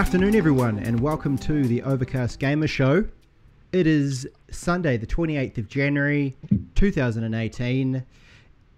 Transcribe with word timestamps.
afternoon, 0.00 0.34
everyone, 0.34 0.78
and 0.78 0.98
welcome 0.98 1.36
to 1.36 1.62
the 1.66 1.82
Overcast 1.82 2.38
Gamer 2.38 2.66
Show. 2.66 3.04
It 3.70 3.86
is 3.86 4.26
Sunday, 4.50 4.96
the 4.96 5.06
28th 5.06 5.58
of 5.58 5.68
January, 5.68 6.34
2018. 6.74 8.02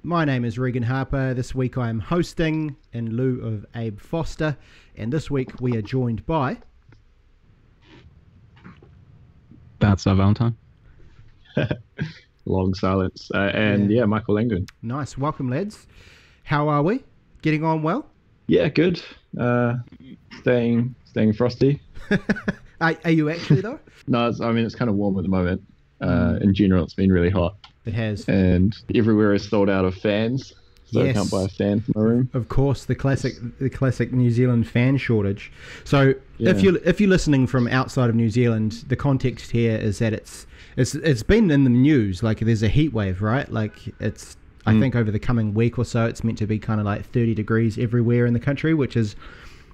My 0.03 0.25
name 0.25 0.45
is 0.45 0.59
Regan 0.59 0.83
Harper. 0.83 1.33
This 1.33 1.55
week 1.55 1.79
I 1.79 1.91
am 1.91 2.01
hosting 2.01 2.75
in 2.93 3.17
lieu 3.17 3.41
of 3.41 3.65
Abe 3.77 4.01
Foster, 4.01 4.57
and 4.97 5.13
this 5.13 5.31
week 5.31 5.61
we 5.61 5.77
are 5.77 5.83
joined 5.83 6.27
by. 6.27 6.57
That's 9.79 10.09
our 10.09 10.17
Valentine. 10.17 10.57
Long 12.47 12.75
silence. 12.75 13.31
Uh, 13.33 13.53
and 13.55 13.89
Yeah. 13.93 14.01
yeah. 14.01 14.05
Michael 14.07 14.35
Langdon. 14.35 14.67
Nice. 14.83 15.17
Welcome, 15.17 15.49
lads. 15.51 15.87
How 16.43 16.67
are 16.69 16.83
we? 16.83 17.05
Getting 17.43 17.63
on 17.63 17.85
well? 17.85 18.07
Yeah, 18.49 18.67
good. 18.69 19.01
Uh, 19.39 19.75
staying 20.41 20.97
staying 21.13 21.35
frosty. 21.35 21.81
Are, 22.81 22.97
are 23.05 23.11
you 23.11 23.31
actually, 23.31 23.61
though? 23.61 23.79
No, 24.09 24.29
it's, 24.29 24.41
I 24.41 24.51
mean 24.51 24.65
it's 24.67 24.75
kind 24.75 24.89
of 24.89 24.97
warm 24.97 25.17
at 25.19 25.23
the 25.23 25.29
moment. 25.29 25.63
Uh. 26.01 26.37
In 26.41 26.53
general, 26.53 26.83
it's 26.83 26.95
been 26.95 27.13
really 27.13 27.31
hot, 27.31 27.55
It 27.85 27.95
has. 27.95 28.29
and 28.29 28.75
everywhere 28.97 29.33
is 29.35 29.49
sold 29.49 29.71
out 29.71 29.85
of 29.85 29.95
fans. 29.95 30.53
So 30.87 31.03
I 31.05 31.13
can't 31.13 31.31
buy 31.31 31.45
a 31.45 31.49
fan 31.49 31.81
for 31.83 31.93
my 31.95 32.01
room. 32.05 32.31
Of 32.35 32.49
course, 32.49 32.85
the 32.85 32.97
classic, 32.97 33.35
the 33.61 33.71
classic 33.71 34.13
New 34.13 34.31
Zealand 34.33 34.67
fan 34.69 34.97
shortage. 34.97 35.53
So, 35.85 36.15
if 36.41 36.63
you 36.65 36.81
if 36.85 37.01
you're 37.01 37.09
listening 37.09 37.47
from 37.47 37.69
outside 37.69 38.11
of 38.11 38.17
New 38.17 38.29
Zealand, 38.29 38.85
the 38.89 38.97
context 38.97 39.53
here 39.53 39.77
is 39.77 40.01
that 40.01 40.13
it's 40.13 40.47
it's 40.77 40.95
it's 40.97 41.23
been 41.23 41.51
in 41.53 41.63
the 41.65 41.71
news. 41.71 42.23
Like 42.25 42.41
there's 42.41 42.65
a 42.65 42.69
heat 42.69 42.93
wave, 42.93 43.23
right? 43.23 43.49
Like 43.51 43.77
it's 44.01 44.37
I 44.67 44.73
Mm. 44.75 44.81
think 44.81 44.97
over 44.97 45.11
the 45.11 45.19
coming 45.21 45.55
week 45.55 45.79
or 45.79 45.85
so, 45.85 46.05
it's 46.07 46.23
meant 46.25 46.39
to 46.39 46.47
be 46.47 46.59
kind 46.59 46.79
of 46.81 46.87
like 46.87 47.05
30 47.13 47.35
degrees 47.35 47.79
everywhere 47.79 48.27
in 48.27 48.33
the 48.33 48.39
country, 48.41 48.75
which 48.75 48.97
is 48.97 49.17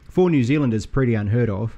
for 0.09 0.31
New 0.31 0.43
Zealanders 0.45 0.87
pretty 0.87 1.15
unheard 1.15 1.51
of. 1.51 1.77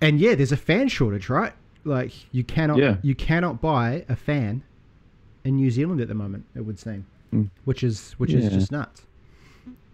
And 0.00 0.20
yeah, 0.20 0.34
there's 0.34 0.52
a 0.52 0.56
fan 0.56 0.88
shortage, 0.88 1.28
right? 1.28 1.52
Like 1.84 2.12
you 2.32 2.44
cannot 2.44 2.78
Yeah. 2.78 2.96
you 3.02 3.14
cannot 3.14 3.60
buy 3.60 4.04
a 4.08 4.16
fan 4.16 4.62
in 5.44 5.56
New 5.56 5.70
Zealand 5.70 6.00
at 6.00 6.08
the 6.08 6.14
moment. 6.14 6.44
It 6.54 6.62
would 6.62 6.78
seem, 6.78 7.06
Mm. 7.32 7.50
which 7.64 7.82
is 7.82 8.12
which 8.18 8.32
is 8.32 8.50
just 8.52 8.70
nuts. 8.72 9.02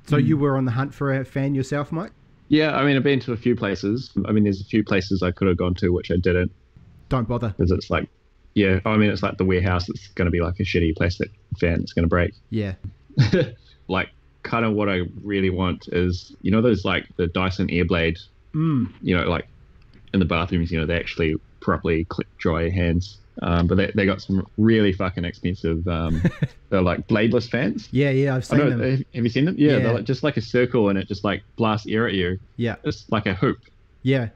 So 0.06 0.16
you 0.18 0.36
were 0.36 0.56
on 0.56 0.64
the 0.66 0.72
hunt 0.72 0.92
for 0.92 1.14
a 1.14 1.24
fan 1.24 1.54
yourself, 1.54 1.90
Mike? 1.92 2.12
Yeah, 2.48 2.76
I 2.76 2.84
mean 2.84 2.96
I've 2.96 3.02
been 3.02 3.20
to 3.20 3.32
a 3.32 3.36
few 3.36 3.56
places. 3.56 4.10
I 4.26 4.32
mean 4.32 4.44
there's 4.44 4.60
a 4.60 4.64
few 4.64 4.84
places 4.84 5.22
I 5.22 5.30
could 5.30 5.48
have 5.48 5.56
gone 5.56 5.74
to 5.76 5.90
which 5.92 6.10
I 6.10 6.16
didn't 6.16 6.50
Don't 7.08 7.26
bother. 7.28 7.54
because 7.56 7.70
it's 7.70 7.88
like, 7.90 8.08
yeah, 8.54 8.80
I 8.84 8.96
mean 8.96 9.10
it's 9.10 9.22
like 9.22 9.38
the 9.38 9.44
warehouse. 9.44 9.88
It's 9.88 10.08
going 10.08 10.26
to 10.26 10.30
be 10.30 10.40
like 10.40 10.60
a 10.60 10.64
shitty 10.64 10.94
plastic 10.96 11.30
fan. 11.58 11.80
It's 11.80 11.92
going 11.92 12.04
to 12.04 12.08
break. 12.08 12.34
Yeah. 12.50 12.74
like 13.88 14.10
kind 14.44 14.64
of 14.64 14.72
what 14.74 14.88
I 14.88 15.00
really 15.24 15.50
want 15.50 15.88
is 15.90 16.32
you 16.42 16.50
know 16.52 16.62
those 16.62 16.84
like 16.84 17.06
the 17.16 17.26
Dyson 17.26 17.66
Airblade 17.68 18.18
Mm. 18.54 18.92
you 19.02 19.16
know, 19.16 19.24
like 19.28 19.48
in 20.12 20.20
the 20.20 20.24
bathrooms, 20.26 20.70
you 20.70 20.78
know, 20.78 20.86
they 20.86 20.94
actually 20.96 21.34
properly 21.60 22.04
clip 22.04 22.28
dry 22.38 22.62
your 22.62 22.70
hands. 22.70 23.18
Um, 23.42 23.66
but 23.66 23.74
they, 23.74 23.90
they 23.96 24.06
got 24.06 24.22
some 24.22 24.46
really 24.56 24.92
fucking 24.92 25.24
expensive, 25.24 25.88
um, 25.88 26.22
they're 26.68 26.80
like 26.80 27.08
bladeless 27.08 27.50
fans. 27.50 27.88
Yeah, 27.90 28.10
yeah, 28.10 28.36
I've 28.36 28.44
seen 28.46 28.58
don't, 28.60 28.70
them. 28.78 28.90
have 28.92 28.98
have 29.12 29.24
you 29.24 29.28
seen 29.28 29.44
them? 29.46 29.56
Yeah, 29.58 29.72
Yeah. 29.72 29.78
they're 29.80 29.94
like, 29.94 30.04
just 30.04 30.22
like 30.22 30.36
a 30.36 30.40
circle 30.40 30.88
and 30.88 30.96
it 30.96 31.08
just 31.08 31.24
like 31.24 31.42
blasts 31.56 31.88
air 31.88 32.06
at 32.06 32.14
you. 32.14 32.38
Yeah, 32.56 32.76
It's 32.84 33.10
like 33.10 33.26
a 33.26 33.34
hoop. 33.34 33.58
yeah. 34.04 34.28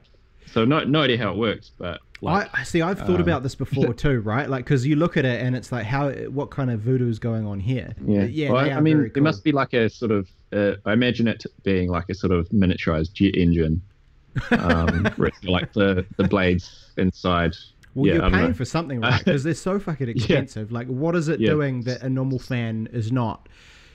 So 0.47 0.65
no, 0.65 0.83
no 0.83 0.99
idea 1.01 1.17
how 1.17 1.31
it 1.31 1.37
works, 1.37 1.71
but 1.77 2.01
like, 2.21 2.49
I 2.53 2.61
I 2.61 2.63
see. 2.63 2.81
I've 2.81 2.99
thought 2.99 3.15
um, 3.15 3.21
about 3.21 3.43
this 3.43 3.55
before 3.55 3.93
too, 3.93 4.19
right? 4.21 4.49
Like, 4.49 4.65
because 4.65 4.85
you 4.85 4.95
look 4.95 5.17
at 5.17 5.25
it 5.25 5.41
and 5.41 5.55
it's 5.55 5.71
like, 5.71 5.85
how, 5.85 6.11
what 6.11 6.51
kind 6.51 6.69
of 6.71 6.81
voodoo 6.81 7.09
is 7.09 7.19
going 7.19 7.45
on 7.45 7.59
here? 7.59 7.93
yeah. 8.05 8.23
yeah. 8.23 8.51
Well, 8.51 8.69
I 8.69 8.79
mean, 8.79 8.97
very 8.97 9.07
it 9.07 9.13
cool. 9.13 9.23
must 9.23 9.43
be 9.43 9.51
like 9.51 9.73
a 9.73 9.89
sort 9.89 10.11
of, 10.11 10.29
uh, 10.51 10.73
I 10.85 10.93
imagine 10.93 11.27
it 11.27 11.43
being 11.63 11.89
like 11.89 12.05
a 12.09 12.13
sort 12.13 12.31
of 12.31 12.49
miniaturized 12.49 13.13
jet 13.13 13.35
engine. 13.35 13.81
Um, 14.51 15.09
like 15.43 15.73
the, 15.73 16.05
the 16.17 16.27
blades 16.27 16.91
inside. 16.97 17.55
Well, 17.95 18.05
yeah, 18.07 18.13
you're 18.13 18.21
don't 18.21 18.31
paying 18.33 18.53
for 18.53 18.65
something, 18.65 19.01
right? 19.01 19.23
Because 19.23 19.43
they're 19.43 19.53
so 19.53 19.79
fucking 19.79 20.09
expensive. 20.09 20.71
Like, 20.71 20.87
what 20.87 21.15
is 21.15 21.27
it 21.27 21.39
Yeah. 21.39 21.51
doing 21.51 21.81
that 21.81 22.01
a 22.03 22.09
normal 22.09 22.39
fan 22.39 22.87
is 22.91 23.11
not? 23.11 23.49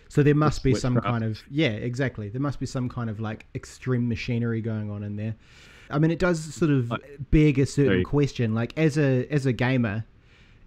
So 0.08 0.22
there 0.22 0.34
must 0.34 0.62
be 0.62 0.74
some 0.74 0.94
witchcraft. 0.94 1.12
kind 1.12 1.24
of 1.24 1.42
yeah, 1.50 1.70
exactly. 1.70 2.28
There 2.28 2.40
must 2.40 2.60
be 2.60 2.66
some 2.66 2.88
kind 2.88 3.10
of 3.10 3.18
like 3.20 3.46
extreme 3.54 4.08
machinery 4.08 4.60
going 4.60 4.90
on 4.90 5.02
in 5.02 5.16
there. 5.16 5.34
I 5.90 5.98
mean, 5.98 6.10
it 6.10 6.18
does 6.18 6.54
sort 6.54 6.70
of 6.70 6.92
beg 7.30 7.58
a 7.58 7.66
certain 7.66 8.04
question. 8.04 8.54
Like, 8.54 8.72
as 8.76 8.98
a 8.98 9.26
as 9.30 9.46
a 9.46 9.52
gamer, 9.52 10.04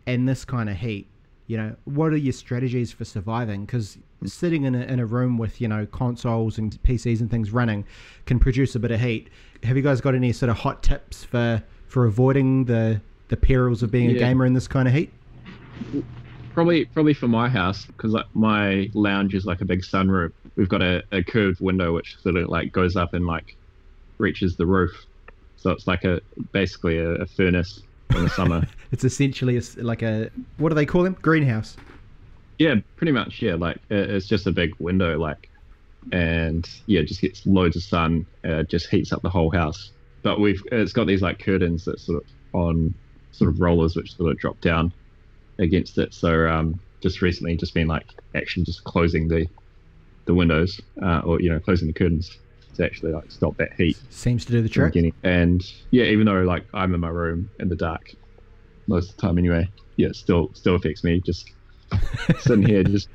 in 0.06 0.26
this 0.26 0.46
kind 0.46 0.70
of 0.70 0.78
heat, 0.78 1.08
you 1.48 1.58
know, 1.58 1.76
what 1.86 2.14
are 2.14 2.18
your 2.18 2.34
strategies 2.34 2.92
for 2.92 3.06
surviving? 3.06 3.66
Because 3.66 3.98
sitting 4.26 4.64
in 4.64 4.74
a, 4.74 4.82
in 4.82 5.00
a 5.00 5.06
room 5.06 5.38
with 5.38 5.62
you 5.62 5.68
know 5.68 5.86
consoles 5.86 6.58
and 6.58 6.82
PCs 6.84 7.20
and 7.20 7.30
things 7.30 7.52
running 7.52 7.86
can 8.26 8.40
produce 8.40 8.76
a 8.76 8.80
bit 8.80 8.92
of 8.92 9.00
heat. 9.00 9.30
Have 9.64 9.78
you 9.78 9.84
guys 9.84 10.02
got 10.02 10.16
any 10.16 10.32
sort 10.34 10.50
of 10.50 10.58
hot 10.58 10.84
tips 10.84 11.24
for 11.24 11.62
for 11.88 12.06
avoiding 12.06 12.66
the 12.66 13.02
the 13.30 13.38
perils 13.38 13.84
of 13.84 13.92
being 13.92 14.10
a 14.10 14.14
gamer 14.14 14.46
in 14.46 14.54
this 14.54 14.68
kind 14.68 14.88
of 14.88 14.94
heat? 14.94 15.12
Probably, 16.54 16.86
probably 16.86 17.14
for 17.14 17.28
my 17.28 17.48
house 17.50 17.86
because 17.86 18.14
like 18.14 18.26
my 18.34 18.90
lounge 18.94 19.36
is 19.36 19.46
like 19.46 19.62
a 19.62 19.66
big 19.66 19.84
sunroof. 19.84 20.32
We've 20.56 20.70
got 20.70 20.82
a, 20.82 21.04
a 21.12 21.24
curved 21.24 21.62
window 21.62 21.94
which 21.94 22.18
sort 22.20 22.36
of 22.36 22.50
like 22.50 22.72
goes 22.72 22.96
up 22.96 23.14
and 23.14 23.28
like 23.28 23.56
reaches 24.18 24.56
the 24.58 24.66
roof, 24.66 25.06
so 25.58 25.72
it's 25.72 25.88
like 25.88 26.04
a 26.04 26.22
basically 26.52 26.98
a, 26.98 27.10
a 27.12 27.26
furnace 27.26 27.82
in 28.16 28.24
the 28.24 28.30
summer. 28.30 28.68
It's 28.92 29.04
essentially 29.04 29.58
a 29.58 29.62
like 29.84 30.02
a 30.02 30.30
what 30.58 30.70
do 30.70 30.76
they 30.76 30.86
call 30.86 31.04
them? 31.04 31.18
Greenhouse. 31.22 31.76
yeah, 32.58 32.76
pretty 32.96 33.12
much. 33.12 33.42
Yeah, 33.42 33.56
like 33.56 33.78
it, 33.90 34.10
it's 34.10 34.28
just 34.28 34.48
a 34.48 34.52
big 34.52 34.74
window, 34.80 35.20
like, 35.20 35.50
and 36.14 36.68
yeah, 36.86 37.02
it 37.02 37.08
just 37.08 37.20
gets 37.20 37.46
loads 37.46 37.76
of 37.76 37.84
sun. 37.84 38.26
Uh, 38.46 38.64
just 38.64 38.90
heats 38.90 39.12
up 39.12 39.22
the 39.24 39.30
whole 39.30 39.52
house. 39.52 39.92
But 40.24 40.40
we've 40.40 40.64
it's 40.72 40.94
got 40.94 41.06
these 41.06 41.22
like 41.22 41.40
curtains 41.40 41.84
that 41.84 42.00
sort 42.00 42.24
of 42.24 42.30
on 42.54 42.94
sort 43.34 43.50
of 43.50 43.60
rollers 43.60 43.96
which 43.98 44.16
sort 44.16 44.32
of 44.32 44.38
drop 44.38 44.60
down 44.62 44.94
against 45.60 45.98
it. 45.98 46.14
So 46.14 46.48
um, 46.48 46.80
just 47.02 47.22
recently, 47.22 47.58
just 47.58 47.74
been 47.74 47.88
like 47.88 48.08
actually 48.36 48.64
just 48.64 48.86
closing 48.86 49.28
the 49.28 49.48
the 50.26 50.34
windows 50.34 50.80
uh, 51.04 51.20
or 51.26 51.42
you 51.42 51.50
know 51.50 51.60
closing 51.60 51.88
the 51.88 51.94
curtains 51.94 52.38
to 52.76 52.86
actually 52.86 53.12
like 53.12 53.32
stop 53.32 53.58
that 53.58 53.74
heat 53.74 53.98
Seems 54.10 54.46
to 54.46 54.52
do 54.52 54.62
the 54.62 54.70
trick. 54.70 54.94
getting. 54.94 55.14
And 55.24 55.64
yeah, 55.92 56.04
even 56.06 56.26
though 56.26 56.42
like 56.44 56.64
I'm 56.74 56.94
in 56.94 57.00
my 57.00 57.10
room 57.10 57.50
in 57.60 57.70
the 57.70 57.76
dark 57.76 58.14
most 58.88 59.10
of 59.12 59.16
the 59.18 59.22
time 59.22 59.38
anyway, 59.38 59.70
yeah, 59.96 60.08
it 60.08 60.16
still 60.16 60.52
still 60.54 60.76
affects 60.76 61.04
me. 61.04 61.20
Just 61.22 61.52
sitting 62.40 62.66
here, 62.66 62.84
just 62.84 63.10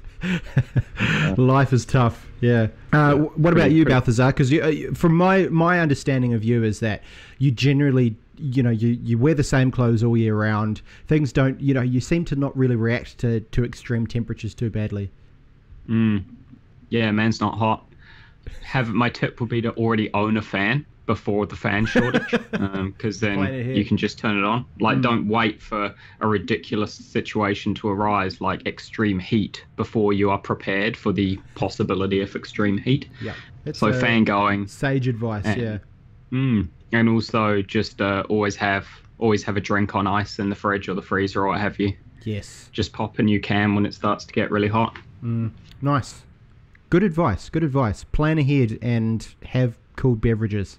Life 1.36 1.72
is 1.72 1.84
tough. 1.84 2.26
Yeah. 2.41 2.68
Uh, 2.92 3.14
wh- 3.14 3.38
what 3.38 3.52
about 3.52 3.70
you, 3.72 3.84
pretty- 3.84 3.94
Balthazar? 3.94 4.28
Because 4.28 4.50
you, 4.52 4.62
uh, 4.91 4.94
from 4.94 5.16
my 5.16 5.46
my 5.48 5.80
understanding 5.80 6.32
of 6.34 6.44
you 6.44 6.62
is 6.62 6.80
that 6.80 7.02
you 7.38 7.50
generally, 7.50 8.14
you 8.36 8.62
know, 8.62 8.70
you, 8.70 8.88
you 9.02 9.18
wear 9.18 9.34
the 9.34 9.42
same 9.44 9.70
clothes 9.70 10.02
all 10.04 10.16
year 10.16 10.34
round. 10.36 10.80
Things 11.08 11.32
don't, 11.32 11.60
you 11.60 11.74
know, 11.74 11.82
you 11.82 12.00
seem 12.00 12.24
to 12.26 12.36
not 12.36 12.56
really 12.56 12.76
react 12.76 13.18
to, 13.18 13.41
to 13.41 13.64
extreme 13.64 14.06
temperatures 14.06 14.54
too 14.54 14.70
badly. 14.70 15.10
Mm. 15.88 16.24
Yeah, 16.91 17.10
man's 17.10 17.41
not 17.41 17.56
hot. 17.58 17.84
Have 18.62 18.88
my 18.91 19.08
tip 19.08 19.41
would 19.41 19.48
be 19.48 19.60
to 19.62 19.72
already 19.72 20.12
own 20.14 20.36
a 20.36 20.42
fan 20.42 20.86
before 21.06 21.47
the 21.47 21.56
fan 21.56 21.84
shortage, 21.84 22.30
because 22.53 23.19
Plan 23.19 23.44
then 23.44 23.76
you 23.76 23.84
can 23.84 23.97
just 23.97 24.19
turn 24.19 24.38
it 24.38 24.44
on. 24.44 24.64
Like, 24.80 24.98
Mm. 24.98 25.03
don't 25.03 25.28
wait 25.28 25.60
for 25.60 25.92
a 26.20 26.26
ridiculous 26.28 26.94
situation 26.94 27.74
to 27.74 27.89
arise, 27.89 28.41
like 28.41 28.65
extreme 28.66 29.18
heat, 29.18 29.65
before 29.77 30.12
you 30.12 30.30
are 30.30 30.39
prepared 30.39 30.97
for 30.97 31.12
the 31.12 31.39
possibility 31.56 32.21
of 32.21 32.34
extreme 32.36 32.78
heat. 32.78 33.09
Yeah. 33.21 33.34
It's 33.66 33.80
So 33.80 33.92
fan 33.92 34.24
going, 34.24 34.66
sage 34.68 35.09
advice. 35.09 35.44
And- 35.44 35.60
yeah. 35.60 35.78
mm. 36.30 36.68
and 36.92 37.09
also 37.09 37.62
just 37.62 38.00
uh, 38.00 38.22
always 38.28 38.56
have 38.56 38.86
always 39.18 39.42
have 39.44 39.56
a 39.56 39.60
drink 39.60 39.94
on 39.94 40.06
ice 40.06 40.39
in 40.41 40.48
the 40.50 40.56
fridge 40.56 40.89
or 40.89 40.94
the 40.94 41.03
freezer 41.03 41.42
or 41.42 41.48
what 41.48 41.60
have 41.60 41.78
you. 41.78 41.92
Yes. 42.24 42.68
Just 42.72 42.92
pop 42.92 43.18
a 43.18 43.22
new 43.22 43.41
can 43.41 43.74
when 43.74 43.86
it 43.86 43.94
starts 43.94 44.24
to 44.24 44.33
get 44.33 44.50
really 44.50 44.68
hot. 44.68 44.97
Mm, 45.22 45.50
nice. 45.80 46.22
Good 46.92 47.03
advice. 47.04 47.48
Good 47.48 47.65
advice. 47.65 48.04
Plan 48.04 48.36
ahead 48.36 48.78
and 48.83 49.27
have 49.47 49.78
cool 49.97 50.15
beverages. 50.15 50.78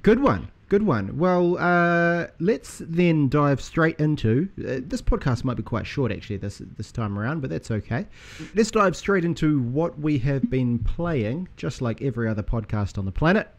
Good 0.00 0.20
one. 0.20 0.48
Good 0.70 0.84
one. 0.84 1.18
Well, 1.18 1.58
uh, 1.58 2.28
let's 2.40 2.80
then 2.82 3.28
dive 3.28 3.60
straight 3.60 4.00
into 4.00 4.48
uh, 4.58 4.80
this 4.80 5.02
podcast. 5.02 5.44
Might 5.44 5.58
be 5.58 5.62
quite 5.62 5.86
short 5.86 6.10
actually 6.12 6.38
this 6.38 6.62
this 6.78 6.90
time 6.90 7.18
around, 7.18 7.42
but 7.42 7.50
that's 7.50 7.70
okay. 7.70 8.06
Let's 8.54 8.70
dive 8.70 8.96
straight 8.96 9.22
into 9.22 9.60
what 9.60 9.98
we 9.98 10.16
have 10.20 10.48
been 10.48 10.78
playing, 10.78 11.48
just 11.58 11.82
like 11.82 12.00
every 12.00 12.26
other 12.26 12.42
podcast 12.42 12.96
on 12.96 13.04
the 13.04 13.12
planet. 13.12 13.50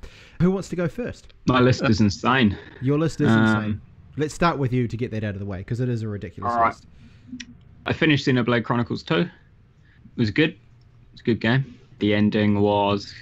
Who 0.41 0.49
wants 0.49 0.69
to 0.69 0.75
go 0.75 0.87
first? 0.87 1.35
My 1.45 1.59
list 1.59 1.83
is 1.83 2.01
insane. 2.01 2.57
Your 2.81 2.97
list 2.97 3.21
is 3.21 3.29
Um, 3.29 3.43
insane. 3.45 3.81
Let's 4.17 4.33
start 4.33 4.57
with 4.57 4.73
you 4.73 4.87
to 4.87 4.97
get 4.97 5.11
that 5.11 5.23
out 5.23 5.35
of 5.35 5.39
the 5.39 5.45
way 5.45 5.59
because 5.59 5.81
it 5.81 5.89
is 5.89 6.01
a 6.01 6.07
ridiculous 6.07 6.51
All 6.51 6.59
right. 6.61 6.69
list. 6.69 6.87
I 7.85 7.93
finished 7.93 8.25
Xenoblade 8.25 8.63
Chronicles 8.63 9.03
2. 9.03 9.17
It 9.19 9.29
was 10.17 10.31
good. 10.31 10.57
It 11.15 11.19
was 11.19 11.21
a 11.21 11.23
good 11.23 11.39
game. 11.39 11.79
The 11.99 12.13
ending 12.13 12.59
was 12.59 13.15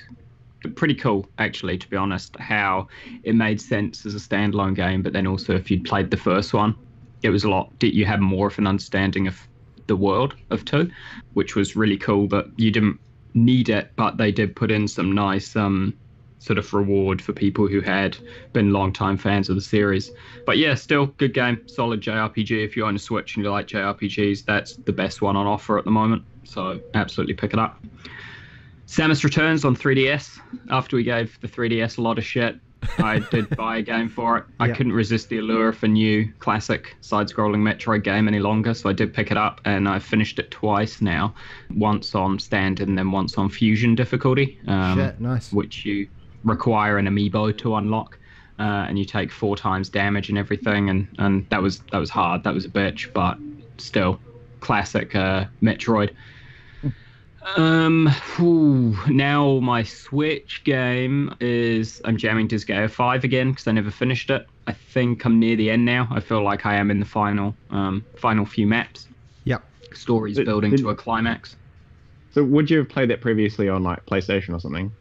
pretty 0.76 0.96
cool, 0.96 1.28
actually, 1.38 1.78
to 1.78 1.88
be 1.88 1.96
honest, 1.96 2.36
how 2.38 2.88
it 3.22 3.36
made 3.36 3.62
sense 3.62 4.04
as 4.08 4.16
a 4.16 4.18
standalone 4.18 4.74
game, 4.74 5.04
but 5.04 5.14
then 5.14 5.28
also 5.28 5.54
if 5.56 5.70
you'd 5.70 5.86
played 5.86 6.10
the 6.10 6.18
first 6.18 6.56
one, 6.56 6.76
it 7.22 7.30
was 7.30 7.44
a 7.44 7.50
lot, 7.50 7.72
you 7.82 8.06
had 8.06 8.20
more 8.20 8.48
of 8.48 8.58
an 8.58 8.66
understanding 8.66 9.28
of 9.28 9.40
the 9.86 9.96
world 9.96 10.36
of 10.50 10.66
2, 10.66 10.90
which 11.34 11.56
was 11.56 11.76
really 11.76 11.98
cool 11.98 12.28
that 12.30 12.48
you 12.58 12.72
didn't 12.72 13.00
need 13.36 13.70
it, 13.70 13.92
but 13.96 14.18
they 14.18 14.32
did 14.32 14.56
put 14.56 14.72
in 14.72 14.88
some 14.88 15.12
nice 15.12 15.56
um, 15.56 15.94
sort 16.40 16.58
of 16.58 16.74
reward 16.74 17.22
for 17.22 17.32
people 17.32 17.68
who 17.68 17.80
had 17.80 18.18
been 18.54 18.74
long-time 18.74 19.18
fans 19.18 19.50
of 19.50 19.56
the 19.56 19.62
series. 19.62 20.10
But 20.48 20.58
yeah, 20.58 20.74
still 20.74 21.06
good 21.06 21.36
game, 21.36 21.62
solid 21.68 22.02
JRPG. 22.02 22.66
If 22.66 22.76
you 22.76 22.88
own 22.88 22.96
a 22.96 23.00
Switch 23.00 23.36
and 23.36 23.46
you 23.46 23.52
like 23.52 23.68
JRPGs, 23.68 24.46
that's 24.46 24.78
the 24.78 24.94
best 24.94 25.22
one 25.22 25.36
on 25.36 25.46
offer 25.46 25.78
at 25.78 25.86
the 25.86 25.92
moment. 25.92 26.24
So 26.44 26.80
absolutely 26.94 27.34
pick 27.36 27.54
it 27.54 27.60
up. 27.60 27.82
Samus 28.88 29.24
Returns 29.24 29.66
on 29.66 29.76
3DS. 29.76 30.40
After 30.70 30.96
we 30.96 31.04
gave 31.04 31.40
the 31.42 31.48
3DS 31.48 31.98
a 31.98 32.02
lot 32.02 32.18
of 32.18 32.24
shit, 32.26 32.58
I 33.00 33.20
did 33.32 33.50
buy 33.56 33.78
a 33.78 33.82
game 33.82 34.10
for 34.10 34.38
it. 34.38 34.44
I 34.60 34.68
Yeah. 34.68 34.76
couldn't 34.76 34.92
resist 34.94 35.30
the 35.30 35.40
allure 35.40 35.70
of 35.70 35.82
a 35.84 35.88
new 35.88 36.32
classic 36.40 36.96
side-scrolling 37.02 37.62
Metroid 37.62 38.04
game 38.04 38.28
any 38.28 38.40
longer, 38.40 38.74
so 38.74 38.90
I 38.90 38.94
did 38.94 39.14
pick 39.14 39.32
it 39.32 39.38
up, 39.38 39.62
and 39.66 39.88
I 39.88 40.00
finished 40.00 40.38
it 40.38 40.52
twice 40.52 41.02
now. 41.02 41.34
Once 41.74 42.14
on 42.14 42.38
standard, 42.40 42.88
and 42.88 42.98
then 42.98 43.12
once 43.12 43.38
on 43.38 43.50
fusion 43.50 43.96
difficulty, 43.96 44.60
um, 44.68 44.98
Shit, 44.98 45.20
nice. 45.20 45.52
which 45.54 45.86
you 45.86 46.08
require 46.44 46.98
an 46.98 47.08
amiibo 47.08 47.58
to 47.60 47.76
unlock. 47.76 48.20
Uh, 48.60 48.86
and 48.88 49.00
you 49.00 49.06
take 49.06 49.32
four 49.32 49.56
times 49.58 49.90
damage 49.90 50.30
and 50.30 50.38
everything, 50.38 50.88
and, 50.92 51.08
and 51.18 51.50
that 51.50 51.60
was 51.60 51.80
that 51.92 51.98
was 51.98 52.12
hard. 52.12 52.44
That 52.44 52.54
was 52.54 52.66
a 52.66 52.70
bitch, 52.70 53.12
but 53.12 53.40
still, 53.80 54.20
classic 54.60 55.16
uh, 55.16 55.46
Metroid. 55.64 56.12
Um, 57.58 58.08
whew, 58.36 58.98
now 59.08 59.60
my 59.60 59.84
Switch 59.84 60.62
game 60.64 61.36
is 61.40 62.02
I'm 62.06 62.18
jamming 62.18 62.48
to 62.50 62.56
Disgaea 62.56 62.90
5 62.90 63.24
again 63.24 63.52
because 63.52 63.68
I 63.68 63.72
never 63.74 63.92
finished 63.92 64.30
it. 64.30 64.48
I 64.68 64.72
think 64.72 65.26
I'm 65.26 65.40
near 65.40 65.56
the 65.56 65.70
end 65.70 65.84
now. 65.86 66.08
I 66.12 66.20
feel 66.20 66.42
like 66.44 66.66
I 66.66 66.76
am 66.76 66.90
in 66.90 67.00
the 67.00 67.06
final 67.06 67.54
um 67.70 68.04
final 68.16 68.46
few 68.46 68.66
maps. 68.66 69.08
Yep. 69.44 69.64
Story's 69.94 70.38
Did- 70.38 70.46
building 70.46 70.72
did- 70.72 70.80
to 70.82 70.90
a 70.90 70.96
climax. 70.96 71.56
So 72.34 72.44
would 72.44 72.70
you 72.72 72.80
have 72.80 72.90
played 72.90 73.10
that 73.12 73.22
previously 73.22 73.70
on 73.70 73.84
like 73.84 74.06
PlayStation 74.08 74.56
or 74.56 74.60
something? 74.60 74.92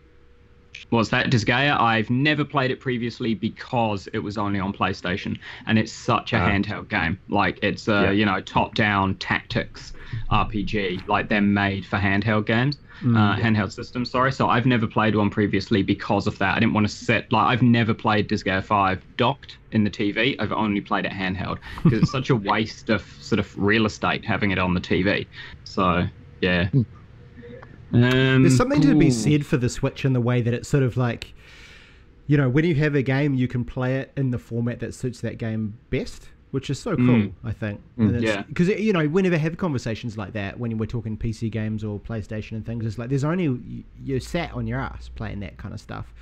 Was 0.93 1.09
that 1.11 1.31
Disgaea? 1.31 1.81
I've 1.81 2.11
never 2.11 2.45
played 2.45 2.71
it 2.71 2.79
previously 2.79 3.35
because 3.35 4.09
it 4.13 4.19
was 4.19 4.37
only 4.39 4.61
on 4.61 4.73
PlayStation, 4.75 5.39
and 5.67 5.79
it's 5.79 5.91
such 5.91 6.33
a 6.35 6.37
Ah. 6.37 6.49
handheld 6.49 6.89
game. 6.89 7.19
Like 7.29 7.59
it's 7.63 7.89
a 7.89 8.03
Yeah. 8.05 8.11
you 8.11 8.27
know 8.27 8.41
top-down 8.41 9.15
tactics 9.17 9.95
RPG. 10.31 11.01
Like 11.09 11.29
they're 11.31 11.41
made 11.41 11.87
for 11.87 11.97
handheld 11.97 12.45
games, 12.47 12.79
uh, 13.03 13.35
handheld 13.37 13.73
systems. 13.73 14.11
Sorry. 14.11 14.31
So 14.33 14.49
I've 14.51 14.67
never 14.67 14.87
played 14.87 15.15
one 15.17 15.31
previously 15.31 15.83
because 15.83 16.27
of 16.27 16.37
that. 16.39 16.57
I 16.57 16.61
didn't 16.61 16.75
want 16.75 16.87
to 16.87 16.93
set 16.95 17.33
like 17.33 17.47
I've 17.47 17.63
never 17.63 17.95
played 17.95 18.29
Disgaea 18.29 18.63
5 18.63 19.03
docked 19.17 19.57
in 19.73 19.85
the 19.85 19.91
TV. 19.91 20.37
I've 20.39 20.53
only 20.53 20.83
played 20.83 21.07
it 21.07 21.13
handheld 21.13 21.57
because 21.83 22.01
it's 22.03 22.13
such 22.13 22.29
a 22.29 22.37
waste 22.37 22.91
of 22.91 23.01
sort 23.21 23.39
of 23.39 23.51
real 23.57 23.87
estate 23.87 24.25
having 24.27 24.51
it 24.51 24.59
on 24.59 24.75
the 24.75 24.81
TV. 24.81 25.27
So 25.65 26.07
yeah. 26.43 26.69
Um, 27.93 28.43
There's 28.43 28.57
something 28.57 28.81
to 28.83 28.95
be 28.95 29.11
said 29.11 29.45
for 29.47 29.57
the 29.57 29.69
Switch 29.69 30.05
in 30.05 30.13
the 30.13 30.21
way 30.21 30.41
that 30.41 30.55
it's 30.55 30.69
sort 30.69 30.83
of 30.83 30.97
like, 30.97 31.35
you 32.27 32.37
know, 32.37 32.49
when 32.49 32.65
you 32.65 32.75
have 32.77 32.95
a 32.95 33.03
game, 33.03 33.35
you 33.35 33.49
can 33.49 33.65
play 33.65 33.97
it 33.99 34.13
in 34.17 34.31
the 34.31 34.39
format 34.39 34.81
that 34.81 34.95
suits 34.95 35.21
that 35.21 35.39
game 35.39 35.77
best, 35.91 36.29
which 36.53 36.71
is 36.71 36.79
so 36.79 36.97
cool, 36.97 37.05
Mm. 37.07 37.33
I 37.45 37.53
think. 37.53 37.81
Mm. 37.99 38.23
Yeah. 38.23 38.43
Because, 38.43 38.69
you 38.69 38.93
know, 38.93 39.07
whenever 39.09 39.37
have 39.37 39.57
conversations 39.59 40.17
like 40.17 40.33
that, 40.35 40.59
when 40.59 40.77
we're 40.79 40.87
talking 40.87 41.17
PC 41.17 41.51
games 41.51 41.85
or 41.85 41.99
PlayStation 42.01 42.53
and 42.53 42.65
things, 42.65 42.87
it's 42.87 42.97
like 42.99 43.09
there's 43.11 43.25
only, 43.25 43.45
you- 43.45 43.85
you're 44.03 44.21
sat 44.21 44.53
on 44.53 44.67
your 44.67 44.79
ass 44.81 45.11
playing 45.15 45.41
that 45.41 45.57
kind 45.59 45.75
of 45.75 45.81
stuff. 45.81 46.13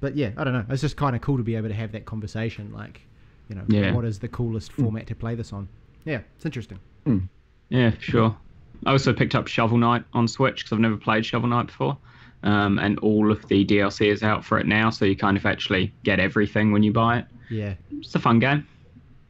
But 0.00 0.16
yeah, 0.16 0.30
I 0.36 0.44
don't 0.44 0.52
know. 0.52 0.64
It's 0.68 0.82
just 0.82 0.96
kind 0.96 1.16
of 1.16 1.22
cool 1.22 1.38
to 1.38 1.42
be 1.42 1.56
able 1.56 1.68
to 1.68 1.74
have 1.74 1.90
that 1.92 2.04
conversation. 2.04 2.70
Like, 2.72 3.00
you 3.48 3.56
know, 3.56 3.64
Yeah. 3.66 3.92
what 3.92 4.04
is 4.04 4.20
the 4.20 4.28
coolest 4.28 4.70
format 4.72 5.08
to 5.08 5.14
play 5.16 5.34
this 5.34 5.52
on? 5.52 5.68
Yeah, 6.04 6.20
it's 6.36 6.46
interesting. 6.46 6.78
Yeah, 7.70 7.92
sure. 7.98 8.36
I 8.86 8.92
also 8.92 9.12
picked 9.12 9.34
up 9.34 9.46
Shovel 9.46 9.78
Knight 9.78 10.04
on 10.12 10.28
Switch 10.28 10.58
because 10.58 10.72
I've 10.72 10.80
never 10.80 10.96
played 10.96 11.26
Shovel 11.26 11.48
Knight 11.48 11.66
before. 11.66 11.96
Um, 12.42 12.78
and 12.78 12.98
all 13.00 13.32
of 13.32 13.46
the 13.48 13.64
DLC 13.64 14.12
is 14.12 14.22
out 14.22 14.44
for 14.44 14.58
it 14.58 14.66
now, 14.66 14.90
so 14.90 15.04
you 15.04 15.16
kind 15.16 15.36
of 15.36 15.44
actually 15.44 15.92
get 16.04 16.20
everything 16.20 16.70
when 16.70 16.84
you 16.84 16.92
buy 16.92 17.18
it. 17.18 17.24
Yeah. 17.50 17.74
It's 17.98 18.14
a 18.14 18.20
fun 18.20 18.38
game. 18.38 18.66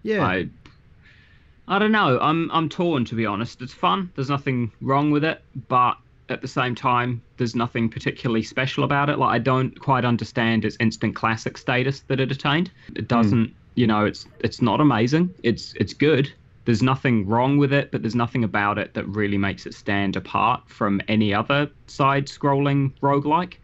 Yeah. 0.03 0.25
I, 0.27 0.49
I 1.67 1.79
don't 1.79 1.93
know. 1.93 2.19
I'm 2.21 2.51
I'm 2.51 2.69
torn 2.69 3.05
to 3.07 3.15
be 3.15 3.27
honest. 3.27 3.63
It's 3.63 3.75
fun. 3.75 4.11
There's 4.15 4.31
nothing 4.31 4.73
wrong 4.81 5.11
with 5.11 5.25
it, 5.25 5.43
but 5.69 5.97
at 6.31 6.43
the 6.43 6.49
same 6.49 6.75
time, 6.75 7.23
there's 7.37 7.55
nothing 7.55 7.89
particularly 7.89 8.43
special 8.43 8.85
about 8.85 9.09
it. 9.09 9.19
Like 9.19 9.31
I 9.31 9.39
don't 9.39 9.79
quite 9.79 10.05
understand 10.05 10.65
its 10.65 10.77
instant 10.81 11.15
classic 11.15 11.57
status 11.59 12.01
that 12.09 12.21
it 12.21 12.31
attained. 12.31 12.71
It 12.95 13.09
doesn't. 13.09 13.55
You 13.75 13.87
know, 13.87 14.05
it's 14.05 14.27
it's 14.41 14.61
not 14.61 14.81
amazing. 14.81 15.35
It's 15.43 15.75
it's 15.77 15.95
good. 15.95 16.33
There's 16.69 16.83
nothing 16.83 17.27
wrong 17.27 17.57
with 17.57 17.73
it, 17.73 17.91
but 17.91 18.03
there's 18.03 18.15
nothing 18.15 18.45
about 18.45 18.77
it 18.77 18.93
that 18.93 19.05
really 19.09 19.39
makes 19.39 19.65
it 19.65 19.73
stand 19.73 20.17
apart 20.17 20.69
from 20.69 21.01
any 21.09 21.33
other 21.33 21.71
side-scrolling 21.87 22.93
roguelike 23.01 23.55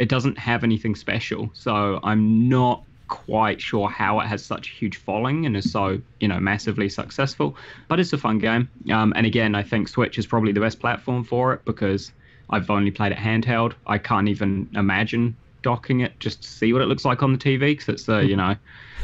it 0.00 0.08
doesn't 0.08 0.38
have 0.38 0.64
anything 0.64 0.94
special. 0.94 1.50
So 1.52 2.00
I'm 2.02 2.48
not 2.48 2.82
quite 3.08 3.60
sure 3.60 3.90
how 3.90 4.18
it 4.20 4.26
has 4.26 4.42
such 4.42 4.68
a 4.68 4.72
huge 4.72 4.96
following 4.96 5.44
and 5.44 5.54
is 5.56 5.70
so, 5.70 6.00
you 6.20 6.26
know, 6.26 6.40
massively 6.40 6.88
successful. 6.88 7.54
But 7.86 8.00
it's 8.00 8.12
a 8.14 8.18
fun 8.18 8.38
game. 8.38 8.70
Um, 8.90 9.12
and 9.14 9.26
again, 9.26 9.54
I 9.54 9.62
think 9.62 9.88
Switch 9.88 10.18
is 10.18 10.26
probably 10.26 10.52
the 10.52 10.60
best 10.60 10.80
platform 10.80 11.22
for 11.22 11.52
it 11.52 11.66
because 11.66 12.12
I've 12.48 12.70
only 12.70 12.90
played 12.90 13.12
it 13.12 13.18
handheld. 13.18 13.74
I 13.86 13.98
can't 13.98 14.28
even 14.28 14.70
imagine 14.74 15.36
docking 15.62 16.00
it 16.00 16.18
just 16.18 16.42
to 16.44 16.48
see 16.48 16.72
what 16.72 16.80
it 16.80 16.86
looks 16.86 17.04
like 17.04 17.22
on 17.22 17.32
the 17.32 17.38
TV 17.38 17.60
because 17.60 17.90
it's, 17.90 18.08
uh, 18.08 18.20
you 18.20 18.36
know, 18.36 18.56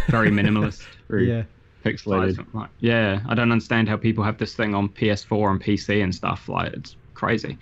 very 0.08 0.30
minimalist. 0.38 0.86
Yeah. 1.28 1.42
Pixelated. 1.92 2.46
Like, 2.52 2.70
yeah, 2.80 3.20
I 3.28 3.34
don't 3.34 3.52
understand 3.52 3.88
how 3.88 3.96
people 3.96 4.24
have 4.24 4.38
this 4.38 4.54
thing 4.54 4.74
on 4.74 4.88
PS4 4.88 5.50
and 5.50 5.62
PC 5.62 6.02
and 6.02 6.14
stuff. 6.14 6.48
Like, 6.48 6.72
it's 6.72 6.96
crazy. 7.14 7.58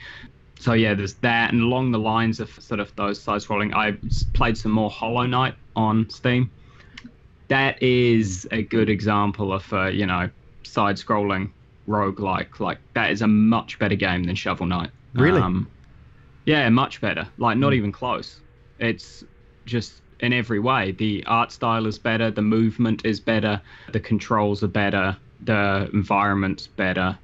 So 0.59 0.73
yeah, 0.73 0.95
there's 0.95 1.15
that, 1.15 1.53
and 1.53 1.63
along 1.63 1.91
the 1.91 1.99
lines 1.99 2.41
of 2.41 2.51
sort 2.61 2.81
of 2.81 2.95
those 2.97 3.21
side-scrolling, 3.21 3.75
I 3.75 3.99
played 4.33 4.57
some 4.57 4.73
more 4.73 4.89
Hollow 4.91 5.27
Knight 5.27 5.55
on 5.77 6.09
Steam. 6.09 6.51
That 7.49 7.83
is 7.83 8.49
a 8.51 8.63
good 8.63 8.89
example 8.89 9.53
of 9.53 9.71
a 9.73 9.91
you 9.91 10.07
know 10.07 10.31
side-scrolling 10.63 11.51
roguelike. 11.87 12.61
Like 12.61 12.79
that 12.95 13.11
is 13.11 13.21
a 13.21 13.27
much 13.27 13.79
better 13.79 13.95
game 13.95 14.25
than 14.25 14.37
Shovel 14.37 14.67
Knight. 14.67 14.91
Really? 15.13 15.41
Um, 15.41 15.69
yeah, 16.47 16.69
much 16.71 17.01
better. 17.01 17.29
Like 17.37 17.59
not 17.59 17.75
even 17.75 17.93
close. 17.93 18.41
It's 18.79 19.25
just 19.67 20.01
in 20.21 20.33
every 20.33 20.59
way. 20.61 20.93
The 20.93 21.25
art 21.27 21.53
style 21.53 21.87
is 21.87 21.99
better, 21.99 22.31
the 22.31 22.43
movement 22.43 23.05
is 23.05 23.21
better, 23.21 23.61
the 23.93 24.01
controls 24.01 24.63
are 24.63 24.69
better, 24.69 25.17
the 25.43 25.89
environment's 25.93 26.67
better, 26.67 27.19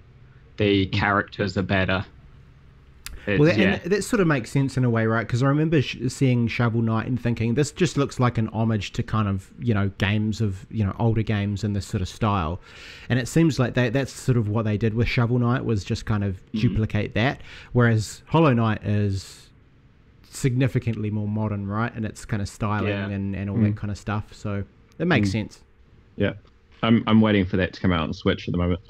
the 0.57 0.87
characters 0.87 1.57
are 1.57 1.63
better. 1.63 2.05
It's, 3.27 3.39
Well, 3.39 3.51
that, 3.51 3.59
yeah. 3.59 3.79
and 3.83 3.93
that 3.93 4.03
sort 4.03 4.21
of 4.21 4.27
makes 4.27 4.51
sense 4.51 4.79
in 4.79 4.85
a 4.85 4.89
way, 4.91 5.05
right? 5.07 5.27
Because 5.27 5.43
I 5.43 5.47
remember 5.49 5.83
sh- 5.83 5.99
seeing 6.09 6.49
Shovel 6.49 6.81
Knight 6.81 7.07
and 7.07 7.21
thinking 7.21 7.53
this 7.55 7.71
just 7.71 7.99
looks 7.99 8.19
like 8.19 8.39
an 8.39 8.49
homage 8.49 8.93
to 8.93 9.03
kind 9.03 9.29
of 9.29 9.51
you 9.61 9.75
know 9.75 9.89
games 9.99 10.41
of 10.41 10.67
you 10.71 10.85
know 10.85 10.97
older 10.99 11.23
games 11.23 11.63
in 11.63 11.75
this 11.75 11.87
sort 11.87 12.01
of 12.01 12.09
style, 12.09 12.61
and 13.11 13.19
it 13.19 13.29
seems 13.29 13.59
like 13.59 13.75
they, 13.75 13.91
that's 13.91 14.11
sort 14.13 14.39
of 14.39 14.49
what 14.49 14.65
they 14.65 14.79
did 14.79 14.95
with 14.95 15.07
Shovel 15.07 15.39
Knight 15.39 15.65
was 15.67 15.85
just 15.85 16.07
kind 16.07 16.25
of 16.25 16.37
Mm-hmm. 16.47 16.61
duplicate 16.61 17.15
that, 17.15 17.43
whereas 17.73 18.23
Hollow 18.27 18.55
Knight 18.55 18.83
is 18.85 19.50
significantly 20.31 21.11
more 21.11 21.29
modern, 21.29 21.67
right? 21.67 21.93
And 21.95 22.05
it's 22.05 22.25
kind 22.25 22.41
of 22.41 22.49
styling 22.49 22.89
Yeah. 22.89 23.09
and, 23.09 23.35
and 23.37 23.51
all 23.51 23.59
that 23.59 23.77
kind 23.77 23.91
of 23.91 23.99
stuff. 23.99 24.33
So 24.33 24.65
it 24.99 25.07
makes 25.07 25.29
Mm. 25.29 25.33
sense. 25.33 25.61
Yeah. 26.17 26.33
I'm 26.83 27.05
I'm 27.07 27.21
waiting 27.21 27.45
for 27.45 27.57
that 27.59 27.73
to 27.75 27.81
come 27.81 27.93
out 27.93 28.01
on 28.01 28.13
Switch 28.15 28.49
at 28.49 28.53
the 28.53 28.59
moment. 28.59 28.81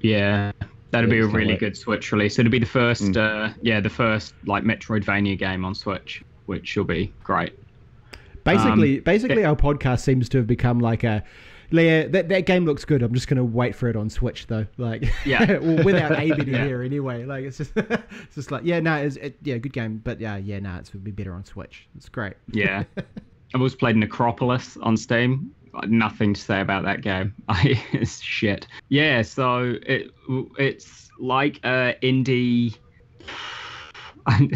Yeah, 0.00 0.52
that'd 0.90 1.08
Yeah, 1.10 1.14
be 1.16 1.20
a 1.20 1.26
really 1.26 1.52
like- 1.52 1.60
good 1.60 1.76
Switch 1.76 2.12
release. 2.12 2.38
It'd 2.38 2.52
be 2.52 2.58
the 2.58 2.66
first, 2.66 3.16
uh, 3.16 3.48
yeah, 3.62 3.80
the 3.80 3.88
first 3.90 4.34
like 4.46 4.62
Metroidvania 4.64 5.36
game 5.38 5.64
on 5.64 5.74
Switch, 5.74 6.22
which 6.46 6.76
will 6.76 6.84
be 6.84 7.12
great. 7.24 7.52
Basically, 8.44 8.98
Um, 8.98 9.04
basically, 9.04 9.42
it- 9.42 9.46
our 9.46 9.56
podcast 9.56 10.00
seems 10.00 10.28
to 10.28 10.38
have 10.38 10.46
become 10.46 10.78
like 10.78 11.02
a. 11.02 11.24
Yeah, 11.70 12.06
that, 12.08 12.28
that 12.28 12.46
game 12.46 12.64
looks 12.64 12.84
good. 12.84 13.02
I'm 13.02 13.14
just 13.14 13.28
gonna 13.28 13.44
wait 13.44 13.74
for 13.74 13.88
it 13.88 13.96
on 13.96 14.08
Switch 14.10 14.46
though. 14.46 14.66
Like, 14.76 15.04
Yeah. 15.24 15.58
well, 15.58 15.84
without 15.84 16.12
Aben 16.18 16.48
Yeah. 16.48 16.64
here 16.64 16.82
anyway. 16.82 17.24
Like, 17.24 17.44
it's 17.44 17.58
just, 17.58 17.72
it's 17.76 18.34
just 18.34 18.50
like, 18.50 18.62
yeah, 18.64 18.80
no, 18.80 18.96
it's 18.96 19.16
it, 19.16 19.36
yeah, 19.42 19.58
good 19.58 19.72
game, 19.72 20.00
but 20.04 20.20
yeah, 20.20 20.36
yeah, 20.36 20.58
no, 20.60 20.76
it 20.76 20.90
would 20.92 21.04
be 21.04 21.10
better 21.10 21.32
on 21.32 21.44
Switch. 21.44 21.86
It's 21.96 22.08
great. 22.08 22.34
Yeah, 22.52 22.84
I've 23.54 23.60
also 23.60 23.76
played 23.76 23.96
Necropolis 23.96 24.76
on 24.78 24.96
Steam. 24.96 25.54
Nothing 25.86 26.34
to 26.34 26.40
say 26.40 26.60
about 26.60 26.84
that 26.84 27.00
game. 27.02 27.34
I, 27.48 27.82
it's 27.92 28.20
shit. 28.20 28.66
Yeah, 28.90 29.22
so 29.22 29.74
it 29.86 30.10
it's 30.58 31.10
like 31.18 31.58
a 31.64 31.96
indie. 32.02 32.76
I'm, 34.26 34.50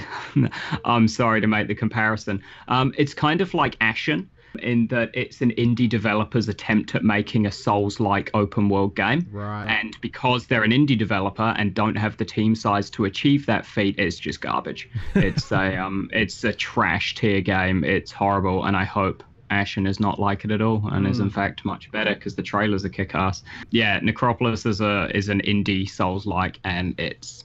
I'm 0.84 1.08
sorry 1.08 1.40
to 1.42 1.46
make 1.46 1.68
the 1.68 1.74
comparison. 1.74 2.42
Um, 2.68 2.94
it's 2.96 3.12
kind 3.12 3.40
of 3.40 3.52
like 3.52 3.76
Ashen 3.80 4.30
in 4.60 4.86
that 4.88 5.10
it's 5.14 5.40
an 5.40 5.52
indie 5.52 5.88
developer's 5.88 6.48
attempt 6.48 6.94
at 6.94 7.04
making 7.04 7.46
a 7.46 7.52
Souls-like 7.52 8.30
open 8.34 8.68
world 8.68 8.94
game. 8.94 9.26
Right. 9.30 9.66
And 9.66 9.98
because 10.00 10.46
they're 10.46 10.64
an 10.64 10.70
indie 10.70 10.98
developer 10.98 11.54
and 11.56 11.74
don't 11.74 11.96
have 11.96 12.16
the 12.16 12.24
team 12.24 12.54
size 12.54 12.90
to 12.90 13.04
achieve 13.04 13.46
that 13.46 13.66
feat, 13.66 13.98
it's 13.98 14.18
just 14.18 14.40
garbage. 14.40 14.88
It's 15.14 15.50
a 15.52 15.76
um, 15.76 16.08
it's 16.12 16.44
a 16.44 16.52
trash 16.52 17.14
tier 17.14 17.40
game. 17.40 17.84
It's 17.84 18.12
horrible, 18.12 18.64
and 18.64 18.76
I 18.76 18.84
hope 18.84 19.22
Ashen 19.50 19.86
is 19.86 19.98
not 20.00 20.18
like 20.18 20.44
it 20.44 20.50
at 20.50 20.60
all, 20.60 20.88
and 20.90 21.06
is 21.06 21.20
in 21.20 21.30
fact 21.30 21.64
much 21.64 21.90
better 21.90 22.14
because 22.14 22.34
the 22.34 22.42
trailers 22.42 22.84
are 22.84 22.88
kick-ass. 22.88 23.42
Yeah, 23.70 23.98
Necropolis 24.00 24.66
is 24.66 24.80
a 24.80 25.10
is 25.14 25.28
an 25.28 25.40
indie 25.42 25.88
Souls-like, 25.88 26.60
and 26.64 26.98
it's 26.98 27.44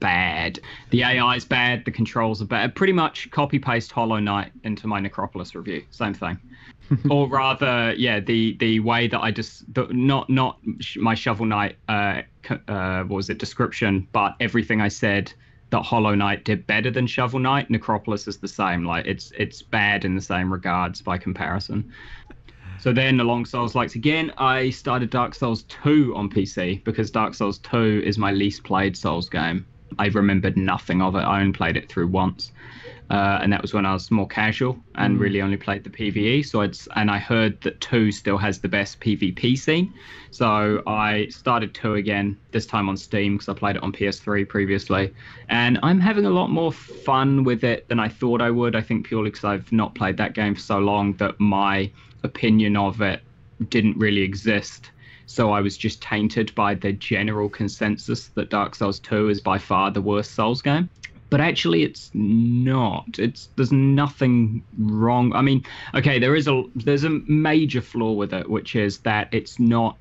bad. 0.00 0.58
The 0.90 1.02
AI 1.04 1.36
is 1.36 1.44
bad. 1.44 1.84
The 1.84 1.90
controls 1.90 2.42
are 2.42 2.46
bad. 2.46 2.74
Pretty 2.74 2.92
much 2.92 3.30
copy 3.30 3.58
paste 3.58 3.92
Hollow 3.92 4.18
Knight 4.18 4.52
into 4.64 4.86
my 4.86 4.98
Necropolis 4.98 5.54
review. 5.54 5.84
Same 5.90 6.14
thing. 6.14 6.38
or 7.10 7.28
rather, 7.28 7.94
yeah, 7.96 8.18
the 8.18 8.56
the 8.58 8.80
way 8.80 9.06
that 9.06 9.20
I 9.20 9.30
just 9.30 9.72
the, 9.72 9.86
not 9.90 10.28
not 10.28 10.58
my 10.96 11.14
Shovel 11.14 11.46
Knight 11.46 11.76
uh, 11.88 12.22
uh, 12.66 13.04
what 13.04 13.16
was 13.16 13.30
it 13.30 13.38
description, 13.38 14.08
but 14.12 14.34
everything 14.40 14.80
I 14.80 14.88
said 14.88 15.32
that 15.70 15.82
Hollow 15.82 16.16
Knight 16.16 16.44
did 16.44 16.66
better 16.66 16.90
than 16.90 17.06
Shovel 17.06 17.38
Knight. 17.38 17.70
Necropolis 17.70 18.26
is 18.26 18.38
the 18.38 18.48
same. 18.48 18.84
Like 18.84 19.06
it's 19.06 19.32
it's 19.38 19.62
bad 19.62 20.04
in 20.04 20.16
the 20.16 20.20
same 20.20 20.52
regards 20.52 21.00
by 21.00 21.16
comparison. 21.16 21.92
So 22.80 22.94
then, 22.94 23.20
along 23.20 23.44
Souls 23.44 23.74
likes 23.74 23.94
again, 23.94 24.32
I 24.38 24.70
started 24.70 25.10
Dark 25.10 25.34
Souls 25.34 25.64
2 25.64 26.14
on 26.16 26.30
PC 26.30 26.82
because 26.82 27.10
Dark 27.10 27.34
Souls 27.34 27.58
2 27.58 28.02
is 28.06 28.16
my 28.16 28.32
least 28.32 28.64
played 28.64 28.96
Souls 28.96 29.28
game. 29.28 29.66
I 29.98 30.06
remembered 30.06 30.56
nothing 30.56 31.02
of 31.02 31.14
it. 31.14 31.20
I 31.20 31.40
only 31.40 31.52
played 31.52 31.76
it 31.76 31.88
through 31.88 32.08
once, 32.08 32.52
uh, 33.10 33.38
and 33.42 33.52
that 33.52 33.62
was 33.62 33.74
when 33.74 33.86
I 33.86 33.92
was 33.92 34.10
more 34.10 34.26
casual 34.26 34.78
and 34.94 35.16
mm. 35.16 35.20
really 35.20 35.42
only 35.42 35.56
played 35.56 35.84
the 35.84 35.90
PVE. 35.90 36.46
So 36.46 36.60
it's 36.60 36.88
and 36.96 37.10
I 37.10 37.18
heard 37.18 37.60
that 37.62 37.80
two 37.80 38.12
still 38.12 38.38
has 38.38 38.60
the 38.60 38.68
best 38.68 39.00
PvP 39.00 39.58
scene, 39.58 39.92
so 40.30 40.82
I 40.86 41.26
started 41.28 41.74
two 41.74 41.94
again. 41.94 42.38
This 42.52 42.66
time 42.66 42.88
on 42.88 42.96
Steam 42.96 43.34
because 43.34 43.48
I 43.48 43.54
played 43.54 43.76
it 43.76 43.82
on 43.82 43.92
PS3 43.92 44.48
previously, 44.48 45.12
and 45.48 45.78
I'm 45.82 46.00
having 46.00 46.26
a 46.26 46.30
lot 46.30 46.50
more 46.50 46.72
fun 46.72 47.44
with 47.44 47.64
it 47.64 47.88
than 47.88 48.00
I 48.00 48.08
thought 48.08 48.40
I 48.40 48.50
would. 48.50 48.76
I 48.76 48.80
think 48.80 49.06
purely 49.06 49.30
because 49.30 49.44
I've 49.44 49.70
not 49.72 49.94
played 49.94 50.16
that 50.18 50.34
game 50.34 50.54
for 50.54 50.60
so 50.60 50.78
long 50.78 51.14
that 51.14 51.38
my 51.40 51.90
opinion 52.22 52.76
of 52.76 53.00
it 53.00 53.22
didn't 53.68 53.96
really 53.98 54.22
exist. 54.22 54.90
So 55.30 55.52
I 55.52 55.60
was 55.60 55.78
just 55.78 56.02
tainted 56.02 56.52
by 56.56 56.74
the 56.74 56.92
general 56.92 57.48
consensus 57.48 58.30
that 58.34 58.50
Dark 58.50 58.74
Souls 58.74 58.98
2 58.98 59.28
is 59.28 59.40
by 59.40 59.58
far 59.58 59.92
the 59.92 60.02
worst 60.02 60.32
Souls 60.32 60.60
game. 60.60 60.90
But 61.30 61.40
actually, 61.40 61.84
it's 61.84 62.10
not. 62.14 63.16
It's 63.16 63.48
there's 63.54 63.70
nothing 63.70 64.64
wrong. 64.76 65.32
I 65.32 65.42
mean, 65.42 65.64
okay, 65.94 66.18
there 66.18 66.34
is 66.34 66.48
a 66.48 66.64
there's 66.74 67.04
a 67.04 67.10
major 67.28 67.80
flaw 67.80 68.10
with 68.10 68.34
it, 68.34 68.50
which 68.50 68.74
is 68.74 68.98
that 69.00 69.28
it's 69.30 69.60
not 69.60 69.96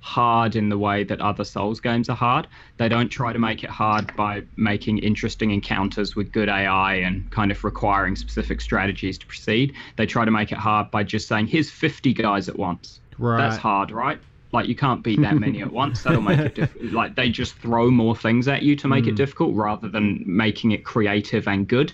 hard 0.00 0.56
in 0.56 0.70
the 0.70 0.76
way 0.76 1.04
that 1.04 1.20
other 1.20 1.44
Souls 1.44 1.78
games 1.78 2.08
are 2.08 2.16
hard. 2.16 2.48
They 2.76 2.88
don't 2.88 3.10
try 3.10 3.32
to 3.32 3.38
make 3.38 3.62
it 3.62 3.70
hard 3.70 4.14
by 4.16 4.42
making 4.56 4.98
interesting 4.98 5.52
encounters 5.52 6.16
with 6.16 6.32
good 6.32 6.48
AI 6.48 6.94
and 6.94 7.30
kind 7.30 7.52
of 7.52 7.62
requiring 7.62 8.16
specific 8.16 8.60
strategies 8.60 9.18
to 9.18 9.26
proceed. 9.26 9.72
They 9.94 10.06
try 10.06 10.24
to 10.24 10.32
make 10.32 10.50
it 10.50 10.58
hard 10.58 10.90
by 10.90 11.04
just 11.04 11.28
saying, 11.28 11.46
here's 11.46 11.70
50 11.70 12.12
guys 12.12 12.48
at 12.48 12.58
once. 12.58 12.98
Right. 13.18 13.38
That's 13.38 13.56
hard, 13.56 13.92
right? 13.92 14.18
Like 14.54 14.68
you 14.68 14.74
can't 14.74 15.02
beat 15.02 15.20
that 15.20 15.34
many 15.34 15.60
at 15.60 15.72
once. 15.82 16.02
That'll 16.02 16.22
make 16.22 16.38
it 16.38 16.54
difficult. 16.54 16.92
Like 16.92 17.14
they 17.14 17.28
just 17.28 17.54
throw 17.56 17.90
more 17.90 18.16
things 18.16 18.48
at 18.48 18.62
you 18.62 18.74
to 18.76 18.88
make 18.88 19.04
mm. 19.04 19.08
it 19.08 19.16
difficult 19.16 19.54
rather 19.54 19.88
than 19.88 20.22
making 20.26 20.70
it 20.70 20.84
creative 20.84 21.46
and 21.46 21.68
good. 21.68 21.92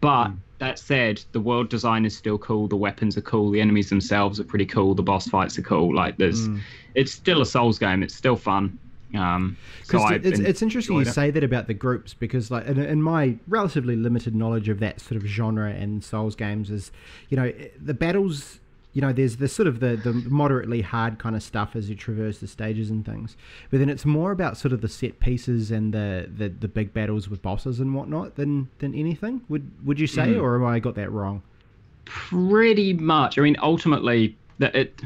But 0.00 0.28
mm 0.28 0.36
that 0.58 0.78
said, 0.78 1.22
the 1.32 1.40
world 1.40 1.68
design 1.68 2.04
is 2.04 2.16
still 2.16 2.38
cool. 2.38 2.68
The 2.68 2.76
weapons 2.76 3.16
are 3.16 3.22
cool. 3.22 3.50
The 3.50 3.60
enemies 3.60 3.90
themselves 3.90 4.40
are 4.40 4.44
pretty 4.44 4.66
cool. 4.66 4.94
The 4.94 5.02
boss 5.02 5.28
fights 5.28 5.58
are 5.58 5.62
cool. 5.62 5.94
Like 5.94 6.16
there's, 6.16 6.48
mm. 6.48 6.60
it's 6.94 7.12
still 7.12 7.42
a 7.42 7.46
Souls 7.46 7.78
game. 7.78 8.02
It's 8.02 8.14
still 8.14 8.36
fun. 8.36 8.78
Um, 9.14 9.56
so 9.84 10.06
it's, 10.08 10.40
it's 10.40 10.62
interesting 10.62 10.96
you 10.96 11.02
it. 11.02 11.12
say 11.12 11.30
that 11.30 11.44
about 11.44 11.68
the 11.68 11.74
groups 11.74 12.12
because, 12.12 12.50
like, 12.50 12.66
in, 12.66 12.78
in, 12.78 13.02
my 13.02 13.36
relatively 13.46 13.96
limited 13.96 14.34
knowledge 14.34 14.68
of 14.68 14.80
that 14.80 15.00
sort 15.00 15.20
of 15.20 15.26
genre 15.26 15.70
and 15.70 16.02
Souls 16.02 16.34
games, 16.34 16.70
is 16.70 16.90
you 17.28 17.36
know 17.36 17.52
the 17.80 17.94
battles 17.94 18.58
you 18.96 19.02
know, 19.02 19.12
there's 19.12 19.36
the 19.36 19.46
sort 19.46 19.66
of 19.66 19.80
the, 19.80 19.94
the 19.94 20.14
moderately 20.14 20.80
hard 20.80 21.18
kind 21.18 21.36
of 21.36 21.42
stuff 21.42 21.76
as 21.76 21.90
you 21.90 21.94
traverse 21.94 22.38
the 22.38 22.46
stages 22.46 22.88
and 22.88 23.04
things. 23.04 23.36
But 23.70 23.78
then 23.80 23.90
it's 23.90 24.06
more 24.06 24.32
about 24.32 24.56
sort 24.56 24.72
of 24.72 24.80
the 24.80 24.88
set 24.88 25.20
pieces 25.20 25.70
and 25.70 25.92
the, 25.92 26.30
the, 26.34 26.48
the 26.48 26.66
big 26.66 26.94
battles 26.94 27.28
with 27.28 27.42
bosses 27.42 27.78
and 27.78 27.94
whatnot 27.94 28.36
than 28.36 28.70
than 28.78 28.94
anything. 28.94 29.42
Would 29.50 29.70
would 29.84 30.00
you 30.00 30.06
say, 30.06 30.28
mm. 30.28 30.42
or 30.42 30.58
have 30.58 30.66
I 30.66 30.78
got 30.78 30.94
that 30.94 31.12
wrong? 31.12 31.42
Pretty 32.06 32.94
much. 32.94 33.38
I 33.38 33.42
mean, 33.42 33.56
ultimately, 33.60 34.34
that 34.60 34.74
it 34.74 35.02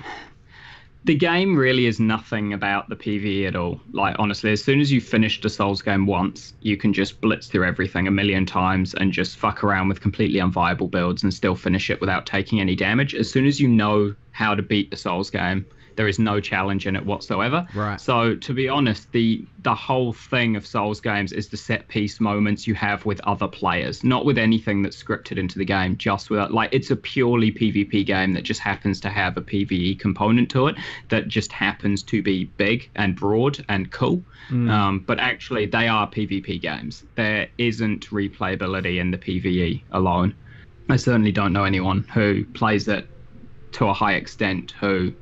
the 1.04 1.14
game 1.14 1.56
really 1.56 1.86
is 1.86 1.98
nothing 1.98 2.52
about 2.52 2.88
the 2.88 2.96
PvE 2.96 3.46
at 3.46 3.56
all. 3.56 3.80
Like 3.92 4.16
honestly, 4.18 4.52
as 4.52 4.62
soon 4.62 4.80
as 4.80 4.92
you 4.92 5.00
finish 5.00 5.40
the 5.40 5.48
Souls 5.48 5.80
game 5.80 6.06
once, 6.06 6.54
you 6.60 6.76
can 6.76 6.92
just 6.92 7.20
blitz 7.20 7.46
through 7.46 7.66
everything 7.66 8.06
a 8.06 8.10
million 8.10 8.44
times 8.44 8.92
and 8.94 9.10
just 9.10 9.38
fuck 9.38 9.64
around 9.64 9.88
with 9.88 10.00
completely 10.00 10.40
unviable 10.40 10.90
builds 10.90 11.22
and 11.22 11.32
still 11.32 11.54
finish 11.54 11.88
it 11.88 12.00
without 12.00 12.26
taking 12.26 12.60
any 12.60 12.76
damage. 12.76 13.14
As 13.14 13.30
soon 13.30 13.46
as 13.46 13.60
you 13.60 13.68
know 13.68 14.14
how 14.32 14.54
to 14.54 14.62
beat 14.62 14.90
the 14.90 14.96
Souls 14.96 15.30
game, 15.30 15.64
there 15.96 16.08
is 16.08 16.18
no 16.18 16.40
challenge 16.40 16.86
in 16.86 16.96
it 16.96 17.04
whatsoever. 17.04 17.66
Right. 17.74 18.00
So 18.00 18.34
to 18.34 18.54
be 18.54 18.68
honest, 18.68 19.10
the 19.12 19.44
the 19.62 19.74
whole 19.74 20.12
thing 20.12 20.56
of 20.56 20.66
Souls 20.66 21.00
games 21.00 21.32
is 21.32 21.48
the 21.48 21.56
set 21.56 21.86
piece 21.88 22.20
moments 22.20 22.66
you 22.66 22.74
have 22.74 23.04
with 23.04 23.20
other 23.20 23.46
players, 23.48 24.02
not 24.02 24.24
with 24.24 24.38
anything 24.38 24.82
that's 24.82 25.02
scripted 25.02 25.38
into 25.38 25.58
the 25.58 25.64
game. 25.64 25.96
Just 25.96 26.30
with 26.30 26.50
like 26.50 26.70
it's 26.72 26.90
a 26.90 26.96
purely 26.96 27.52
PvP 27.52 28.04
game 28.06 28.32
that 28.34 28.42
just 28.42 28.60
happens 28.60 29.00
to 29.00 29.10
have 29.10 29.36
a 29.36 29.42
PVE 29.42 29.98
component 29.98 30.50
to 30.50 30.68
it 30.68 30.76
that 31.08 31.28
just 31.28 31.52
happens 31.52 32.02
to 32.04 32.22
be 32.22 32.44
big 32.44 32.90
and 32.94 33.16
broad 33.16 33.64
and 33.68 33.90
cool. 33.90 34.22
Mm. 34.50 34.70
Um, 34.70 34.98
but 35.00 35.18
actually, 35.18 35.66
they 35.66 35.88
are 35.88 36.08
PvP 36.08 36.60
games. 36.60 37.04
There 37.14 37.48
isn't 37.58 38.10
replayability 38.10 38.98
in 39.00 39.10
the 39.10 39.18
PVE 39.18 39.82
alone. 39.92 40.34
I 40.88 40.96
certainly 40.96 41.30
don't 41.30 41.52
know 41.52 41.64
anyone 41.64 42.02
who 42.12 42.44
plays 42.46 42.88
it 42.88 43.06
to 43.72 43.86
a 43.86 43.92
high 43.92 44.14
extent 44.14 44.72
who 44.72 45.12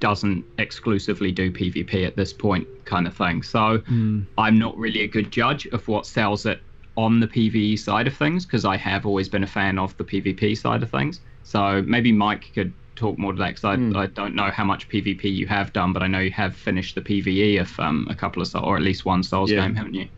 doesn't 0.00 0.44
exclusively 0.58 1.32
do 1.32 1.50
PvP 1.50 2.06
at 2.06 2.16
this 2.16 2.32
point, 2.32 2.66
kind 2.84 3.06
of 3.06 3.16
thing. 3.16 3.42
So 3.42 3.78
mm. 3.78 4.26
I'm 4.36 4.58
not 4.58 4.76
really 4.76 5.02
a 5.02 5.08
good 5.08 5.30
judge 5.30 5.66
of 5.66 5.86
what 5.88 6.06
sells 6.06 6.46
it 6.46 6.60
on 6.96 7.20
the 7.20 7.26
PvE 7.26 7.78
side 7.78 8.06
of 8.06 8.16
things 8.16 8.46
because 8.46 8.64
I 8.64 8.76
have 8.76 9.06
always 9.06 9.28
been 9.28 9.44
a 9.44 9.46
fan 9.46 9.78
of 9.78 9.96
the 9.96 10.04
PvP 10.04 10.56
side 10.56 10.82
of 10.82 10.90
things. 10.90 11.20
So 11.42 11.82
maybe 11.82 12.12
Mike 12.12 12.50
could 12.54 12.72
talk 12.94 13.18
more 13.18 13.32
to 13.32 13.38
that 13.38 13.48
because 13.48 13.64
I, 13.64 13.76
mm. 13.76 13.96
I, 13.96 14.06
don't 14.06 14.34
know 14.34 14.50
how 14.50 14.64
much 14.64 14.88
PvP 14.88 15.24
you 15.24 15.46
have 15.46 15.72
done, 15.72 15.92
but 15.92 16.02
I 16.02 16.06
know 16.06 16.20
you 16.20 16.30
have 16.32 16.56
finished 16.56 16.94
the 16.94 17.02
PvE 17.02 17.60
of 17.60 17.78
um, 17.78 18.06
a 18.10 18.14
couple 18.14 18.42
of 18.42 18.54
or 18.56 18.76
at 18.76 18.82
least 18.82 19.04
one 19.04 19.22
Souls 19.22 19.50
yeah. 19.50 19.60
game, 19.60 19.74
haven't 19.74 19.94
you? 19.94 20.08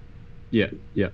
Yeah, 0.51 0.71
yeah. 0.95 1.09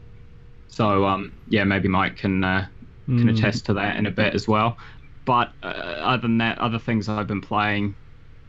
So 0.69 1.07
um, 1.07 1.33
yeah, 1.49 1.65
maybe 1.65 1.89
Mike 1.89 2.17
can 2.17 2.45
uh, 2.45 2.67
can 3.07 3.25
mm. 3.25 3.39
attest 3.39 3.67
to 3.67 3.75
that 3.75 3.97
in 3.97 4.07
a 4.07 4.11
bit 4.11 4.35
as 4.35 4.47
well. 4.47 4.77
But 5.25 5.53
uh, 5.63 5.67
other 5.67 6.23
than 6.23 6.39
that, 6.39 6.59
other 6.59 6.79
things 6.79 7.09
I've 7.09 7.27
been 7.27 7.41
playing, 7.41 7.95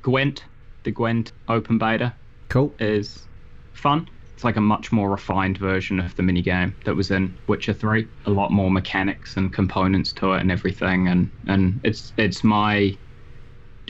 Gwent, 0.06 0.44
the 0.84 0.92
Gwent 0.92 1.32
open 1.48 1.80
beta, 1.80 2.14
cool, 2.50 2.76
is 2.78 3.26
fun. 3.74 4.08
It's 4.36 4.44
like 4.44 4.56
a 4.56 4.62
much 4.62 4.92
more 4.92 5.10
refined 5.10 5.58
version 5.58 6.00
of 6.00 6.16
the 6.16 6.22
minigame 6.22 6.76
that 6.84 6.96
was 6.96 7.10
in 7.10 7.36
Witcher 7.48 7.74
3. 7.74 8.08
A 8.28 8.30
lot 8.30 8.52
more 8.52 8.70
mechanics 8.70 9.36
and 9.36 9.52
components 9.52 10.14
to 10.14 10.34
it 10.34 10.42
and 10.42 10.52
everything, 10.52 11.08
and 11.08 11.32
and 11.48 11.80
it's 11.84 12.14
it's 12.18 12.44
my, 12.44 12.96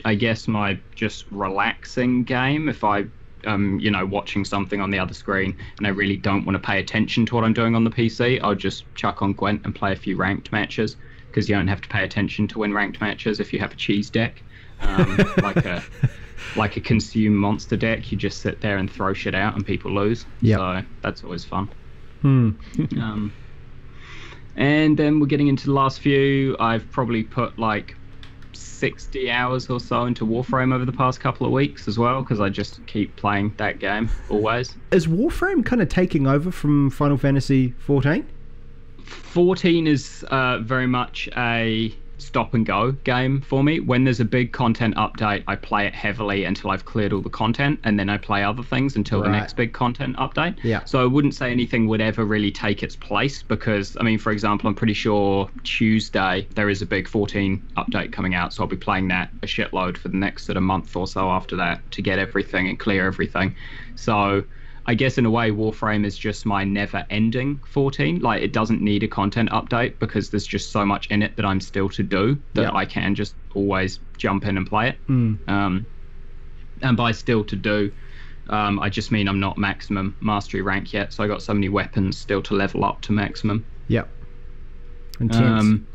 I 0.06 0.14
guess 0.14 0.48
my 0.48 0.78
just 0.94 1.26
relaxing 1.30 2.24
game. 2.24 2.70
If 2.70 2.82
I 2.82 3.04
um, 3.44 3.78
you 3.78 3.90
know, 3.90 4.06
watching 4.06 4.46
something 4.46 4.80
on 4.80 4.90
the 4.90 4.98
other 4.98 5.12
screen 5.12 5.54
and 5.76 5.86
I 5.86 5.90
really 5.90 6.16
don't 6.16 6.46
want 6.46 6.56
to 6.56 6.66
pay 6.66 6.80
attention 6.80 7.26
to 7.26 7.34
what 7.34 7.44
I'm 7.44 7.52
doing 7.52 7.74
on 7.74 7.84
the 7.84 7.90
PC, 7.90 8.40
I'll 8.42 8.54
just 8.54 8.84
chuck 8.94 9.20
on 9.20 9.34
Gwent 9.34 9.66
and 9.66 9.74
play 9.74 9.92
a 9.92 9.96
few 9.96 10.16
ranked 10.16 10.50
matches 10.50 10.96
because 11.26 11.46
you 11.46 11.54
don't 11.54 11.68
have 11.68 11.82
to 11.82 11.88
pay 11.90 12.04
attention 12.04 12.48
to 12.48 12.60
win 12.60 12.72
ranked 12.72 13.02
matches 13.02 13.38
if 13.38 13.52
you 13.52 13.58
have 13.58 13.74
a 13.74 13.76
cheese 13.76 14.08
deck 14.08 14.42
um, 14.80 15.16
like 15.42 15.64
a 15.64 15.82
like 16.56 16.76
a 16.76 16.80
consume 16.80 17.34
monster 17.34 17.76
deck. 17.76 18.10
You 18.10 18.18
just 18.18 18.40
sit 18.40 18.60
there 18.60 18.76
and 18.78 18.90
throw 18.90 19.12
shit 19.12 19.34
out, 19.34 19.54
and 19.54 19.64
people 19.64 19.92
lose. 19.92 20.26
Yeah, 20.40 20.56
so 20.56 20.86
that's 21.02 21.24
always 21.24 21.44
fun. 21.44 21.68
Hmm. 22.22 22.50
um, 23.00 23.32
and 24.56 24.96
then 24.96 25.20
we're 25.20 25.26
getting 25.26 25.48
into 25.48 25.66
the 25.66 25.72
last 25.72 26.00
few. 26.00 26.56
I've 26.58 26.90
probably 26.90 27.22
put 27.22 27.58
like 27.58 27.94
60 28.52 29.30
hours 29.30 29.68
or 29.70 29.80
so 29.80 30.04
into 30.04 30.26
Warframe 30.26 30.74
over 30.74 30.84
the 30.84 30.92
past 30.92 31.20
couple 31.20 31.46
of 31.46 31.52
weeks 31.52 31.88
as 31.88 31.98
well 31.98 32.22
because 32.22 32.40
I 32.40 32.48
just 32.48 32.84
keep 32.86 33.14
playing 33.16 33.54
that 33.58 33.78
game 33.78 34.10
always. 34.28 34.74
Is 34.90 35.06
Warframe 35.06 35.64
kind 35.64 35.82
of 35.82 35.88
taking 35.88 36.26
over 36.26 36.50
from 36.50 36.90
Final 36.90 37.16
Fantasy 37.16 37.74
14? 37.78 38.26
14 39.04 39.86
is 39.86 40.24
uh, 40.30 40.58
very 40.58 40.86
much 40.86 41.28
a 41.36 41.94
stop 42.18 42.54
and 42.54 42.64
go 42.64 42.92
game 42.92 43.40
for 43.40 43.62
me. 43.62 43.80
When 43.80 44.04
there's 44.04 44.20
a 44.20 44.24
big 44.24 44.52
content 44.52 44.94
update, 44.96 45.44
I 45.46 45.56
play 45.56 45.86
it 45.86 45.94
heavily 45.94 46.44
until 46.44 46.70
I've 46.70 46.84
cleared 46.84 47.12
all 47.12 47.20
the 47.20 47.30
content, 47.30 47.80
and 47.84 47.98
then 47.98 48.08
I 48.08 48.18
play 48.18 48.42
other 48.42 48.62
things 48.62 48.96
until 48.96 49.20
right. 49.20 49.26
the 49.26 49.32
next 49.32 49.56
big 49.56 49.72
content 49.72 50.16
update. 50.16 50.56
Yeah. 50.62 50.84
So 50.84 51.02
I 51.02 51.06
wouldn't 51.06 51.34
say 51.34 51.50
anything 51.50 51.88
would 51.88 52.00
ever 52.00 52.24
really 52.24 52.50
take 52.50 52.82
its 52.82 52.96
place 52.96 53.42
because, 53.42 53.96
I 54.00 54.02
mean, 54.02 54.18
for 54.18 54.32
example, 54.32 54.68
I'm 54.68 54.74
pretty 54.74 54.94
sure 54.94 55.50
Tuesday 55.64 56.46
there 56.54 56.68
is 56.68 56.82
a 56.82 56.86
big 56.86 57.08
14 57.08 57.62
update 57.76 58.12
coming 58.12 58.34
out, 58.34 58.52
so 58.52 58.62
I'll 58.62 58.68
be 58.68 58.76
playing 58.76 59.08
that 59.08 59.30
a 59.42 59.46
shitload 59.46 59.96
for 59.96 60.08
the 60.08 60.16
next 60.16 60.46
sort 60.46 60.56
of 60.56 60.62
month 60.62 60.96
or 60.96 61.06
so 61.06 61.30
after 61.30 61.56
that 61.56 61.90
to 61.92 62.02
get 62.02 62.18
everything 62.18 62.68
and 62.68 62.78
clear 62.78 63.06
everything. 63.06 63.54
So 63.94 64.44
I 64.88 64.94
guess 64.94 65.18
in 65.18 65.26
a 65.26 65.30
way, 65.30 65.50
Warframe 65.50 66.06
is 66.06 66.16
just 66.16 66.46
my 66.46 66.62
never-ending 66.64 67.60
14. 67.68 68.20
Like 68.20 68.42
it 68.42 68.52
doesn't 68.52 68.80
need 68.80 69.02
a 69.02 69.08
content 69.08 69.50
update 69.50 69.98
because 69.98 70.30
there's 70.30 70.46
just 70.46 70.70
so 70.70 70.86
much 70.86 71.08
in 71.08 71.22
it 71.22 71.36
that 71.36 71.44
I'm 71.44 71.60
still 71.60 71.88
to 71.90 72.02
do 72.02 72.38
that 72.54 72.62
yep. 72.62 72.74
I 72.74 72.84
can 72.84 73.14
just 73.14 73.34
always 73.54 73.98
jump 74.16 74.46
in 74.46 74.56
and 74.56 74.66
play 74.66 74.90
it. 74.90 74.96
Mm. 75.08 75.48
Um, 75.48 75.86
and 76.82 76.96
by 76.96 77.12
still 77.12 77.42
to 77.44 77.56
do, 77.56 77.90
Um, 78.48 78.78
I 78.78 78.88
just 78.88 79.10
mean 79.10 79.26
I'm 79.28 79.40
not 79.40 79.58
maximum 79.58 80.14
mastery 80.20 80.62
rank 80.62 80.92
yet, 80.92 81.12
so 81.12 81.24
I 81.24 81.26
got 81.26 81.42
so 81.42 81.52
many 81.52 81.68
weapons 81.68 82.16
still 82.16 82.40
to 82.42 82.54
level 82.54 82.84
up 82.84 83.00
to 83.02 83.12
maximum. 83.12 83.64
Yep. 83.88 84.08
Intense. 85.18 85.60
Um, 85.62 85.86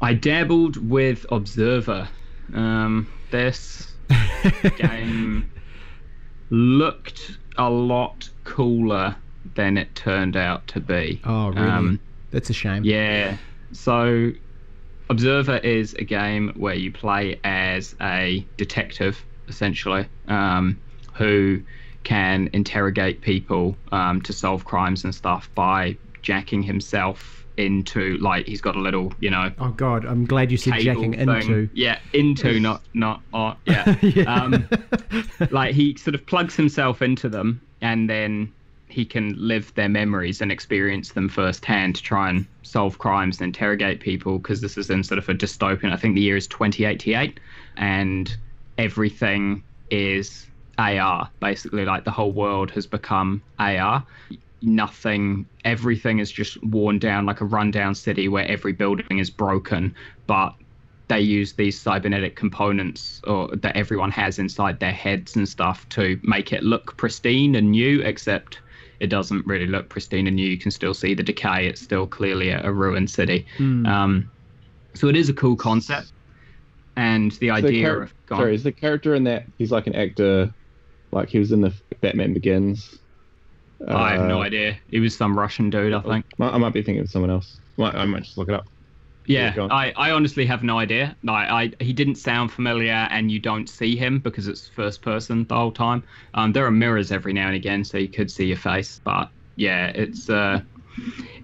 I 0.00 0.14
dabbled 0.14 0.76
with 0.78 1.26
Observer. 1.30 2.08
Um, 2.54 3.06
this 3.30 3.92
game 4.78 5.48
looked 6.50 7.38
a 7.56 7.70
lot 7.70 8.28
cooler 8.44 9.16
than 9.54 9.76
it 9.76 9.94
turned 9.94 10.36
out 10.36 10.66
to 10.68 10.80
be. 10.80 11.20
oh, 11.24 11.48
really? 11.48 11.60
um, 11.66 12.00
That's 12.30 12.50
a 12.50 12.52
shame. 12.52 12.84
Yeah. 12.84 13.36
So, 13.72 14.32
Observer 15.08 15.58
is 15.58 15.94
a 15.94 16.04
game 16.04 16.52
where 16.56 16.74
you 16.74 16.92
play 16.92 17.40
as 17.42 17.96
a 18.00 18.46
detective, 18.56 19.24
essentially, 19.48 20.06
um, 20.28 20.80
who 21.14 21.62
can 22.04 22.48
interrogate 22.52 23.20
people 23.20 23.76
um, 23.92 24.22
to 24.22 24.32
solve 24.32 24.64
crimes 24.64 25.04
and 25.04 25.14
stuff 25.14 25.50
by 25.54 25.96
jacking 26.22 26.62
himself 26.62 27.39
into, 27.56 28.16
like, 28.18 28.46
he's 28.46 28.60
got 28.60 28.76
a 28.76 28.80
little, 28.80 29.12
you 29.20 29.30
know, 29.30 29.52
Oh 29.58 29.70
God, 29.70 30.04
I'm 30.04 30.24
glad 30.24 30.50
you 30.50 30.56
said 30.56 30.80
jacking 30.80 31.12
thing. 31.12 31.28
into. 31.28 31.68
Yeah, 31.74 31.98
into, 32.12 32.60
not, 32.68 32.82
not, 32.94 33.22
oh, 33.32 33.54
yeah. 33.66 33.96
Yeah. 34.02 34.34
Um, 34.34 34.68
like 35.50 35.74
he 35.74 35.96
sort 35.96 36.14
of 36.14 36.24
plugs 36.26 36.54
himself 36.54 37.02
into 37.02 37.28
them 37.28 37.60
and 37.80 38.08
then 38.08 38.52
he 38.90 39.04
can 39.04 39.34
live 39.36 39.72
their 39.74 39.88
memories 39.88 40.40
and 40.40 40.50
experience 40.50 41.12
them 41.12 41.28
firsthand 41.28 41.96
to 41.96 42.02
try 42.02 42.28
and 42.28 42.46
solve 42.62 42.98
crimes 42.98 43.40
and 43.40 43.46
interrogate 43.46 44.00
people 44.00 44.38
because 44.38 44.60
this 44.60 44.76
is 44.76 44.90
in 44.90 45.02
sort 45.02 45.18
of 45.18 45.28
a 45.28 45.34
dystopian 45.34 45.92
i 45.92 45.96
think 45.96 46.14
the 46.14 46.20
year 46.20 46.36
is 46.36 46.46
2088 46.48 47.38
and 47.76 48.36
everything 48.78 49.62
is 49.90 50.46
ar 50.78 51.30
basically 51.40 51.84
like 51.84 52.04
the 52.04 52.10
whole 52.10 52.32
world 52.32 52.70
has 52.70 52.86
become 52.86 53.40
ar 53.58 54.04
nothing 54.62 55.46
everything 55.64 56.18
is 56.18 56.30
just 56.30 56.62
worn 56.64 56.98
down 56.98 57.26
like 57.26 57.40
a 57.40 57.44
rundown 57.46 57.94
city 57.94 58.28
where 58.28 58.46
every 58.46 58.72
building 58.72 59.18
is 59.18 59.30
broken 59.30 59.94
but 60.26 60.54
they 61.08 61.20
use 61.20 61.54
these 61.54 61.80
cybernetic 61.80 62.36
components 62.36 63.20
or 63.26 63.48
that 63.56 63.74
everyone 63.76 64.10
has 64.10 64.38
inside 64.38 64.78
their 64.78 64.92
heads 64.92 65.34
and 65.34 65.48
stuff 65.48 65.88
to 65.88 66.20
make 66.22 66.52
it 66.52 66.62
look 66.62 66.96
pristine 66.98 67.54
and 67.56 67.70
new 67.70 68.00
except 68.02 68.60
it 69.00 69.08
doesn't 69.08 69.46
really 69.46 69.66
look 69.66 69.88
pristine 69.88 70.26
and 70.26 70.36
new 70.36 70.46
you 70.46 70.58
can 70.58 70.70
still 70.70 70.94
see 70.94 71.14
the 71.14 71.22
decay 71.22 71.66
it's 71.66 71.80
still 71.80 72.06
clearly 72.06 72.50
a, 72.50 72.62
a 72.64 72.72
ruined 72.72 73.10
city 73.10 73.46
Hmm. 73.56 73.86
um, 73.86 74.30
so 74.94 75.08
it 75.08 75.16
is 75.16 75.28
a 75.28 75.34
cool 75.34 75.56
concept 75.56 76.12
and 76.96 77.32
the 77.32 77.38
The 77.38 77.50
idea 77.50 77.86
char- 77.86 78.02
of 78.02 78.14
go 78.26 78.36
sorry, 78.36 78.54
is 78.54 78.62
the 78.64 78.72
character 78.72 79.14
in 79.14 79.24
that? 79.24 79.46
He's 79.58 79.70
like 79.72 79.86
an 79.86 79.94
actor, 79.94 80.54
like 81.12 81.28
he 81.28 81.38
was 81.38 81.52
in 81.52 81.60
the 81.60 81.74
Batman 82.02 82.34
Begins. 82.34 82.99
I 83.88 84.12
have 84.12 84.26
no 84.26 84.40
Uh, 84.40 84.44
idea 84.44 84.78
he 84.88 85.00
was 85.00 85.16
some 85.16 85.38
russian 85.38 85.70
dude 85.70 85.92
i 85.92 86.00
think 86.00 86.24
I 86.38 86.56
might 86.58 86.72
be 86.72 86.82
thinking 86.82 87.02
of 87.02 87.10
someone 87.10 87.30
else. 87.30 87.60
I 87.78 88.04
might 88.06 88.22
just 88.24 88.38
look 88.38 88.48
it 88.48 88.54
up. 88.54 88.64
Yeah. 89.26 89.54
I, 89.70 89.92
I 89.96 90.10
honestly 90.10 90.46
have 90.46 90.62
no 90.62 90.78
idea. 90.78 91.16
Like, 91.22 91.48
I 91.50 91.84
he 91.84 91.92
didn't 91.92 92.16
sound 92.16 92.50
familiar, 92.50 93.06
and 93.10 93.30
you 93.30 93.38
don't 93.38 93.68
see 93.68 93.96
him 93.96 94.20
because 94.20 94.48
it's 94.48 94.68
first 94.68 95.02
person 95.02 95.46
the 95.46 95.54
whole 95.54 95.70
time. 95.72 96.02
Um, 96.34 96.52
there 96.52 96.64
are 96.66 96.70
mirrors 96.70 97.12
every 97.12 97.32
now 97.32 97.46
and 97.46 97.56
again, 97.56 97.84
so 97.84 97.98
you 97.98 98.08
could 98.08 98.30
see 98.30 98.46
your 98.46 98.56
face. 98.56 99.00
But 99.04 99.30
yeah, 99.56 99.88
it's 99.88 100.28
uh, 100.30 100.62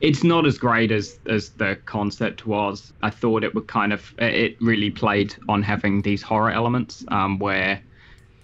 it's 0.01 0.25
not 0.25 0.47
as 0.47 0.59
great 0.59 0.91
as 0.93 1.19
as 1.27 1.51
the 1.53 1.77
concept 1.85 2.47
was. 2.47 2.93
I 3.03 3.11
thought 3.11 3.45
it 3.45 3.55
would 3.55 3.69
kind 3.69 3.93
of 3.93 4.15
it 4.19 4.57
really 4.61 4.91
played 4.91 5.35
on 5.49 5.63
having 5.63 6.03
these 6.03 6.23
horror 6.23 6.51
elements, 6.51 7.05
um, 7.09 7.39
where 7.39 7.83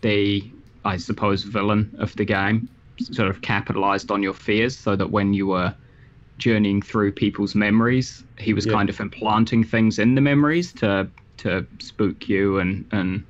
the 0.03 0.55
I 0.85 0.97
suppose 0.99 1.45
villain 1.45 1.95
of 1.99 2.14
the 2.17 2.25
game 2.25 2.69
sort 3.07 3.29
of 3.29 3.41
capitalized 3.43 4.11
on 4.11 4.23
your 4.23 4.35
fears, 4.35 4.77
so 4.77 4.97
that 4.97 5.11
when 5.11 5.35
you 5.35 5.47
were 5.49 5.75
journeying 6.38 6.83
through 6.83 7.12
people's 7.12 7.55
memories. 7.55 8.25
He 8.38 8.53
was 8.53 8.67
Yeah. 8.67 8.73
kind 8.73 8.91
of 8.91 8.99
implanting 9.01 9.62
things 9.65 9.99
in 9.99 10.15
the 10.15 10.21
memories 10.21 10.73
to 10.75 11.09
to 11.38 11.67
spook 11.79 12.29
you 12.29 12.59
and 12.59 12.85
and 12.93 13.25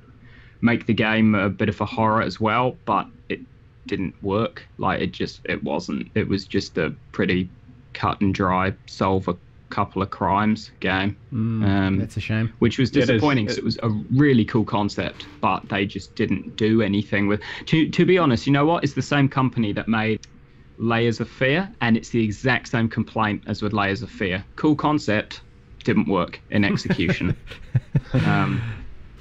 make 0.61 0.85
the 0.85 0.93
game 0.93 1.35
a 1.35 1.49
bit 1.49 1.69
of 1.69 1.79
a 1.81 1.85
horror 1.85 2.21
as 2.21 2.39
well. 2.39 2.77
But 2.85 3.07
it 3.29 3.41
didn't 3.87 4.15
work. 4.23 4.67
Like 4.77 5.01
it 5.01 5.11
just 5.11 5.41
it 5.45 5.63
wasn't. 5.63 6.09
It 6.15 6.27
was 6.27 6.45
just 6.47 6.77
a 6.77 6.93
pretty 7.11 7.49
cut 7.93 8.19
and 8.21 8.33
dry 8.33 8.73
solve 8.87 9.27
a 9.27 9.35
couple 9.73 10.01
of 10.01 10.09
crimes 10.09 10.71
game, 10.79 11.17
Mm, 11.33 11.63
um, 11.65 11.97
that's 11.99 12.17
a 12.17 12.19
shame. 12.21 12.53
which 12.59 12.77
was 12.77 12.89
Yeah, 12.91 12.99
it 12.99 13.01
is. 13.03 13.07
disappointing. 13.09 13.47
'cause 13.47 13.57
It- 13.57 13.61
it 13.61 13.63
was 13.65 13.79
a 13.83 13.89
really 14.11 14.45
cool 14.45 14.65
concept, 14.65 15.27
but 15.41 15.67
they 15.69 15.85
just 15.85 16.15
didn't 16.15 16.55
do 16.55 16.81
anything 16.81 17.27
with. 17.27 17.41
To 17.67 17.89
to 17.89 18.05
be 18.05 18.17
honest, 18.17 18.45
you 18.47 18.53
know 18.53 18.65
what? 18.65 18.83
It's 18.83 18.93
the 18.93 19.01
same 19.15 19.27
company 19.27 19.73
that 19.73 19.87
made 19.87 20.19
Layers 20.77 21.19
of 21.19 21.29
Fear, 21.29 21.69
and 21.81 21.95
it's 21.97 22.09
the 22.09 22.23
exact 22.23 22.67
same 22.67 22.87
complaint 22.89 23.43
as 23.47 23.61
with 23.61 23.73
Layers 23.73 24.01
of 24.01 24.09
Fear. 24.09 24.43
Cool 24.55 24.75
concept, 24.75 25.41
didn't 25.83 26.07
work 26.07 26.41
in 26.49 26.63
execution. 26.71 27.35
um, 28.13 28.61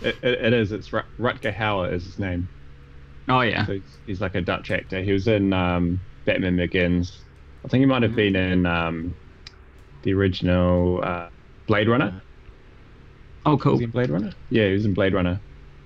It, 0.00 0.16
it, 0.22 0.34
it 0.46 0.52
is. 0.52 0.72
It's 0.72 0.92
Rut- 0.92 1.06
Rutger 1.18 1.54
Hauer 1.54 1.92
is 1.92 2.04
his 2.04 2.18
name. 2.18 2.48
oh 3.28 3.40
yeah, 3.42 3.64
So 3.66 3.74
he's, 3.74 4.00
he's 4.06 4.20
like 4.20 4.34
a 4.34 4.40
Dutch 4.42 4.70
actor. 4.70 5.00
He 5.02 5.12
was 5.12 5.26
in 5.28 5.52
um, 5.52 6.00
Batman 6.26 6.56
Begins. 6.56 7.24
I 7.64 7.68
think 7.68 7.80
he 7.82 7.86
might 7.86 8.02
have 8.02 8.16
been 8.16 8.34
in 8.34 8.66
um, 8.66 9.14
the 10.02 10.12
original 10.14 11.00
uh, 11.02 11.28
Blade 11.66 11.88
Runner. 11.88 12.20
oh 13.46 13.54
Was 13.54 13.62
cool. 13.62 13.78
he 13.78 13.84
in 13.84 13.90
Blade 13.90 14.10
Runner? 14.10 14.32
Yeah, 14.50 14.66
he 14.68 14.72
was 14.74 14.84
in 14.84 14.94
Blade 14.94 15.14
Runner. 15.14 15.40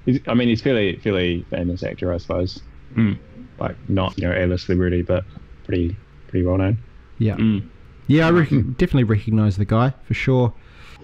He's, 0.04 0.20
I 0.26 0.34
mean, 0.34 0.48
he's 0.48 0.62
fairly 0.62 0.96
fairly 0.96 1.44
famous 1.50 1.82
actor, 1.82 2.12
I 2.12 2.18
suppose. 2.18 2.60
Mm. 2.94 3.18
Like 3.58 3.76
not 3.88 4.16
you 4.18 4.28
know 4.28 4.34
A-list 4.36 4.66
celebrity, 4.66 5.02
but 5.02 5.24
pretty 5.64 5.96
pretty 6.28 6.44
well 6.46 6.58
known. 6.58 6.78
Yeah, 7.18 7.36
Mm. 7.36 7.68
yeah, 8.06 8.26
I 8.26 8.30
rec- 8.30 8.50
definitely 8.50 9.04
recognise 9.04 9.56
the 9.56 9.64
guy 9.64 9.92
for 10.04 10.14
sure. 10.14 10.52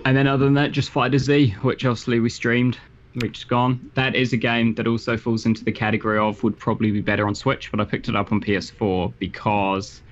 And 0.05 0.16
then 0.16 0.27
other 0.27 0.44
than 0.44 0.55
that, 0.55 0.72
just 0.72 0.92
FighterZ, 0.92 1.55
which 1.62 1.85
obviously 1.85 2.18
we 2.20 2.29
streamed, 2.29 2.77
which 3.16 3.38
is 3.38 3.44
gone. 3.44 3.90
That 3.94 4.14
is 4.14 4.33
a 4.33 4.37
game 4.37 4.75
that 4.75 4.87
also 4.87 5.16
falls 5.16 5.46
into 5.46 5.64
the 5.64 5.72
category 5.72 6.18
of 6.18 6.42
would 6.42 6.59
probably 6.59 6.90
be 6.90 7.01
better 7.01 7.27
on 7.27 7.35
Switch, 7.35 7.70
but 7.70 7.81
I 7.81 7.85
picked 7.85 8.09
it 8.09 8.16
up 8.16 8.31
on 8.33 8.40
PS4 8.40 9.12
because 9.18 10.03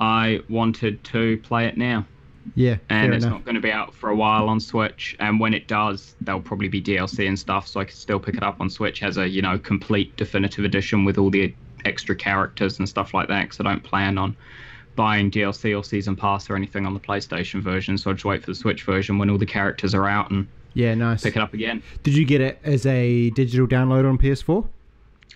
I 0.00 0.40
wanted 0.48 1.02
to 1.04 1.38
play 1.38 1.66
it 1.66 1.76
now. 1.76 2.06
Yeah, 2.54 2.76
and 2.88 3.12
it's 3.14 3.24
enough. 3.24 3.38
not 3.38 3.44
going 3.44 3.54
to 3.56 3.60
be 3.60 3.70
out 3.70 3.94
for 3.94 4.08
a 4.10 4.16
while 4.16 4.48
on 4.48 4.60
Switch. 4.60 5.14
And 5.20 5.38
when 5.38 5.52
it 5.54 5.68
does, 5.68 6.14
there'll 6.20 6.40
probably 6.40 6.68
be 6.68 6.80
DLC 6.82 7.28
and 7.28 7.38
stuff, 7.38 7.68
so 7.68 7.80
I 7.80 7.84
can 7.84 7.94
still 7.94 8.18
pick 8.18 8.34
it 8.36 8.42
up 8.42 8.60
on 8.60 8.70
Switch 8.70 9.02
as 9.02 9.18
a 9.18 9.28
you 9.28 9.42
know 9.42 9.58
complete 9.58 10.16
definitive 10.16 10.64
edition 10.64 11.04
with 11.04 11.18
all 11.18 11.30
the 11.30 11.54
extra 11.84 12.14
characters 12.16 12.78
and 12.78 12.88
stuff 12.88 13.12
like 13.14 13.28
that. 13.28 13.42
Because 13.42 13.60
I 13.60 13.64
don't 13.64 13.82
plan 13.82 14.16
on 14.18 14.36
buying 14.96 15.30
DLC 15.30 15.78
or 15.78 15.84
season 15.84 16.16
pass 16.16 16.50
or 16.50 16.56
anything 16.56 16.86
on 16.86 16.94
the 16.94 17.00
PlayStation 17.00 17.60
version, 17.62 17.96
so 17.98 18.10
I'll 18.10 18.14
just 18.16 18.24
wait 18.24 18.40
for 18.42 18.50
the 18.50 18.54
Switch 18.54 18.82
version 18.84 19.18
when 19.18 19.30
all 19.30 19.38
the 19.38 19.46
characters 19.46 19.94
are 19.94 20.06
out 20.08 20.30
and 20.30 20.46
Yeah, 20.74 20.94
nice. 20.94 21.22
pick 21.22 21.36
it 21.36 21.42
up 21.42 21.54
again. 21.54 21.82
Did 22.02 22.16
you 22.16 22.24
get 22.24 22.40
it 22.40 22.58
as 22.64 22.84
a 22.86 23.30
digital 23.30 23.66
download 23.66 24.08
on 24.08 24.18
PS4? 24.18 24.66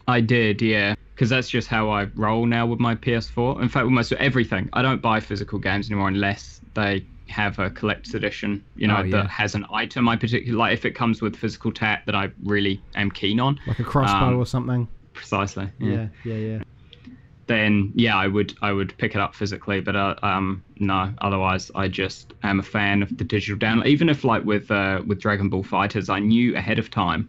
I 0.08 0.20
did, 0.20 0.60
yeah. 0.60 0.94
Because 1.14 1.30
that's 1.30 1.48
just 1.48 1.68
how 1.68 1.90
I 1.90 2.04
roll 2.16 2.44
now 2.46 2.66
with 2.66 2.80
my 2.80 2.94
PS4. 2.96 3.62
In 3.62 3.68
fact, 3.68 3.84
with 3.84 3.92
most 3.94 4.12
everything. 4.14 4.68
I 4.72 4.82
don't 4.82 5.00
buy 5.00 5.20
physical 5.20 5.58
games 5.60 5.88
anymore 5.90 6.08
unless 6.08 6.60
they 6.74 7.06
have 7.28 7.58
a 7.58 7.70
collector's 7.70 8.14
edition, 8.14 8.62
you 8.76 8.86
know, 8.86 8.98
Oh, 8.98 9.02
yeah. 9.02 9.16
that 9.22 9.30
has 9.30 9.54
an 9.54 9.64
item 9.72 10.08
I 10.08 10.16
particularly 10.16 10.52
like. 10.58 10.74
If 10.74 10.84
it 10.84 10.92
comes 10.94 11.22
with 11.22 11.34
physical 11.36 11.72
tat 11.72 12.02
that 12.06 12.14
I 12.14 12.30
really 12.44 12.82
am 12.94 13.10
keen 13.10 13.40
on, 13.40 13.58
Like 13.66 13.78
a 13.78 13.84
crossbow 13.84 14.26
Um, 14.28 14.36
or 14.36 14.46
something? 14.46 14.86
precisely. 15.14 15.70
Yeah, 15.78 16.08
yeah, 16.24 16.34
yeah. 16.34 16.58
Then 17.46 17.92
yeah, 17.94 18.16
I 18.16 18.26
would 18.26 18.54
I 18.62 18.72
would 18.72 18.96
pick 18.96 19.14
it 19.14 19.20
up 19.20 19.34
physically, 19.34 19.80
but 19.80 19.94
uh, 19.94 20.14
um 20.22 20.64
no. 20.78 21.12
Otherwise, 21.20 21.70
I 21.74 21.88
just 21.88 22.32
am 22.42 22.58
a 22.58 22.62
fan 22.62 23.02
of 23.02 23.14
the 23.18 23.24
digital 23.24 23.58
download. 23.58 23.86
Even 23.86 24.08
if 24.08 24.24
like 24.24 24.44
with 24.44 24.70
uh, 24.70 25.02
with 25.06 25.20
Dragon 25.20 25.50
Ball 25.50 25.62
FighterZ, 25.62 26.08
I 26.08 26.20
knew 26.20 26.56
ahead 26.56 26.78
of 26.78 26.90
time, 26.90 27.28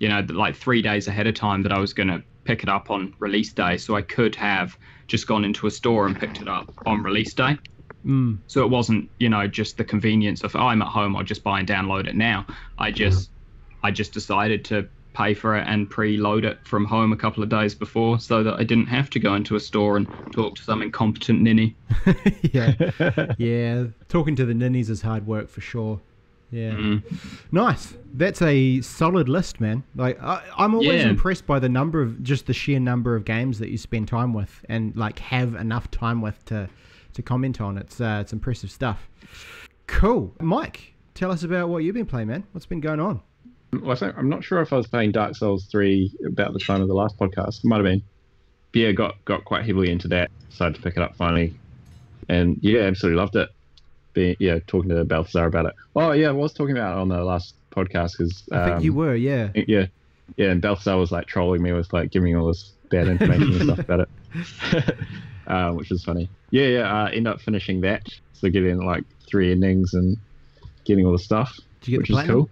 you 0.00 0.08
know, 0.08 0.22
that, 0.22 0.34
like 0.34 0.56
three 0.56 0.82
days 0.82 1.06
ahead 1.06 1.28
of 1.28 1.34
time 1.34 1.62
that 1.62 1.72
I 1.72 1.78
was 1.78 1.92
gonna 1.92 2.20
pick 2.42 2.64
it 2.64 2.68
up 2.68 2.90
on 2.90 3.14
release 3.20 3.52
day, 3.52 3.76
so 3.76 3.94
I 3.94 4.02
could 4.02 4.34
have 4.34 4.76
just 5.06 5.28
gone 5.28 5.44
into 5.44 5.68
a 5.68 5.70
store 5.70 6.06
and 6.06 6.18
picked 6.18 6.40
it 6.40 6.48
up 6.48 6.68
on 6.84 7.02
release 7.04 7.32
day. 7.32 7.56
Mm. 8.04 8.38
So 8.46 8.62
it 8.64 8.70
wasn't, 8.70 9.08
you 9.18 9.28
know, 9.28 9.46
just 9.46 9.76
the 9.78 9.84
convenience 9.84 10.42
of 10.44 10.54
oh, 10.56 10.60
I'm 10.60 10.82
at 10.82 10.88
home, 10.88 11.16
I'll 11.16 11.24
just 11.24 11.42
buy 11.42 11.58
and 11.60 11.68
download 11.68 12.06
it 12.06 12.14
now. 12.16 12.46
I 12.78 12.90
just, 12.90 13.30
I 13.82 13.90
just 13.90 14.12
decided 14.12 14.64
to 14.66 14.88
pay 15.14 15.32
for 15.32 15.56
it 15.56 15.64
and 15.68 15.88
preload 15.88 16.44
it 16.44 16.58
from 16.66 16.84
home 16.84 17.12
a 17.12 17.16
couple 17.16 17.42
of 17.42 17.48
days 17.48 17.74
before, 17.74 18.18
so 18.18 18.42
that 18.42 18.54
I 18.54 18.64
didn't 18.64 18.86
have 18.86 19.08
to 19.10 19.20
go 19.20 19.34
into 19.36 19.54
a 19.56 19.60
store 19.60 19.96
and 19.96 20.08
talk 20.32 20.56
to 20.56 20.62
some 20.62 20.82
incompetent 20.82 21.40
ninny. 21.40 21.76
yeah, 22.52 22.74
yeah. 23.38 23.84
Talking 24.08 24.34
to 24.36 24.44
the 24.44 24.54
ninnies 24.54 24.90
is 24.90 25.02
hard 25.02 25.26
work 25.26 25.48
for 25.48 25.60
sure. 25.60 26.00
Yeah, 26.50 26.72
Mm. 26.72 27.02
nice. 27.52 27.94
That's 28.12 28.40
a 28.42 28.80
solid 28.80 29.28
list, 29.28 29.60
man. 29.60 29.82
Like 29.96 30.22
I, 30.22 30.42
I'm 30.56 30.74
always 30.74 31.02
Yeah. 31.02 31.08
impressed 31.08 31.46
by 31.46 31.58
the 31.58 31.68
number 31.68 32.00
of 32.02 32.22
just 32.22 32.46
the 32.46 32.52
sheer 32.52 32.78
number 32.78 33.16
of 33.16 33.24
games 33.24 33.58
that 33.60 33.70
you 33.70 33.78
spend 33.78 34.06
time 34.08 34.32
with 34.34 34.64
and 34.68 34.94
like 34.94 35.18
have 35.20 35.54
enough 35.54 35.90
time 35.90 36.20
with 36.20 36.44
to 36.46 36.68
to 37.14 37.22
comment 37.22 37.60
on. 37.60 37.78
It's 37.78 38.00
uh, 38.00 38.18
it's 38.20 38.32
impressive 38.32 38.70
stuff. 38.70 39.08
Cool, 39.86 40.34
Mike. 40.40 40.94
Tell 41.14 41.30
us 41.30 41.42
about 41.44 41.68
what 41.68 41.84
you've 41.84 41.94
been 41.94 42.06
playing, 42.06 42.28
man. 42.28 42.44
What's 42.52 42.66
been 42.66 42.80
going 42.80 43.00
on? 43.00 43.20
Well, 43.72 43.96
I 44.00 44.12
I'm 44.16 44.28
not 44.28 44.44
sure 44.44 44.60
if 44.60 44.72
I 44.72 44.76
was 44.76 44.86
playing 44.86 45.12
Dark 45.12 45.36
Souls 45.36 45.66
3 45.66 46.12
about 46.26 46.52
the 46.52 46.58
time 46.58 46.80
of 46.80 46.88
the 46.88 46.94
last 46.94 47.16
podcast. 47.18 47.64
Might 47.64 47.76
have 47.76 47.84
been. 47.84 48.02
yeah, 48.72 48.92
got 48.92 49.24
got 49.24 49.44
quite 49.44 49.64
heavily 49.64 49.90
into 49.90 50.08
that. 50.08 50.30
Decided 50.50 50.76
to 50.76 50.82
pick 50.82 50.96
it 50.96 51.02
up 51.02 51.16
finally, 51.16 51.54
and 52.28 52.58
yeah, 52.62 52.82
absolutely 52.82 53.20
loved 53.20 53.36
it. 53.36 53.48
Being 54.12 54.36
yeah, 54.38 54.58
talking 54.66 54.90
to 54.90 55.04
Balthazar 55.04 55.46
about 55.46 55.66
it. 55.66 55.74
Oh 55.96 56.12
yeah, 56.12 56.28
I 56.28 56.32
was 56.32 56.52
talking 56.52 56.76
about 56.76 56.96
it 56.96 57.00
on 57.00 57.08
the 57.08 57.24
last 57.24 57.54
podcast 57.70 58.16
because 58.16 58.44
I 58.52 58.70
think 58.70 58.84
you 58.84 58.94
were, 58.94 59.16
yeah. 59.16 59.50
yeah, 59.54 59.86
yeah, 60.36 60.50
and 60.50 60.62
Balthazar 60.62 60.96
was 60.96 61.10
like 61.10 61.26
trolling 61.26 61.62
me 61.62 61.72
with 61.72 61.92
like 61.92 62.10
giving 62.10 62.32
me 62.32 62.38
all 62.38 62.46
this 62.46 62.72
bad 62.90 63.08
information 63.08 63.52
and 63.54 63.62
stuff 63.62 63.78
about 63.80 64.00
it, 64.00 64.08
uh, 65.46 65.72
which 65.72 65.90
was 65.90 66.04
funny. 66.04 66.28
Yeah, 66.50 66.66
yeah. 66.66 67.04
Uh, 67.04 67.06
end 67.08 67.28
up 67.28 67.40
finishing 67.40 67.80
that, 67.82 68.06
so 68.32 68.48
getting 68.48 68.78
like 68.80 69.04
three 69.26 69.52
endings 69.52 69.94
and 69.94 70.16
getting 70.84 71.06
all 71.06 71.12
the 71.12 71.18
stuff, 71.18 71.58
Did 71.80 71.88
you 71.88 71.92
get 71.92 71.98
which 71.98 72.08
the 72.10 72.22
is 72.22 72.28
cool. 72.28 72.50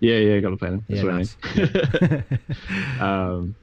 Yeah, 0.00 0.16
yeah, 0.16 0.40
got 0.40 0.50
the 0.50 0.56
platinum. 0.56 0.84
Yeah, 0.88 1.02
That's 1.02 1.36
what 1.42 2.10
I 2.10 2.16
mean. 2.16 2.24
um, 3.00 3.54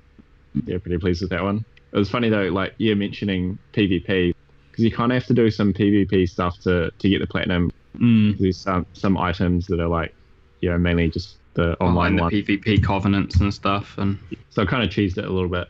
yeah, 0.65 0.77
pretty 0.79 0.97
pleased 0.97 1.21
with 1.21 1.29
that 1.31 1.43
one. 1.43 1.63
It 1.91 1.97
was 1.97 2.09
funny 2.09 2.29
though, 2.29 2.47
like 2.47 2.73
you're 2.77 2.95
mentioning 2.95 3.57
PvP 3.73 4.33
because 4.71 4.83
you 4.83 4.91
kind 4.91 5.11
of 5.11 5.17
have 5.17 5.27
to 5.27 5.33
do 5.33 5.51
some 5.51 5.73
PvP 5.73 6.29
stuff 6.29 6.59
to 6.61 6.91
to 6.97 7.09
get 7.09 7.19
the 7.19 7.27
platinum. 7.27 7.71
Mm. 7.97 8.37
There's 8.39 8.57
some 8.57 8.85
some 8.93 9.17
items 9.17 9.67
that 9.67 9.79
are 9.79 9.87
like, 9.87 10.15
you 10.61 10.69
know, 10.69 10.77
mainly 10.77 11.09
just 11.09 11.35
the 11.53 11.73
online 11.81 12.13
Online 12.13 12.15
the 12.15 12.21
one. 12.21 12.31
PvP 12.31 12.83
covenants 12.83 13.39
and 13.41 13.53
stuff, 13.53 13.97
and 13.97 14.17
So 14.49 14.61
I 14.61 14.65
kind 14.65 14.83
of 14.83 14.89
cheesed 14.89 15.17
it 15.17 15.25
a 15.25 15.29
little 15.29 15.49
bit. 15.49 15.67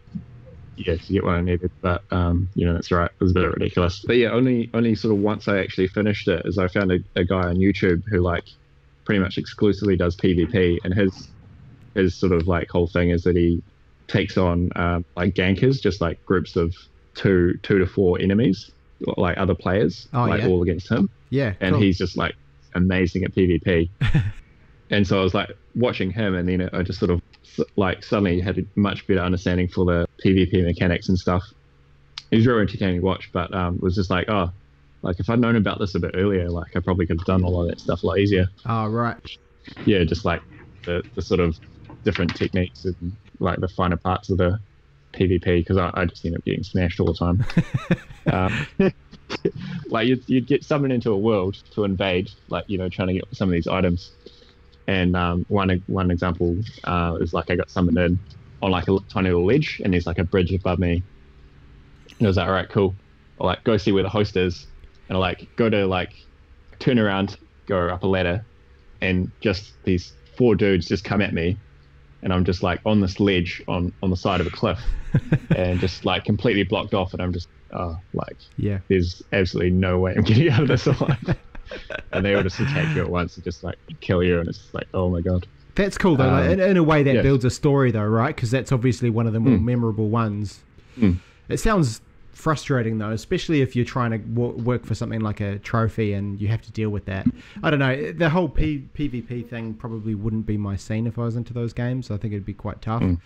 Yeah, 0.86 0.96
to 0.96 1.13
get 1.13 1.24
what 1.24 1.36
I 1.36 1.41
needed, 1.41 1.72
but 1.82 2.04
um, 2.12 2.50
you 2.56 2.65
know 2.65 2.74
that's 2.74 2.91
right. 2.91 3.10
It 3.10 3.24
was 3.24 3.32
a 3.32 3.36
bit 3.36 3.50
ridiculous. 3.52 4.04
But 4.06 4.17
yeah, 4.17 4.30
only 4.32 4.70
only 4.74 4.96
sort 4.96 5.13
of 5.13 5.20
once 5.22 5.48
I 5.48 5.60
actually 5.60 5.88
finished 5.88 6.28
it 6.28 6.44
is 6.46 6.58
I 6.58 6.67
found 6.67 6.91
a, 6.91 7.00
a 7.15 7.24
guy 7.24 7.48
on 7.48 7.56
YouTube 7.58 8.04
who 8.10 8.20
like 8.20 8.44
pretty 9.06 9.20
much 9.20 9.38
exclusively 9.38 9.96
does 9.96 10.15
PvP, 10.15 10.80
and 10.84 10.94
his 10.94 11.28
his 11.94 12.15
sort 12.15 12.32
of 12.32 12.48
like 12.48 12.70
whole 12.70 12.88
thing 12.88 13.10
is 13.10 13.24
that 13.24 13.36
he 13.36 13.62
takes 14.08 14.38
on 14.38 14.70
um, 14.76 15.06
like 15.15 15.34
gankers, 15.36 15.82
just 15.82 16.02
like 16.02 16.24
groups 16.26 16.56
of 16.56 16.74
two 17.15 17.58
two 17.63 17.80
to 17.80 17.86
four 17.86 18.20
enemies, 18.20 18.72
like 19.17 19.38
other 19.38 19.56
players, 19.56 20.08
Oh, 20.13 20.26
like 20.26 20.41
yeah. 20.41 20.48
all 20.48 20.62
against 20.63 20.89
him 20.89 21.10
yeah, 21.30 21.54
and 21.62 21.74
cool. 21.74 21.82
he's 21.82 21.98
just 21.98 22.17
like 22.17 22.36
amazing 22.76 23.24
at 23.24 23.34
PvP. 23.34 23.89
and 24.89 25.08
so 25.08 25.20
I 25.20 25.24
was 25.24 25.34
like 25.34 25.52
watching 25.76 26.12
him, 26.12 26.36
and 26.36 26.48
then 26.48 26.70
I 26.74 26.84
just 26.84 27.00
sort 27.00 27.12
of 27.12 27.22
like 27.75 28.03
suddenly 28.03 28.39
had 28.39 28.57
a 28.57 28.61
much 28.75 29.05
better 29.07 29.21
understanding 29.21 29.67
for 29.67 29.85
the 29.85 30.05
PvP 30.23 30.63
mechanics 30.63 31.09
and 31.09 31.17
stuff. 31.17 31.43
It 32.31 32.37
was 32.37 32.47
really 32.47 32.61
entertaining 32.61 33.01
to 33.01 33.05
watch, 33.05 33.29
but 33.33 33.53
um, 33.53 33.75
it 33.75 33.83
was 33.83 33.95
just 33.95 34.09
like, 34.09 34.29
oh, 34.29 34.49
like 35.03 35.19
if 35.19 35.29
I'd 35.29 35.39
known 35.39 35.55
about 35.55 35.79
this 35.79 35.95
a 35.95 35.99
bit 35.99 36.11
earlier, 36.15 36.49
like 36.49 36.75
I 36.75 36.79
probably 36.79 37.07
could 37.07 37.19
have 37.19 37.25
done 37.25 37.43
all 37.43 37.61
of 37.61 37.69
that 37.69 37.79
stuff 37.79 38.03
a 38.03 38.07
lot 38.07 38.19
easier. 38.19 38.47
Oh, 38.67 38.87
right. 38.87 39.17
Yeah, 39.85 40.03
just 40.03 40.25
like 40.25 40.41
the, 40.85 41.03
the 41.15 41.21
sort 41.21 41.39
of 41.39 41.57
different 42.03 42.35
techniques 42.35 42.85
and 42.85 43.13
like 43.39 43.59
the 43.59 43.67
finer 43.69 43.97
parts 43.97 44.29
of 44.29 44.37
the 44.37 44.57
PvP 45.13 45.59
because 45.59 45.77
I, 45.77 45.91
I 45.93 46.05
just 46.05 46.25
end 46.25 46.35
up 46.35 46.43
getting 46.45 46.63
smashed 46.63 46.99
all 46.99 47.07
the 47.07 47.13
time. 47.13 47.45
um, 48.31 48.67
like 49.89 50.07
you'd, 50.07 50.23
you'd 50.27 50.47
get 50.47 50.63
summoned 50.63 50.93
into 50.93 51.11
a 51.11 51.17
world 51.17 51.55
to 51.73 51.83
invade, 51.83 52.29
like 52.49 52.65
you 52.67 52.77
know, 52.77 52.89
trying 52.89 53.09
to 53.09 53.13
get 53.15 53.23
some 53.33 53.49
of 53.49 53.53
these 53.53 53.67
items. 53.67 54.15
And 54.88 55.15
um, 55.15 55.46
one 55.48 55.82
one 55.88 56.12
example 56.12 56.58
uh, 56.84 57.17
is 57.22 57.34
like 57.34 57.50
I 57.50 57.56
got 57.56 57.70
summoned 57.70 57.98
in 57.98 58.20
on 58.62 58.72
like 58.72 58.88
a 58.88 58.98
tiny 59.12 59.30
little 59.30 59.46
ledge, 59.46 59.82
and 59.84 59.94
there's 59.94 60.06
like 60.06 60.20
a 60.20 60.24
bridge 60.24 60.52
above 60.54 60.80
me. 60.80 61.04
And 62.20 62.28
I 62.28 62.30
was 62.30 62.38
like, 62.38 62.48
all 62.48 62.54
right, 62.54 62.70
cool. 62.70 62.96
I'll 63.39 63.48
like 63.48 63.63
go 63.63 63.78
see 63.78 63.91
where 63.91 64.04
the 64.04 64.10
host 64.10 64.38
is, 64.38 64.67
and 65.08 65.17
I 65.17 65.20
like 65.20 65.48
go 65.56 65.70
to 65.70 65.86
like 65.88 66.13
turn 66.80 67.00
around, 67.00 67.38
go 67.67 67.88
up 67.88 68.04
a 68.04 68.08
ladder, 68.08 68.44
and 69.02 69.32
just 69.41 69.74
these 69.84 70.13
four 70.38 70.56
dudes 70.56 70.88
just 70.88 71.04
come 71.04 71.22
at 71.22 71.34
me, 71.34 71.58
and 72.24 72.34
I'm 72.34 72.46
just 72.46 72.63
like 72.63 72.80
on 72.86 73.02
this 73.02 73.20
ledge 73.20 73.63
on 73.67 73.94
on 74.02 74.10
the 74.10 74.17
side 74.17 74.41
of 74.41 74.48
a 74.48 74.52
cliff, 74.52 74.80
and 75.56 75.80
just 75.80 76.06
like 76.06 76.24
completely 76.26 76.63
blocked 76.63 76.94
off, 76.94 77.13
and 77.13 77.22
I'm 77.22 77.34
just 77.34 77.48
oh 77.74 77.98
like 78.13 78.38
Yeah. 78.58 78.80
there's 78.89 79.22
absolutely 79.32 79.72
no 79.72 80.00
way 80.00 80.13
I'm 80.15 80.24
getting 80.24 80.50
out 80.50 80.63
of 80.63 80.67
this 80.67 80.86
alive. 80.88 81.38
And 82.12 82.25
they 82.25 82.34
all 82.36 82.43
just 82.43 82.60
attack 82.60 82.95
you 82.95 83.01
at 83.01 83.10
once 83.10 83.36
and 83.36 83.43
just 83.43 83.63
like 83.63 83.77
kill 84.01 84.23
you, 84.23 84.39
and 84.39 84.47
it's 84.49 84.73
like, 84.73 84.88
oh 84.93 85.10
my 85.10 85.21
god. 85.21 85.47
That's 85.75 85.97
cool 85.97 86.15
though. 86.17 86.27
like, 86.27 86.45
Um, 86.45 86.51
in, 86.51 86.60
in 86.60 86.77
a 86.77 86.84
way, 86.84 87.01
that 87.03 87.15
yeah. 87.15 87.21
builds 87.21 87.45
a 87.45 87.49
story 87.49 87.91
though, 87.91 88.05
right? 88.05 88.36
Because 88.36 88.51
that's 88.51 88.71
obviously 88.71 89.10
one 89.10 89.25
of 89.27 89.34
the 89.34 89.39
more 89.39 89.57
Mm. 89.57 89.63
memorable 89.63 90.10
ones. 90.10 90.60
Mm. 90.99 91.17
It 91.47 91.57
sounds 91.60 92.01
frustrating 92.34 92.97
though, 92.97 93.12
especially 93.12 93.62
if 93.62 93.75
you're 93.75 93.86
trying 93.86 94.12
to 94.12 94.17
w- 94.17 94.53
work 94.63 94.86
for 94.86 94.95
something 94.95 95.21
like 95.21 95.39
a 95.39 95.60
trophy 95.60 96.13
and 96.13 96.41
you 96.41 96.47
have 96.47 96.62
to 96.63 96.71
deal 96.71 96.89
with 96.89 97.05
that. 97.05 97.25
I 97.63 97.69
don't 97.69 97.79
know. 97.79 98.12
The 98.12 98.29
whole 98.29 98.49
P- 98.49 98.88
PvP 98.95 99.47
thing 99.47 99.73
probably 99.75 100.15
wouldn't 100.15 100.45
be 100.45 100.57
my 100.57 100.75
scene 100.75 101.07
if 101.07 101.17
I 101.19 101.23
was 101.23 101.36
into 101.36 101.53
those 101.53 101.71
games. 101.73 102.10
I 102.12 102.17
think 102.17 102.34
it'd 102.34 102.45
be 102.45 102.53
quite 102.53 102.81
tough. 102.81 103.01
Mm. 103.03 103.19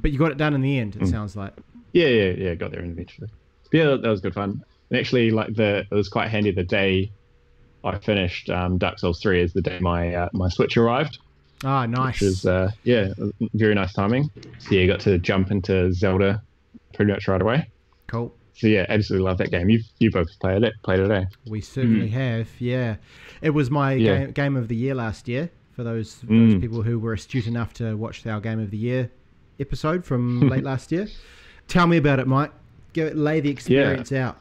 But 0.00 0.10
you 0.10 0.18
got 0.18 0.30
it 0.32 0.38
done 0.38 0.54
in 0.54 0.60
the 0.62 0.78
end. 0.78 0.96
It 0.96 1.02
Mm. 1.02 1.10
sounds 1.10 1.36
like. 1.36 1.52
Yeah, 1.92 2.06
yeah, 2.08 2.30
yeah. 2.30 2.54
Got 2.54 2.70
there 2.72 2.82
eventually. 2.84 3.28
But 3.70 3.78
yeah, 3.78 3.84
that 3.96 4.02
was 4.08 4.20
good 4.20 4.34
fun. 4.34 4.64
And 4.90 4.98
actually, 4.98 5.30
like 5.30 5.54
the 5.54 5.86
it 5.90 5.94
was 5.94 6.08
quite 6.08 6.30
handy. 6.30 6.50
The 6.50 6.64
day 6.64 7.10
I 7.84 7.98
finished 7.98 8.48
um, 8.50 8.78
Dark 8.78 8.98
Souls 8.98 9.20
three 9.20 9.40
is 9.42 9.52
the 9.52 9.62
day 9.62 9.78
my 9.80 10.14
uh, 10.14 10.28
my 10.32 10.48
Switch 10.48 10.76
arrived, 10.76 11.18
Ah, 11.64 11.86
nice. 11.86 12.20
which 12.20 12.22
is 12.22 12.44
uh, 12.46 12.70
yeah, 12.84 13.08
very 13.54 13.74
nice 13.74 13.92
timing. 13.92 14.28
So 14.58 14.74
yeah, 14.74 14.86
got 14.86 15.00
to 15.00 15.18
jump 15.18 15.50
into 15.50 15.92
Zelda 15.92 16.40
pretty 16.94 17.12
much 17.12 17.26
right 17.28 17.42
away. 17.42 17.68
cool. 18.08 18.34
So 18.54 18.66
yeah, 18.66 18.84
absolutely 18.90 19.24
love 19.28 19.38
that 19.38 19.50
game. 19.50 19.68
You 19.70 19.80
you 19.98 20.10
both 20.10 20.28
played 20.40 20.62
it, 20.62 20.74
played 20.84 21.00
it, 21.00 21.10
eh? 21.10 21.24
We 21.46 21.60
certainly 21.62 22.08
have, 22.08 22.48
yeah. 22.60 22.96
It 23.40 23.50
was 23.50 23.70
my 23.70 23.94
Yeah. 23.94 24.18
game, 24.18 24.30
game 24.32 24.56
of 24.56 24.68
the 24.68 24.76
year 24.76 24.94
last 24.94 25.26
year. 25.26 25.50
For 25.72 25.82
those 25.82 26.16
those 26.20 26.28
Mm. 26.54 26.60
people 26.60 26.82
who 26.82 26.98
were 26.98 27.14
astute 27.14 27.46
enough 27.46 27.72
to 27.74 27.96
watch 27.96 28.26
our 28.26 28.40
game 28.40 28.60
of 28.60 28.70
the 28.70 28.76
year 28.76 29.10
episode 29.58 30.04
from 30.04 30.40
late 30.50 30.62
last 30.64 30.92
year, 30.92 31.08
tell 31.66 31.86
me 31.86 31.96
about 31.96 32.20
it, 32.20 32.26
Mike. 32.26 32.52
Go, 32.92 33.10
lay 33.14 33.40
the 33.40 33.48
experience 33.48 34.12
out. 34.12 34.38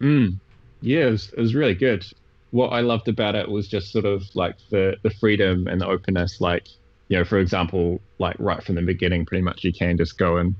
Mm. 0.00 0.38
Yeah, 0.82 1.06
it 1.06 1.10
was, 1.10 1.32
it 1.36 1.40
was 1.40 1.54
really 1.54 1.74
good. 1.74 2.04
What 2.52 2.68
I 2.68 2.80
loved 2.80 3.08
about 3.08 3.34
it 3.34 3.48
was 3.48 3.66
just 3.66 3.92
sort 3.92 4.04
of 4.04 4.22
like 4.34 4.56
the, 4.70 4.96
the 5.02 5.10
freedom 5.10 5.66
and 5.66 5.80
the 5.80 5.86
openness. 5.86 6.40
Like, 6.40 6.66
you 7.08 7.18
know, 7.18 7.24
for 7.24 7.38
example, 7.38 8.00
like 8.18 8.36
right 8.38 8.62
from 8.62 8.76
the 8.76 8.82
beginning, 8.82 9.26
pretty 9.26 9.42
much 9.42 9.64
you 9.64 9.72
can 9.72 9.96
just 9.96 10.16
go 10.18 10.36
and, 10.36 10.54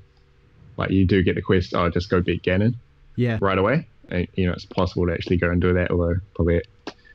like, 0.76 0.90
you 0.90 1.06
do 1.06 1.22
get 1.22 1.36
the 1.36 1.42
quest, 1.42 1.74
oh, 1.74 1.88
just 1.90 2.10
go 2.10 2.20
beat 2.20 2.42
Ganon 2.42 2.74
Yeah, 3.16 3.38
right 3.40 3.58
away. 3.58 3.88
And, 4.08 4.26
you 4.34 4.46
know, 4.46 4.52
it's 4.52 4.64
possible 4.66 5.06
to 5.06 5.12
actually 5.12 5.36
go 5.36 5.50
and 5.50 5.60
do 5.60 5.72
that, 5.74 5.90
although 5.90 6.16
probably 6.34 6.62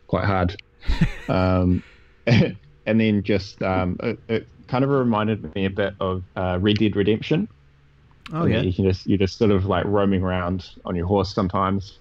quite 0.08 0.26
hard. 0.26 0.56
um, 1.28 1.84
and 2.28 2.56
then 2.86 3.24
just, 3.24 3.62
um, 3.62 3.98
it, 4.02 4.20
it 4.30 4.48
kind 4.68 4.84
of 4.84 4.90
reminded 4.90 5.54
me 5.56 5.66
a 5.66 5.70
bit 5.70 5.94
of 6.00 6.24
uh, 6.36 6.58
Red 6.62 6.78
Dead 6.78 6.96
Redemption. 6.96 7.48
oh 8.34 8.46
yeah, 8.46 8.62
You 8.62 8.74
can 8.74 8.86
just 8.86 9.08
you're 9.08 9.18
just 9.18 9.38
sort 9.38 9.52
of 9.52 9.66
like 9.66 9.86
roaming 9.86 10.22
around 10.22 10.70
on 10.86 10.96
your 10.96 11.08
horse 11.08 11.34
sometimes. 11.34 12.00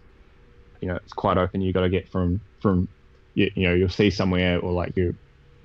You 0.81 0.89
know, 0.89 0.97
it's 0.97 1.13
quite 1.13 1.39
open. 1.39 1.61
You 1.61 1.73
got 1.73 1.83
to 1.83 1.89
get 1.89 2.11
from 2.11 2.41
from 2.67 2.89
you, 3.35 3.51
you 3.55 3.69
know 3.69 3.75
you'll 3.75 3.89
see 3.89 4.11
somewhere 4.11 4.59
or 4.59 4.73
like 4.73 4.93
you're 4.97 5.15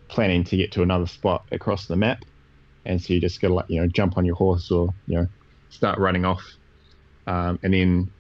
planning 0.08 0.44
to 0.44 0.58
get 0.58 0.72
to 0.74 0.84
another 0.84 1.08
spot 1.08 1.44
across 1.52 1.88
the 1.88 1.96
map, 1.96 2.20
and 2.86 3.02
so 3.02 3.14
you 3.14 3.22
just 3.22 3.42
got 3.42 3.48
to 3.48 3.54
like 3.56 3.66
you 3.70 3.82
know 3.82 3.88
jump 3.88 4.18
on 4.18 4.26
your 4.26 4.36
horse 4.36 4.70
or 4.70 4.90
you 5.08 5.18
know 5.18 5.26
start 5.70 5.98
running 5.98 6.26
off, 6.26 6.44
um, 7.28 7.58
and 7.64 7.74
then 7.74 8.12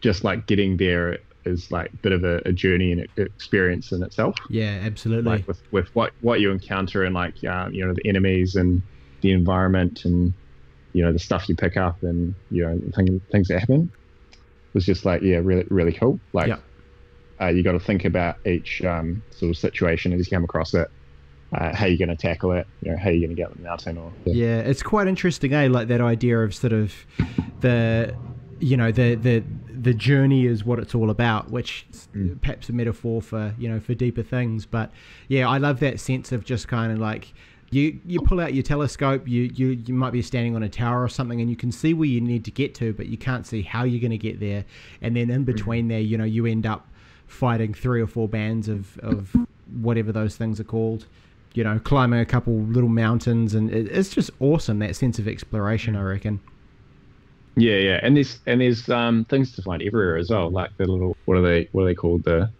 just 0.00 0.24
like 0.24 0.46
getting 0.46 0.76
there 0.78 1.18
is 1.44 1.70
like 1.70 1.90
a 1.92 1.96
bit 1.98 2.12
of 2.12 2.24
a, 2.24 2.40
a 2.46 2.52
journey 2.52 2.92
and 2.92 3.06
experience 3.16 3.90
in 3.90 4.02
itself 4.02 4.36
yeah, 4.48 4.80
absolutely. 4.82 5.28
like 5.28 5.46
with, 5.48 5.60
with 5.72 5.88
what 5.94 6.12
what 6.20 6.40
you 6.40 6.50
encounter 6.50 7.04
and 7.04 7.14
like 7.14 7.34
uh, 7.48 7.68
you 7.70 7.84
know 7.84 7.92
the 7.92 8.08
enemies 8.08 8.54
and 8.54 8.80
the 9.20 9.32
environment 9.32 10.00
and 10.04 10.32
you 10.92 11.04
know 11.04 11.12
the 11.12 11.18
stuff 11.18 11.48
you 11.48 11.56
pick 11.56 11.76
up 11.76 11.96
and 12.02 12.34
you 12.50 12.64
know 12.64 12.78
thing, 12.94 13.20
things 13.32 13.48
that 13.48 13.58
happen 13.58 13.90
it 14.32 14.38
was 14.74 14.86
just 14.86 15.04
like 15.04 15.22
yeah 15.22 15.40
really 15.42 15.66
really 15.70 15.92
cool 15.92 16.20
like 16.32 16.48
Yeah. 16.48 16.58
Uh, 17.40 17.48
you 17.48 17.62
got 17.62 17.72
to 17.72 17.80
think 17.80 18.04
about 18.04 18.36
each 18.46 18.82
um, 18.82 19.22
sort 19.30 19.50
of 19.50 19.56
situation 19.56 20.12
as 20.12 20.26
you 20.30 20.36
come 20.36 20.44
across 20.44 20.74
it 20.74 20.88
uh, 21.56 21.74
how 21.74 21.86
you're 21.86 21.98
going 21.98 22.08
to 22.08 22.16
tackle 22.16 22.52
it 22.52 22.66
you 22.80 22.90
know 22.90 22.96
how 22.98 23.10
you're 23.10 23.20
going 23.26 23.36
to 23.36 23.42
get 23.42 23.46
on 23.48 23.54
the 23.56 23.62
mountain 23.62 23.96
or 23.98 24.12
Yeah, 24.24 24.58
it's 24.60 24.82
quite 24.82 25.06
interesting, 25.06 25.52
eh? 25.52 25.68
Like 25.68 25.88
that 25.88 26.00
idea 26.00 26.38
of 26.38 26.54
sort 26.54 26.72
of 26.72 26.94
the, 27.60 28.14
you 28.58 28.76
know, 28.76 28.92
the 28.92 29.14
the 29.16 29.42
the 29.68 29.94
journey 29.94 30.46
is 30.46 30.64
what 30.64 30.78
it's 30.78 30.94
all 30.94 31.10
about, 31.10 31.50
which 31.50 31.86
is 31.90 32.08
Mm. 32.14 32.40
perhaps 32.42 32.68
a 32.68 32.72
metaphor 32.72 33.22
for 33.22 33.54
you 33.58 33.68
know 33.68 33.80
for 33.80 33.94
deeper 33.94 34.22
things. 34.22 34.66
But 34.66 34.92
yeah, 35.28 35.48
I 35.48 35.58
love 35.58 35.80
that 35.80 35.98
sense 36.00 36.30
of 36.32 36.44
just 36.44 36.68
kind 36.68 36.92
of 36.92 36.98
like. 36.98 37.32
You, 37.70 37.98
you 38.04 38.20
pull 38.20 38.38
out 38.38 38.52
your 38.52 38.62
telescope, 38.62 39.26
you, 39.26 39.50
you, 39.54 39.68
you 39.68 39.94
might 39.94 40.10
be 40.12 40.20
standing 40.20 40.54
on 40.54 40.62
a 40.62 40.68
tower 40.68 41.02
or 41.02 41.08
something, 41.08 41.40
and 41.40 41.48
you 41.48 41.56
can 41.56 41.72
see 41.72 41.94
where 41.94 42.06
you 42.06 42.20
need 42.20 42.44
to 42.44 42.50
get 42.50 42.74
to, 42.74 42.92
but 42.92 43.06
you 43.06 43.16
can't 43.16 43.46
see 43.46 43.62
how 43.62 43.82
you're 43.84 43.98
going 43.98 44.10
to 44.10 44.18
get 44.18 44.40
there. 44.40 44.66
And 45.00 45.16
then 45.16 45.30
in 45.30 45.44
between 45.44 45.88
there, 45.88 45.98
you 45.98 46.18
know, 46.18 46.24
you 46.24 46.44
end 46.44 46.66
up 46.66 46.91
fighting 47.32 47.74
three 47.74 48.00
or 48.00 48.06
four 48.06 48.28
bands 48.28 48.68
of, 48.68 48.98
of 48.98 49.34
whatever 49.80 50.12
those 50.12 50.36
things 50.36 50.60
are 50.60 50.64
called 50.64 51.06
you 51.54 51.62
know, 51.62 51.78
climbing 51.78 52.18
a 52.18 52.24
couple 52.24 52.54
little 52.60 52.88
mountains, 52.88 53.52
and 53.52 53.70
it, 53.70 53.86
it's 53.92 54.08
just 54.08 54.30
awesome 54.40 54.78
that 54.78 54.96
sense 54.96 55.18
of 55.18 55.28
exploration. 55.28 55.94
I 55.96 56.00
reckon. 56.00 56.40
yeah 57.56 57.76
yeah 57.76 58.00
and 58.02 58.16
there's 58.16 58.40
and 58.46 58.62
there's 58.62 58.88
um 58.88 59.26
things 59.26 59.52
to 59.56 59.60
find 59.60 59.82
everywhere 59.82 60.16
as 60.16 60.30
well 60.30 60.50
like 60.50 60.74
the 60.78 60.86
little 60.86 61.14
what 61.26 61.36
are 61.36 61.42
they 61.42 61.68
what 61.72 61.82
are 61.82 61.84
they 61.84 61.94
called 61.94 62.24
the 62.24 62.50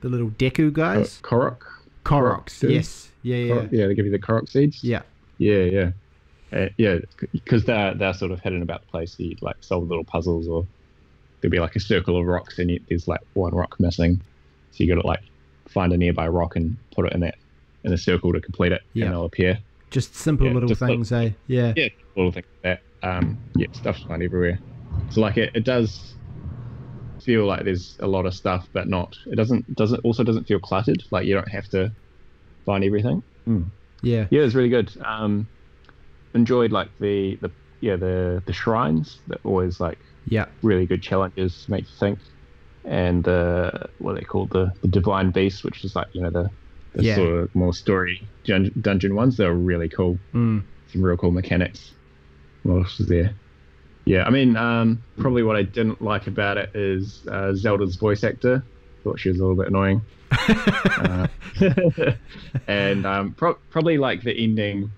The 0.00 0.08
little 0.08 0.30
Deku 0.30 0.72
guys, 0.72 1.20
korok 1.22 1.58
Koroks. 2.04 2.60
dude. 2.60 2.70
Yes, 2.70 3.10
yeah, 3.22 3.36
yeah, 3.36 3.54
Korok- 3.54 3.72
yeah 3.72 3.86
they 3.88 3.94
give 3.94 4.06
you 4.06 4.12
the 4.12 4.18
korok 4.18 4.48
seeds 4.48 4.82
yeah. 4.82 5.02
Yeah, 5.36 5.64
yeah. 5.64 5.90
Uh, 6.50 6.68
yeah, 6.78 6.96
because 7.32 7.64
they're 7.66 7.92
they're 7.92 8.14
sort 8.14 8.30
of 8.32 8.40
hidden 8.40 8.62
about 8.62 8.80
the 8.80 8.86
place. 8.86 9.16
You 9.18 9.36
like 9.42 9.56
solve 9.60 9.86
little 9.86 10.02
puzzles, 10.04 10.48
or 10.48 10.66
there'll 11.40 11.50
be 11.52 11.60
like 11.60 11.76
a 11.76 11.80
circle 11.80 12.18
of 12.20 12.26
rocks, 12.26 12.58
and 12.58 12.70
you, 12.70 12.80
there's 12.88 13.08
like 13.08 13.20
one 13.34 13.54
rock 13.54 13.78
missing. 13.80 14.20
So 14.72 14.84
you 14.84 14.94
got 14.94 15.00
to 15.00 15.06
like 15.06 15.20
find 15.68 15.92
a 15.92 15.96
nearby 15.96 16.28
rock 16.28 16.56
and 16.56 16.76
put 16.94 17.06
it 17.06 17.12
in 17.12 17.20
that 17.20 17.36
in 17.84 17.90
the 17.90 17.98
circle 17.98 18.32
to 18.32 18.40
complete 18.40 18.72
it, 18.72 18.82
Yeah. 18.94 19.06
and 19.06 19.14
it'll 19.14 19.26
appear. 19.26 19.58
Just 19.90 20.14
simple 20.14 20.46
Yeah, 20.46 20.52
little 20.54 20.68
just 20.68 20.80
little- 20.80 20.96
things, 20.96 21.12
eh? 21.12 21.30
Yeah. 21.46 21.72
Yeah, 21.76 21.88
little 22.16 22.32
things 22.32 22.46
like 22.64 22.80
that. 23.02 23.08
Um, 23.08 23.38
yeah, 23.56 23.68
stuff's 23.72 24.02
found 24.02 24.22
everywhere. 24.22 24.58
So 25.10 25.20
like 25.20 25.36
it, 25.36 25.50
it 25.54 25.64
does 25.64 26.14
feel 27.22 27.46
like 27.46 27.64
there's 27.64 27.96
a 28.00 28.06
lot 28.06 28.26
of 28.26 28.34
stuff, 28.34 28.66
but 28.72 28.88
not. 28.88 29.16
It 29.26 29.36
doesn't 29.36 29.74
doesn't 29.76 30.00
also 30.04 30.24
doesn't 30.24 30.44
feel 30.48 30.58
cluttered. 30.58 31.04
Like 31.10 31.26
you 31.26 31.34
don't 31.34 31.48
have 31.48 31.68
to 31.70 31.92
find 32.66 32.84
everything. 32.84 33.22
Yeah. 34.02 34.26
Yeah, 34.30 34.42
it's 34.42 34.54
really 34.54 34.68
good. 34.68 34.90
Um, 35.04 35.46
enjoyed 36.34 36.72
like 36.72 36.88
the 37.00 37.36
the 37.36 37.50
yeah 37.80 37.96
the 37.96 38.42
the 38.46 38.52
shrines 38.52 39.18
that 39.28 39.40
always 39.44 39.80
like 39.80 39.98
Yeah. 40.26 40.46
really 40.62 40.86
good 40.86 41.02
challenges 41.02 41.64
to 41.64 41.70
make 41.70 41.84
you 41.84 41.96
think, 41.98 42.18
and 42.84 43.24
the 43.24 43.88
what 43.98 44.14
they 44.16 44.22
called 44.22 44.50
the 44.50 44.72
the 44.82 44.88
divine 44.88 45.30
beast, 45.30 45.64
which 45.64 45.84
is 45.84 45.94
like 45.96 46.08
you 46.12 46.20
know 46.22 46.30
the, 46.30 46.50
the 46.94 47.02
Yeah. 47.04 47.16
sort 47.16 47.30
of 47.42 47.54
more 47.54 47.72
story 47.74 48.26
dun- 48.44 48.72
dungeon 48.80 49.14
ones. 49.14 49.36
They're 49.36 49.54
really 49.54 49.88
cool. 49.88 50.18
Mm. 50.34 50.62
Some 50.92 51.02
real 51.02 51.16
cool 51.16 51.30
mechanics. 51.30 51.92
What 52.62 52.78
else 52.78 52.98
is 53.00 53.08
there? 53.08 53.34
Yeah, 54.04 54.24
I 54.24 54.30
mean, 54.30 54.56
um, 54.56 55.02
probably 55.18 55.42
what 55.42 55.56
I 55.56 55.62
didn't 55.62 56.00
like 56.00 56.26
about 56.28 56.56
it 56.56 56.74
is 56.74 57.26
uh, 57.30 57.52
Zelda's 57.54 57.96
voice 57.96 58.24
actor. 58.24 58.64
Thought 59.04 59.20
she 59.20 59.28
was 59.28 59.38
a 59.38 59.42
little 59.44 59.56
bit 59.56 59.68
annoying. 59.68 60.00
Uh, 60.98 61.26
and 62.66 63.06
um, 63.06 63.32
pro- 63.32 63.54
probably 63.70 63.98
like 63.98 64.22
the 64.22 64.32
ending, 64.32 64.90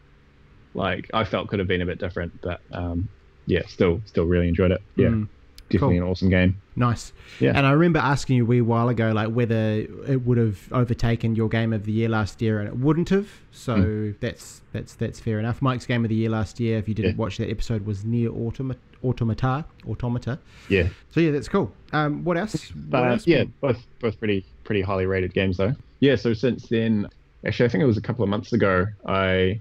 like 0.74 1.10
I 1.12 1.24
felt 1.24 1.48
could 1.48 1.58
have 1.58 1.68
been 1.68 1.82
a 1.82 1.86
bit 1.86 1.98
different, 1.98 2.40
but 2.40 2.60
um, 2.72 3.08
yeah, 3.46 3.62
still, 3.66 4.00
still 4.06 4.24
really 4.24 4.48
enjoyed 4.48 4.70
it. 4.70 4.82
Yeah, 4.96 5.08
Mm. 5.08 5.28
definitely 5.68 5.96
cool. 5.98 6.04
an 6.06 6.10
awesome 6.10 6.28
game. 6.30 6.56
Nice. 6.76 7.12
Yeah. 7.40 7.52
And 7.54 7.66
I 7.66 7.72
remember 7.72 7.98
asking 7.98 8.36
you 8.36 8.44
a 8.44 8.46
wee 8.46 8.60
while 8.60 8.88
ago, 8.88 9.12
like 9.12 9.28
whether 9.28 9.84
it 10.08 10.22
would 10.24 10.38
have 10.38 10.58
overtaken 10.72 11.36
your 11.36 11.48
game 11.48 11.72
of 11.72 11.84
the 11.84 11.92
year 11.92 12.08
last 12.08 12.40
year, 12.40 12.58
and 12.58 12.68
it 12.68 12.76
wouldn't 12.76 13.08
have. 13.10 13.28
So 13.52 14.14
that's 14.20 14.62
that's 14.72 14.94
that's 14.94 15.20
fair 15.20 15.38
enough. 15.38 15.60
Mike's 15.60 15.84
game 15.86 16.04
of 16.04 16.08
the 16.08 16.14
year 16.14 16.30
last 16.30 16.58
year, 16.60 16.78
if 16.78 16.88
you 16.88 16.94
didn't 16.94 17.12
Yeah. 17.12 17.16
watch 17.18 17.36
that 17.38 17.50
episode, 17.50 17.84
was 17.84 18.04
NieR 18.04 18.30
Automa- 18.30 18.76
Automata. 19.04 19.64
Automata. 19.86 20.38
Yeah, 20.68 20.88
So 21.10 21.20
yeah, 21.20 21.30
that's 21.32 21.48
cool. 21.48 21.72
Um, 21.92 22.24
what 22.24 22.36
else? 22.36 22.70
What 22.70 22.90
but 22.90 23.10
else? 23.12 23.26
yeah, 23.26 23.44
both 23.60 23.84
both 24.00 24.18
pretty 24.18 24.44
pretty 24.64 24.80
highly 24.82 25.06
rated 25.06 25.34
games 25.34 25.56
though. 25.58 25.74
Yeah, 26.00 26.16
so 26.16 26.32
since 26.32 26.66
then, 26.68 27.08
actually, 27.44 27.66
I 27.66 27.68
think 27.68 27.82
it 27.82 27.86
was 27.86 27.98
a 27.98 28.02
couple 28.02 28.22
of 28.22 28.30
months 28.30 28.52
ago, 28.54 28.86
I 29.06 29.60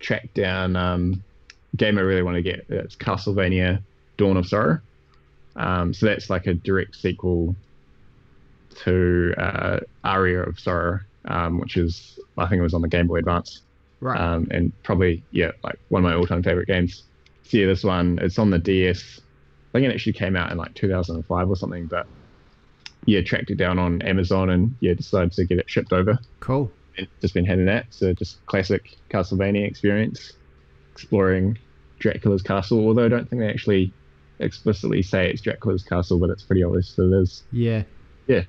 tracked 0.00 0.34
down 0.34 0.74
um, 0.76 1.22
game 1.78 1.98
I 1.98 2.02
really 2.02 2.22
want 2.22 2.36
to 2.36 2.42
get. 2.42 2.66
It's 2.68 2.96
Castlevania: 2.96 3.82
Dawn 4.16 4.36
of 4.36 4.46
Sorrow. 4.46 4.80
Um, 5.56 5.92
so 5.92 6.06
that's 6.06 6.30
like 6.30 6.46
a 6.46 6.54
direct 6.54 6.94
sequel 6.94 7.56
to 8.84 9.34
uh, 9.38 9.80
Aria 10.04 10.42
of 10.42 10.58
Sorrow, 10.60 11.00
um, 11.24 11.58
which 11.58 11.76
is 11.76 12.18
I 12.36 12.46
think 12.46 12.60
it 12.60 12.62
was 12.62 12.74
on 12.74 12.82
the 12.82 12.88
Game 12.88 13.06
Boy 13.08 13.18
Advance 13.18 13.62
Right. 14.00 14.20
um, 14.20 14.46
and 14.50 14.72
probably 14.84 15.22
yeah, 15.32 15.50
like 15.64 15.78
one 15.88 16.04
of 16.04 16.10
my 16.10 16.16
all-time 16.16 16.42
favorite 16.42 16.68
games. 16.68 17.02
So 17.42 17.56
yeah, 17.56 17.66
this 17.66 17.82
one 17.82 18.18
it's 18.22 18.38
on 18.38 18.50
the 18.50 18.58
DS. 18.58 19.20
I 19.20 19.78
think 19.78 19.90
it 19.90 19.94
actually 19.94 20.12
came 20.12 20.36
out 20.36 20.52
in 20.52 20.58
like 20.58 20.74
2005 20.74 21.50
or 21.50 21.56
something, 21.56 21.86
but 21.86 22.06
yeah, 23.06 23.20
tracked 23.22 23.50
it 23.50 23.56
down 23.56 23.78
on 23.78 24.02
Amazon 24.02 24.50
and 24.50 24.74
yeah, 24.80 24.94
decided 24.94 25.32
to 25.32 25.44
get 25.44 25.58
it 25.58 25.68
shipped 25.68 25.92
over. 25.92 26.18
cool. 26.40 26.70
And 26.96 27.06
just 27.20 27.32
been 27.34 27.44
having 27.44 27.66
that. 27.66 27.86
So 27.90 28.12
just 28.12 28.44
classic 28.46 28.96
Castlevania 29.10 29.66
experience, 29.68 30.32
exploring 30.92 31.56
Dracula's 31.98 32.42
castle. 32.42 32.86
Although 32.86 33.04
I 33.06 33.08
don't 33.08 33.28
think 33.28 33.40
they 33.40 33.48
actually 33.48 33.92
explicitly 34.38 35.02
say 35.02 35.30
it's 35.30 35.40
Dracula's 35.42 35.82
castle, 35.82 36.18
but 36.18 36.30
it's 36.30 36.42
pretty 36.42 36.62
obvious 36.62 36.94
that 36.94 37.12
it 37.12 37.22
is. 37.22 37.42
Yeah. 37.52 37.82
Yeah, 38.26 38.42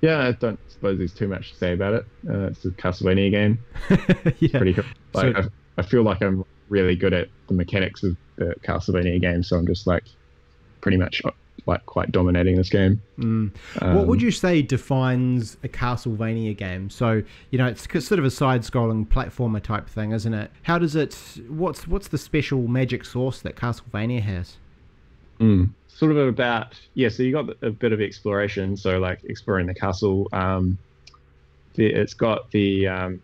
Yeah, 0.00 0.20
I 0.28 0.32
don't 0.32 0.58
suppose 0.68 0.98
there's 0.98 1.12
too 1.12 1.26
much 1.28 1.52
to 1.52 1.56
say 1.58 1.72
about 1.72 1.94
it. 1.94 2.06
Uh, 2.28 2.46
it's 2.46 2.64
a 2.64 2.70
Castlevania 2.70 3.30
game. 3.30 3.58
yeah. 4.38 4.58
pretty 4.58 4.74
cool. 4.74 4.84
Like, 5.12 5.36
So- 5.36 5.42
I, 5.42 5.80
I 5.80 5.82
feel 5.82 6.02
like 6.02 6.22
I'm 6.22 6.44
really 6.68 6.94
good 6.96 7.12
at 7.12 7.28
the 7.48 7.54
mechanics 7.54 8.02
of 8.04 8.16
the 8.36 8.54
Castlevania 8.62 9.20
game, 9.20 9.42
so 9.42 9.56
I'm 9.56 9.66
just 9.66 9.86
like 9.86 10.04
pretty 10.80 10.96
much 10.98 11.20
like 11.66 11.84
quite 11.86 12.12
dominating 12.12 12.56
this 12.56 12.68
game. 12.68 13.00
Mm. 13.18 13.52
Um, 13.80 13.94
what 13.94 14.06
would 14.06 14.20
you 14.20 14.30
say 14.30 14.62
defines 14.62 15.56
a 15.62 15.68
Castlevania 15.68 16.56
game? 16.56 16.90
So 16.90 17.22
you 17.50 17.58
know, 17.58 17.66
it's 17.66 17.82
sort 18.04 18.18
of 18.18 18.24
a 18.24 18.30
side-scrolling 18.30 19.08
platformer 19.08 19.62
type 19.62 19.88
thing, 19.88 20.12
isn't 20.12 20.34
it? 20.34 20.50
How 20.62 20.78
does 20.78 20.96
it? 20.96 21.14
What's 21.48 21.88
what's 21.88 22.08
the 22.08 22.18
special 22.18 22.66
magic 22.66 23.04
sauce 23.04 23.40
that 23.42 23.56
Castlevania 23.56 24.22
has? 24.22 24.56
Mm. 25.40 25.70
Sort 25.88 26.10
of 26.12 26.18
about 26.18 26.78
yeah. 26.94 27.08
So 27.08 27.22
you 27.22 27.32
got 27.32 27.50
a 27.62 27.70
bit 27.70 27.92
of 27.92 28.00
exploration. 28.00 28.76
So 28.76 28.98
like 28.98 29.20
exploring 29.24 29.66
the 29.66 29.74
castle. 29.74 30.28
Um, 30.32 30.78
the, 31.74 31.86
it's 31.86 32.14
got 32.14 32.50
the 32.50 32.86
um, 32.88 33.22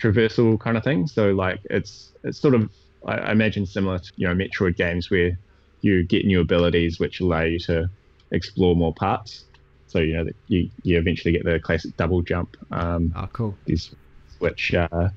traversal 0.00 0.58
kind 0.58 0.76
of 0.76 0.84
thing. 0.84 1.06
So 1.06 1.32
like 1.32 1.60
it's 1.70 2.12
it's 2.22 2.38
sort 2.38 2.54
of 2.54 2.70
I, 3.06 3.14
I 3.14 3.32
imagine 3.32 3.66
similar 3.66 3.98
to 3.98 4.12
you 4.16 4.28
know 4.28 4.34
Metroid 4.34 4.76
games 4.76 5.10
where 5.10 5.36
you 5.84 6.06
get 6.08 6.26
new 6.26 6.40
abilities 6.42 6.96
which 7.00 7.20
allow 7.20 7.42
you 7.42 7.58
to 7.66 7.86
explore 8.32 8.76
more 8.76 8.94
parts. 8.98 9.46
So 9.88 10.00
you 10.00 10.14
know 10.16 10.24
that 10.24 10.34
you 10.48 10.70
you 10.84 10.98
eventually 10.98 11.32
get 11.34 11.44
the 11.44 11.60
classic 11.64 11.92
double 11.98 12.22
jump. 12.22 12.50
Um, 12.72 13.16
Oh, 13.16 13.28
cool. 13.32 13.60
these 13.66 13.94
which 14.40 14.74
uh, 14.74 15.08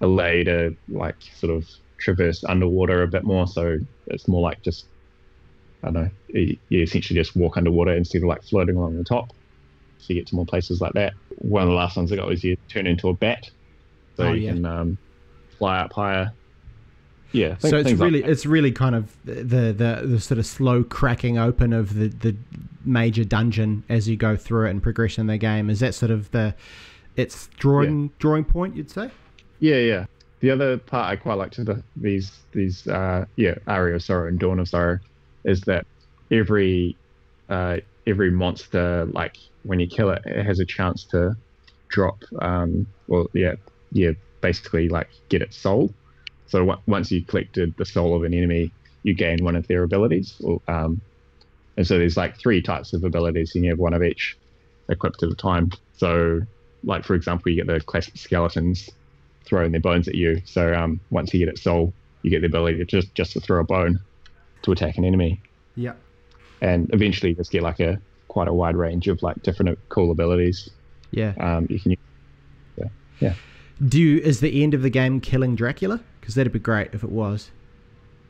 allow 0.00 0.28
you 0.30 0.44
to 0.44 0.70
like 0.88 1.16
sort 1.38 1.54
of 1.56 1.64
traverse 2.00 2.42
underwater 2.48 3.02
a 3.02 3.08
bit 3.08 3.24
more. 3.24 3.46
So 3.48 3.76
it's 4.08 4.28
more 4.28 4.42
like 4.42 4.58
just 4.64 4.88
I 5.82 5.88
don't 5.88 5.94
know. 6.04 6.10
You, 6.28 6.56
you 6.70 6.82
essentially 6.82 7.18
just 7.20 7.36
walk 7.36 7.56
underwater 7.56 7.94
instead 7.96 8.22
of 8.22 8.28
like 8.28 8.40
floating 8.50 8.76
along 8.76 8.96
the 8.98 9.04
top. 9.04 9.26
So 9.98 10.14
you 10.14 10.20
get 10.20 10.28
to 10.28 10.36
more 10.36 10.46
places 10.46 10.80
like 10.80 10.94
that. 10.94 11.14
One 11.30 11.64
of 11.64 11.70
the 11.70 11.76
last 11.76 11.96
ones 11.96 12.12
I 12.12 12.16
got 12.16 12.28
was 12.28 12.44
you 12.44 12.56
turn 12.72 12.86
into 12.88 13.08
a 13.08 13.16
bat, 13.16 13.42
so 14.16 14.24
Oh, 14.24 14.32
you 14.32 14.42
yeah. 14.42 14.54
can 14.54 14.64
um, 14.66 14.98
fly 15.58 15.80
up 15.80 15.92
higher. 15.94 16.28
Yeah. 17.34 17.58
So 17.58 17.76
it's 17.76 17.88
things 17.88 18.00
like 18.00 18.12
really 18.12 18.24
it's 18.24 18.46
really 18.46 18.70
kind 18.70 18.94
of 18.94 19.16
the, 19.24 19.72
the 19.72 20.02
the 20.04 20.20
sort 20.20 20.38
of 20.38 20.46
slow 20.46 20.84
cracking 20.84 21.36
open 21.36 21.72
of 21.72 21.94
the 21.94 22.08
the 22.08 22.36
major 22.84 23.24
dungeon 23.24 23.82
as 23.88 24.08
you 24.08 24.16
go 24.16 24.36
through 24.36 24.66
it 24.66 24.70
and 24.70 24.82
progress 24.82 25.18
in 25.18 25.26
the 25.26 25.36
game. 25.36 25.68
Is 25.68 25.80
that 25.80 25.94
sort 25.94 26.12
of 26.12 26.30
the 26.30 26.54
its 27.16 27.48
drawing 27.58 28.10
drawing 28.18 28.44
point? 28.44 28.76
You'd 28.76 28.90
say. 28.90 29.10
Yeah, 29.58 29.76
yeah. 29.76 30.06
The 30.40 30.50
other 30.50 30.78
part 30.78 31.10
I 31.10 31.16
quite 31.16 31.34
like 31.34 31.50
to 31.52 31.64
the, 31.64 31.82
these 31.96 32.30
these 32.52 32.86
uh, 32.86 33.24
yeah 33.36 33.56
Aria 33.66 33.96
of 33.96 34.02
Sorrow 34.02 34.28
and 34.28 34.38
Dawn 34.38 34.60
of 34.60 34.68
Sorrow 34.68 35.00
is 35.44 35.62
that 35.62 35.86
every 36.30 36.96
uh, 37.48 37.78
every 38.06 38.30
monster 38.30 39.06
like 39.06 39.38
when 39.64 39.80
you 39.80 39.88
kill 39.88 40.10
it, 40.10 40.22
it 40.24 40.46
has 40.46 40.60
a 40.60 40.64
chance 40.64 41.04
to 41.04 41.36
drop 41.88 42.22
um, 42.40 42.86
well 43.08 43.26
yeah 43.32 43.54
yeah 43.90 44.10
basically 44.40 44.88
like 44.88 45.08
get 45.30 45.42
its 45.42 45.56
soul. 45.56 45.92
So 46.46 46.60
w- 46.60 46.78
once 46.86 47.10
you 47.10 47.24
collected 47.24 47.74
the 47.76 47.84
soul 47.84 48.14
of 48.16 48.24
an 48.24 48.34
enemy, 48.34 48.72
you 49.02 49.14
gain 49.14 49.44
one 49.44 49.56
of 49.56 49.66
their 49.68 49.82
abilities. 49.82 50.34
Or, 50.42 50.60
um, 50.68 51.00
and 51.76 51.86
so 51.86 51.98
there's 51.98 52.16
like 52.16 52.38
three 52.38 52.62
types 52.62 52.92
of 52.92 53.04
abilities, 53.04 53.54
and 53.54 53.64
you 53.64 53.70
have 53.70 53.78
one 53.78 53.94
of 53.94 54.02
each 54.02 54.36
equipped 54.88 55.22
at 55.22 55.30
a 55.30 55.34
time. 55.34 55.70
So 55.96 56.40
like 56.84 57.04
for 57.04 57.14
example, 57.14 57.50
you 57.50 57.56
get 57.64 57.66
the 57.66 57.80
classic 57.80 58.16
skeletons 58.16 58.90
throwing 59.46 59.72
their 59.72 59.80
bones 59.80 60.06
at 60.08 60.14
you. 60.14 60.40
So 60.44 60.74
um, 60.74 61.00
once 61.10 61.32
you 61.32 61.40
get 61.40 61.48
its 61.48 61.62
soul, 61.62 61.92
you 62.22 62.30
get 62.30 62.40
the 62.40 62.46
ability 62.46 62.78
to 62.78 62.84
just 62.84 63.14
just 63.14 63.32
to 63.32 63.40
throw 63.40 63.60
a 63.60 63.64
bone 63.64 63.98
to 64.62 64.72
attack 64.72 64.96
an 64.96 65.04
enemy, 65.04 65.40
Yeah. 65.76 65.92
and 66.62 66.88
eventually 66.94 67.30
you 67.30 67.36
just 67.36 67.50
get 67.50 67.62
like 67.62 67.80
a 67.80 68.00
quite 68.28 68.48
a 68.48 68.52
wide 68.52 68.76
range 68.76 69.08
of 69.08 69.22
like 69.22 69.42
different 69.42 69.78
cool 69.90 70.10
abilities 70.10 70.70
Yeah. 71.10 71.34
um, 71.38 71.66
you 71.68 71.78
can 71.78 71.90
use. 71.92 72.00
Do 73.88 74.00
you, 74.00 74.18
is 74.18 74.38
the 74.38 74.62
end 74.62 74.72
of 74.72 74.82
the 74.82 74.88
game 74.88 75.20
killing 75.20 75.56
Dracula? 75.56 76.00
Because 76.24 76.36
that'd 76.36 76.54
be 76.54 76.58
great 76.58 76.88
if 76.94 77.04
it 77.04 77.10
was. 77.10 77.50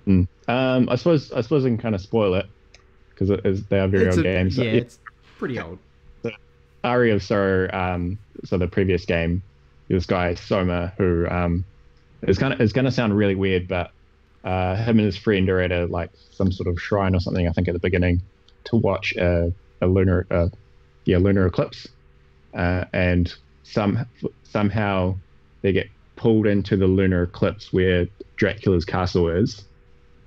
Mm. 0.09 0.27
Um, 0.49 0.89
I 0.89 0.97
suppose 0.97 1.31
I 1.31 1.43
suppose 1.43 1.65
I 1.65 1.69
can 1.69 1.79
kind 1.79 1.95
of 1.95 2.01
spoil 2.01 2.35
it 2.35 2.47
because 3.11 3.31
it 3.31 3.47
is 3.47 3.65
they 3.67 3.79
are 3.79 3.87
very 3.87 4.07
It's 4.07 4.17
old 4.17 4.27
a- 4.27 4.33
games. 4.33 4.59
Yeah, 4.59 4.65
So, 4.65 4.77
it's 4.79 4.99
pretty 5.39 5.61
old. 5.61 5.79
Aria 6.83 7.15
of 7.15 7.23
Sorrow, 7.23 7.71
um, 7.73 8.19
so 8.45 8.59
the 8.59 8.67
previous 8.67 9.07
game, 9.07 9.43
this 9.89 10.07
guy 10.07 10.35
Soma, 10.35 10.93
who 10.99 11.27
um, 11.29 11.65
it's 12.23 12.37
kind 12.39 12.53
of 12.53 12.61
it's 12.61 12.73
going 12.73 12.85
to 12.85 12.91
sound 12.91 13.17
really 13.17 13.37
weird, 13.37 13.69
but 13.69 13.93
uh, 14.43 14.75
him 14.75 14.99
and 14.99 15.07
his 15.07 15.17
friend 15.17 15.49
are 15.49 15.61
at 15.61 15.71
a 15.71 15.87
like 15.87 16.11
some 16.33 16.51
sort 16.51 16.69
of 16.69 16.81
shrine 16.83 17.15
or 17.15 17.21
something. 17.21 17.47
I 17.47 17.53
think 17.53 17.69
at 17.69 17.75
the 17.75 17.81
beginning 17.81 18.21
to 18.65 18.77
watch 18.77 19.15
a, 19.17 19.53
a 19.81 19.87
lunar, 19.87 20.27
uh, 20.33 20.49
yeah, 21.05 21.19
lunar 21.19 21.47
eclipse, 21.47 21.87
uh, 22.55 22.85
and 22.93 23.33
some 23.63 24.05
somehow 24.43 25.15
they 25.63 25.73
get 25.73 25.87
pulled 26.17 26.47
into 26.47 26.77
the 26.77 26.87
lunar 26.87 27.25
eclipse 27.25 27.73
where 27.73 28.07
Dracula's 28.37 28.85
castle 28.85 29.29
is. 29.29 29.65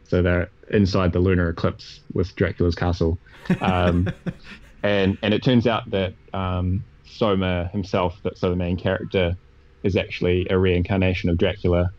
So 0.07 0.21
they're 0.21 0.49
inside 0.71 1.13
the 1.13 1.19
lunar 1.19 1.49
eclipse 1.49 2.01
with 2.13 2.35
Dracula's 2.35 2.75
castle. 2.75 3.17
Um, 3.61 4.09
and 4.83 5.17
and 5.21 5.33
it 5.33 5.43
turns 5.43 5.67
out 5.67 5.89
that 5.91 6.13
um, 6.33 6.83
Soma 7.05 7.69
himself, 7.71 8.17
that 8.23 8.37
so 8.37 8.49
the 8.49 8.55
main 8.55 8.77
character, 8.77 9.35
is 9.83 9.95
actually 9.95 10.47
a 10.49 10.57
reincarnation 10.57 11.29
of 11.29 11.37
Dracula, 11.37 11.91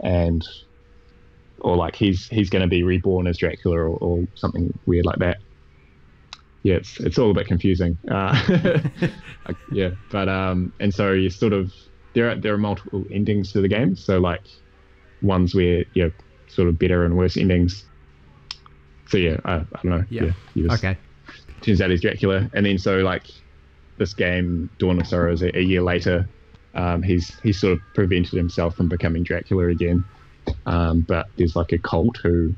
and 0.00 0.46
or 1.60 1.76
like 1.76 1.96
he's 1.96 2.28
he's 2.28 2.50
going 2.50 2.62
to 2.62 2.68
be 2.68 2.82
reborn 2.82 3.26
as 3.26 3.38
Dracula 3.38 3.78
or, 3.78 3.88
or 3.88 4.26
something 4.34 4.76
weird 4.86 5.06
like 5.06 5.18
that. 5.18 5.38
Yeah, 6.62 6.76
it's 6.76 6.98
it's 7.00 7.18
all 7.18 7.30
a 7.30 7.34
bit 7.34 7.46
confusing. 7.46 7.98
Uh, 8.10 8.40
yeah, 9.72 9.90
but 10.10 10.28
um, 10.28 10.72
and 10.80 10.92
so 10.92 11.12
you 11.12 11.30
sort 11.30 11.52
of 11.52 11.72
there 12.14 12.30
are 12.30 12.34
there 12.36 12.54
are 12.54 12.58
multiple 12.58 13.04
endings 13.10 13.52
to 13.52 13.60
the 13.60 13.68
game. 13.68 13.96
So 13.96 14.18
like 14.18 14.42
ones 15.22 15.54
where 15.54 15.84
you 15.94 16.04
know 16.04 16.10
sort 16.48 16.68
of 16.68 16.78
better 16.78 17.04
and 17.04 17.16
worse 17.16 17.36
endings. 17.36 17.84
So 19.08 19.18
yeah, 19.18 19.36
I, 19.44 19.54
I 19.56 19.64
don't 19.82 19.86
know. 19.86 20.04
Yeah. 20.10 20.32
Yeah. 20.54 20.66
was- 20.68 20.78
Okay. 20.84 20.96
Turns 21.60 21.80
out 21.80 21.90
he's 21.90 22.02
Dracula, 22.02 22.50
and 22.52 22.66
then 22.66 22.76
so 22.78 22.98
like 22.98 23.24
this 23.96 24.12
game, 24.12 24.68
Dawn 24.78 25.00
of 25.00 25.06
Sorrows, 25.06 25.40
a, 25.42 25.56
a 25.56 25.62
year 25.62 25.80
later, 25.82 26.28
um, 26.74 27.02
he's 27.02 27.38
he's 27.42 27.58
sort 27.58 27.74
of 27.74 27.80
prevented 27.94 28.34
himself 28.34 28.76
from 28.76 28.88
becoming 28.88 29.22
Dracula 29.22 29.68
again. 29.68 30.04
Um, 30.66 31.00
but 31.00 31.26
there's 31.38 31.56
like 31.56 31.72
a 31.72 31.78
cult 31.78 32.18
who 32.22 32.52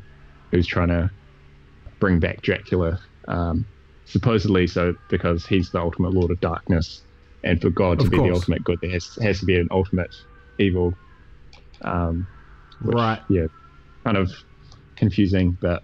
who's 0.51 0.67
trying 0.67 0.89
to 0.89 1.09
bring 2.01 2.19
back 2.19 2.43
Dracula, 2.43 2.99
um, 3.29 3.65
supposedly 4.07 4.67
so 4.67 4.95
because 5.09 5.47
he's 5.47 5.71
the 5.71 5.79
ultimate 5.81 6.13
Lord 6.13 6.33
of 6.33 6.41
Darkness, 6.41 7.03
and 7.47 7.61
for 7.61 7.71
God 7.71 7.99
to 8.01 8.09
be 8.11 8.17
the 8.19 8.33
ultimate 8.33 8.63
good, 8.65 8.79
there 8.83 8.91
has, 8.91 9.17
has 9.23 9.41
to 9.41 9.47
be 9.47 9.57
an 9.59 9.69
ultimate 9.71 10.15
evil. 10.59 10.95
Um, 11.83 12.27
which, 12.83 12.95
Right. 12.95 13.21
Yeah, 13.29 13.47
kind 14.05 14.17
of 14.17 14.33
confusing, 14.97 15.57
but 15.61 15.83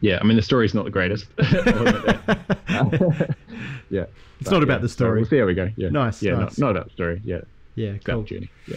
yeah, 0.00 0.18
I 0.20 0.24
mean 0.24 0.36
the 0.36 0.42
story's 0.42 0.74
not 0.74 0.84
the 0.84 0.90
greatest. 0.90 1.26
I'll 1.38 1.86
admit 1.86 2.26
that. 2.26 3.36
yeah, 3.90 4.04
It's 4.40 4.44
but, 4.44 4.52
not 4.52 4.62
about 4.62 4.74
yeah, 4.74 4.78
the 4.82 4.88
so 4.88 4.92
story. 4.94 5.20
we'll 5.20 5.28
see 5.30 5.38
how 5.38 5.46
we 5.46 5.54
go. 5.54 5.70
Yeah, 5.76 5.88
Nice, 5.90 6.22
Yeah, 6.22 6.32
nice. 6.34 6.58
Not, 6.58 6.66
not 6.66 6.70
about 6.72 6.84
the 6.86 6.92
story. 6.92 7.20
Yeah, 7.24 7.40
Yeah, 7.74 7.90
it's 7.90 8.04
about 8.04 8.12
cool. 8.14 8.22
the 8.22 8.28
journey. 8.28 8.50
Yeah. 8.66 8.76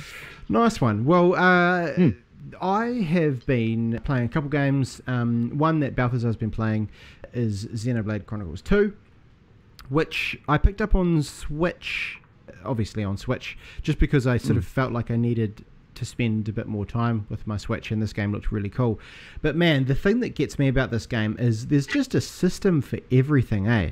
Nice 0.50 0.82
one. 0.82 1.06
Well, 1.06 1.36
uh, 1.36 1.92
Hmm. 1.94 2.10
I 2.60 2.86
have 3.08 3.46
been 3.46 4.02
playing 4.04 4.26
a 4.26 4.28
couple 4.30 4.50
games. 4.50 5.00
Um, 5.08 5.52
one 5.58 5.80
that 5.82 5.96
Balthazar's 5.96 6.36
been 6.36 6.50
playing 6.52 6.90
is 7.34 7.66
Xenoblade 7.68 8.26
Chronicles 8.26 8.62
2, 8.64 8.92
which 9.92 10.40
I 10.48 10.58
picked 10.58 10.82
up 10.82 10.96
on 10.96 11.22
Switch, 11.22 12.18
obviously 12.64 13.04
on 13.04 13.18
Switch, 13.18 13.58
just 13.82 14.00
because 14.00 14.26
I 14.26 14.38
sort 14.38 14.56
of 14.56 14.66
felt 14.66 14.94
like 14.94 15.12
I 15.12 15.18
needed 15.18 15.66
to 15.96 16.06
spend 16.06 16.48
a 16.48 16.54
bit 16.54 16.66
more 16.66 16.86
time 16.86 17.28
with 17.30 17.46
my 17.46 17.58
Switch, 17.58 17.92
and 17.92 18.02
this 18.02 18.14
game 18.14 18.32
looked 18.32 18.54
really 18.54 18.70
cool. 18.70 19.02
But 19.42 19.58
man, 19.58 19.86
the 19.86 19.96
thing 19.96 20.22
that 20.22 20.34
gets 20.34 20.58
me 20.58 20.70
about 20.70 20.92
this 20.92 21.06
game 21.06 21.36
is 21.38 21.68
there's 21.68 21.88
just 21.88 22.16
a 22.16 22.22
system 22.22 22.82
for 22.82 23.00
everything, 23.12 23.68
eh? 23.68 23.92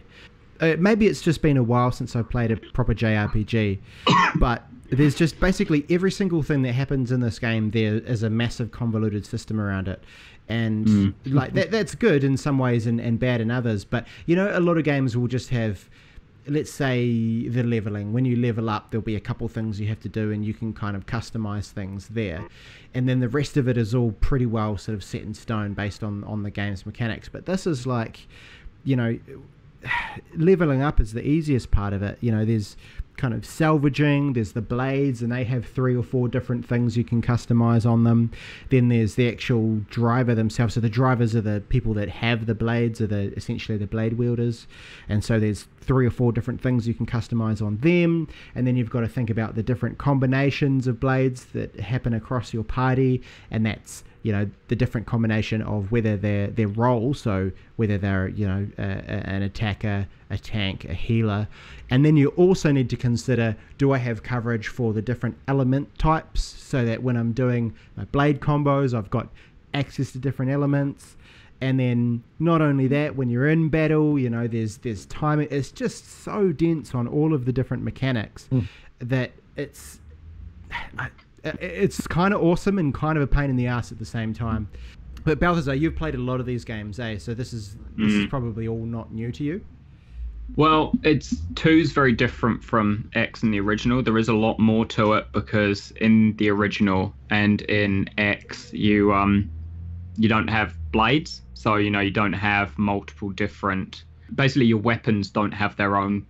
Uh, 0.62 0.78
maybe 0.80 1.06
it's 1.06 1.22
just 1.22 1.42
been 1.42 1.58
a 1.58 1.64
while 1.64 1.92
since 1.92 2.16
I 2.16 2.22
played 2.22 2.52
a 2.52 2.58
proper 2.58 2.94
JRPG, 2.94 3.80
but 4.40 4.64
there's 4.90 5.16
just 5.16 5.38
basically 5.42 5.86
every 5.90 6.12
single 6.12 6.44
thing 6.44 6.62
that 6.62 6.74
happens 6.74 7.12
in 7.12 7.20
this 7.20 7.40
game. 7.40 7.72
There 7.72 7.96
is 7.96 8.24
a 8.24 8.30
massive 8.30 8.72
convoluted 8.72 9.26
system 9.26 9.60
around 9.60 9.90
it, 9.90 10.02
and 10.50 10.88
hmm. 10.88 11.36
like 11.36 11.54
that, 11.54 11.72
that's 11.72 11.96
good 11.96 12.24
in 12.24 12.36
some 12.36 12.58
ways 12.58 12.88
and, 12.88 13.00
and 13.00 13.20
bad 13.20 13.40
in 13.40 13.52
others. 13.52 13.86
But 13.86 14.06
you 14.26 14.36
know, 14.36 14.52
a 14.54 14.60
lot 14.60 14.78
of 14.78 14.84
games 14.84 15.16
will 15.16 15.28
just 15.28 15.50
have, 15.50 15.90
let's 16.48 16.72
say, 16.72 17.48
the 17.48 17.64
leveling. 17.64 18.12
When 18.12 18.26
you 18.26 18.36
level 18.36 18.70
up, 18.70 18.92
there'll 18.92 19.04
be 19.04 19.16
a 19.16 19.22
couple 19.22 19.48
things 19.48 19.80
you 19.80 19.88
have 19.88 20.02
to 20.02 20.10
do, 20.10 20.32
and 20.32 20.44
you 20.44 20.54
can 20.54 20.74
kind 20.74 20.98
of 20.98 21.06
customize 21.06 21.70
things 21.72 22.10
there, 22.10 22.46
and 22.94 23.08
then 23.08 23.20
the 23.20 23.30
rest 23.30 23.56
of 23.56 23.68
it 23.68 23.78
is 23.78 23.96
all 23.96 24.12
pretty 24.14 24.48
well 24.48 24.78
sort 24.78 24.96
of 24.96 25.04
set 25.04 25.22
in 25.22 25.34
stone 25.34 25.74
based 25.74 26.04
on 26.04 26.24
on 26.26 26.44
the 26.44 26.52
game's 26.52 26.86
mechanics. 26.86 27.30
But 27.30 27.46
this 27.46 27.66
is 27.66 27.86
like, 27.86 28.28
you 28.84 28.96
know 28.96 29.20
leveling 30.36 30.82
up 30.82 31.00
is 31.00 31.14
the 31.14 31.26
easiest 31.26 31.72
part 31.72 31.94
of 31.94 32.04
it. 32.04 32.18
You 32.22 32.32
know, 32.32 32.46
there's 32.46 32.76
kind 33.20 33.34
of 33.34 33.46
salvaging, 33.46 34.34
there's 34.34 34.54
the 34.54 34.62
blades, 34.62 35.22
and 35.22 35.32
they 35.32 35.44
have 35.44 35.66
three 35.66 35.96
or 35.96 36.04
four 36.04 36.30
different 36.30 36.66
things 36.66 36.96
you 36.96 37.04
can 37.04 37.22
customize 37.22 37.86
on 37.86 38.06
them. 38.06 38.32
Then 38.70 38.88
there's 38.88 39.16
the 39.16 39.28
actual 39.28 39.82
driver 39.90 40.34
themselves. 40.34 40.74
So 40.74 40.80
the 40.80 40.90
drivers 40.90 41.36
are 41.36 41.42
the 41.42 41.62
people 41.68 41.94
that 41.96 42.10
have 42.10 42.46
the 42.46 42.56
blades, 42.56 43.02
are 43.02 43.08
the 43.08 43.34
essentially 43.36 43.78
the 43.78 43.88
blade 43.88 44.14
wielders. 44.14 44.68
And 45.10 45.24
so 45.24 45.40
there's 45.40 45.68
three 45.90 46.06
or 46.06 46.12
four 46.12 46.32
different 46.32 46.62
things 46.62 46.88
you 46.88 46.94
can 46.94 47.08
customize 47.08 47.66
on 47.66 47.76
them. 47.78 48.28
And 48.54 48.68
then 48.68 48.78
you've 48.78 48.92
got 48.92 49.00
to 49.00 49.08
think 49.08 49.32
about 49.32 49.56
the 49.56 49.64
different 49.64 49.98
combinations 49.98 50.86
of 50.86 51.00
blades 51.00 51.46
that 51.54 51.80
happen 51.80 52.14
across 52.14 52.54
your 52.54 52.64
party, 52.64 53.24
and 53.50 53.66
that's 53.66 54.04
you 54.22 54.32
know 54.32 54.48
the 54.68 54.76
different 54.76 55.08
combination 55.08 55.64
of 55.64 55.92
whether 55.92 56.16
their 56.16 56.48
their 56.48 56.68
role 56.68 57.14
so 57.14 57.52
whether 57.78 57.98
they're 57.98 58.28
you 58.28 58.46
know 58.46 58.68
a, 58.78 58.84
a, 58.84 59.30
an 59.36 59.42
attacker 59.42 60.06
a 60.30 60.38
tank 60.38 60.86
a 60.86 60.94
healer. 60.94 61.48
And 61.90 62.06
then 62.06 62.18
you 62.18 62.28
also 62.44 62.72
need 62.72 62.90
to 62.92 62.98
consider 62.98 63.56
do 63.80 63.92
i 63.94 63.98
have 63.98 64.22
coverage 64.22 64.68
for 64.68 64.94
the 64.94 65.02
different 65.02 65.38
element 65.48 65.98
types? 65.98 66.44
So 66.44 66.86
that 66.86 67.02
when 67.02 67.16
i'm 67.18 67.32
doing 67.32 67.74
my 67.98 68.06
blade 68.06 68.42
combos 68.42 68.94
i've 68.94 69.10
got 69.10 69.30
access 69.74 70.12
to 70.12 70.20
different 70.20 70.52
elements 70.52 71.16
and 71.62 71.80
then 71.80 72.24
not 72.40 72.62
only 72.62 72.88
that 72.88 73.16
when 73.16 73.30
you're 73.30 73.50
in 73.50 73.70
battle 73.70 74.18
you 74.18 74.30
know 74.30 74.48
there's 74.48 74.78
there's 74.78 75.06
time 75.08 75.40
it's 75.40 75.72
just 75.72 76.24
so 76.24 76.52
dense 76.52 76.96
on 76.96 77.08
all 77.08 77.34
of 77.34 77.46
the 77.46 77.52
different 77.52 77.84
mechanics 77.84 78.48
that 79.00 79.32
it's 79.56 80.00
it's 81.44 82.08
kind 82.08 82.34
of 82.34 82.42
awesome 82.42 82.78
and 82.78 82.94
kind 82.94 83.18
of 83.18 83.24
a 83.24 83.28
pain 83.28 83.50
in 83.50 83.56
the 83.56 83.68
ass 83.68 83.92
at 83.92 84.00
the 84.00 84.06
same 84.06 84.34
time. 84.34 84.70
But 85.24 85.40
Balthazar, 85.40 85.76
you've 85.76 85.96
played 85.96 86.16
a 86.16 86.20
lot 86.20 86.40
of 86.40 86.46
these 86.46 86.64
games, 86.64 87.00
eh? 87.00 87.18
So 87.18 87.34
this 87.34 87.54
is 87.54 87.76
this 87.98 88.12
is 88.12 88.28
probably 88.28 88.68
all 88.68 88.86
not 88.86 89.12
new 89.14 89.32
to 89.34 89.44
you. 89.44 89.62
Well, 90.56 90.94
it's 91.04 91.36
two's 91.56 91.92
very 91.92 92.12
different 92.12 92.64
from 92.64 93.10
X 93.14 93.44
in 93.44 93.52
the 93.52 93.60
original. 93.60 94.02
There 94.02 94.18
is 94.18 94.30
a 94.30 94.34
lot 94.34 94.60
more 94.60 94.86
to 94.88 95.14
it 95.14 95.28
because 95.32 95.92
in 95.98 96.36
the 96.38 96.50
original 96.50 97.14
and 97.30 97.62
in 97.64 98.10
X, 98.18 98.74
you 98.74 99.14
um, 99.14 99.50
you 100.20 100.30
don't 100.30 100.50
have 100.50 100.74
blades, 100.92 101.42
so 101.54 101.76
you 101.78 101.90
know 101.90 102.02
you 102.02 102.12
don't 102.12 102.34
have 102.34 102.78
multiple 102.78 103.30
different. 103.32 104.04
Basically, 104.36 104.66
your 104.66 104.78
weapons 104.80 105.32
don't 105.32 105.54
have 105.54 105.76
their 105.78 105.96
own 105.96 106.26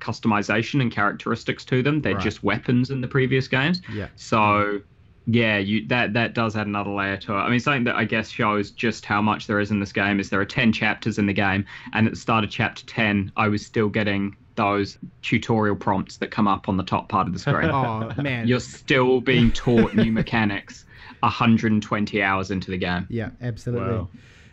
customization 0.00 0.80
and 0.80 0.90
characteristics 0.92 1.64
to 1.66 1.82
them. 1.82 2.00
They're 2.00 2.14
Right. 2.14 2.22
just 2.22 2.42
weapons 2.42 2.90
in 2.90 3.00
the 3.00 3.08
previous 3.08 3.48
games. 3.48 3.82
Yeah. 3.92 4.08
So 4.16 4.80
yeah, 5.26 5.58
you 5.58 5.86
that 5.88 6.12
that 6.12 6.34
does 6.34 6.56
add 6.56 6.66
another 6.68 6.90
layer 6.90 7.16
to 7.16 7.32
it. 7.32 7.36
I 7.38 7.50
mean, 7.50 7.58
something 7.60 7.84
that 7.84 7.96
I 7.96 8.04
guess 8.04 8.28
shows 8.30 8.70
just 8.70 9.04
how 9.04 9.20
much 9.20 9.46
there 9.48 9.58
is 9.58 9.70
in 9.70 9.80
this 9.80 9.92
game 9.92 10.20
is 10.20 10.30
there 10.30 10.40
are 10.40 10.44
ten 10.46 10.72
chapters 10.72 11.18
in 11.18 11.26
the 11.26 11.32
game, 11.32 11.64
and 11.92 12.06
at 12.06 12.12
the 12.12 12.18
start 12.18 12.44
of 12.44 12.50
chapter 12.50 12.86
ten, 12.86 13.32
I 13.36 13.48
was 13.48 13.66
still 13.66 13.88
getting 13.88 14.36
those 14.54 14.96
tutorial 15.20 15.76
prompts 15.76 16.16
that 16.18 16.30
come 16.30 16.48
up 16.48 16.66
on 16.68 16.76
the 16.78 16.82
top 16.82 17.08
part 17.10 17.26
of 17.26 17.32
the 17.34 17.38
screen. 17.40 17.68
Oh 17.74 18.10
man. 18.22 18.46
You're 18.48 18.60
still 18.60 19.20
being 19.20 19.50
taught 19.52 19.94
new 19.94 20.10
mechanics 20.12 20.85
120 21.20 22.22
hours 22.22 22.50
into 22.50 22.70
the 22.70 22.78
game. 22.78 23.06
Yeah, 23.08 23.30
absolutely. 23.40 23.96
Wow. 23.96 24.08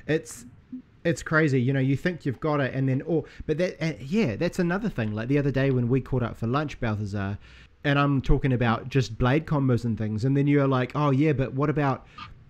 It's 0.08 0.46
it's 1.04 1.22
crazy. 1.22 1.62
You 1.62 1.74
know, 1.74 1.80
you 1.80 1.98
think 1.98 2.26
you've 2.26 2.40
got 2.40 2.60
it, 2.62 2.74
and 2.74 2.88
then 2.88 3.02
oh, 3.10 3.26
but 3.46 3.58
that 3.58 3.82
uh, 3.82 3.94
yeah, 4.00 4.36
that's 4.36 4.60
another 4.60 4.90
thing. 4.90 5.14
Like 5.14 5.28
the 5.28 5.38
other 5.38 5.52
day 5.52 5.72
when 5.72 5.90
we 5.90 6.02
caught 6.02 6.24
up 6.24 6.38
for 6.38 6.48
lunch, 6.48 6.80
Balthazar, 6.80 7.38
and 7.84 8.00
I'm 8.00 8.22
talking 8.22 8.54
about 8.54 8.90
just 8.90 9.18
blade 9.18 9.46
combos 9.46 9.86
and 9.86 9.98
things, 9.98 10.26
and 10.26 10.36
then 10.36 10.48
you're 10.48 10.68
like, 10.68 10.92
oh 10.96 11.12
yeah, 11.12 11.34
but 11.34 11.54
what 11.54 11.70
about 11.70 12.06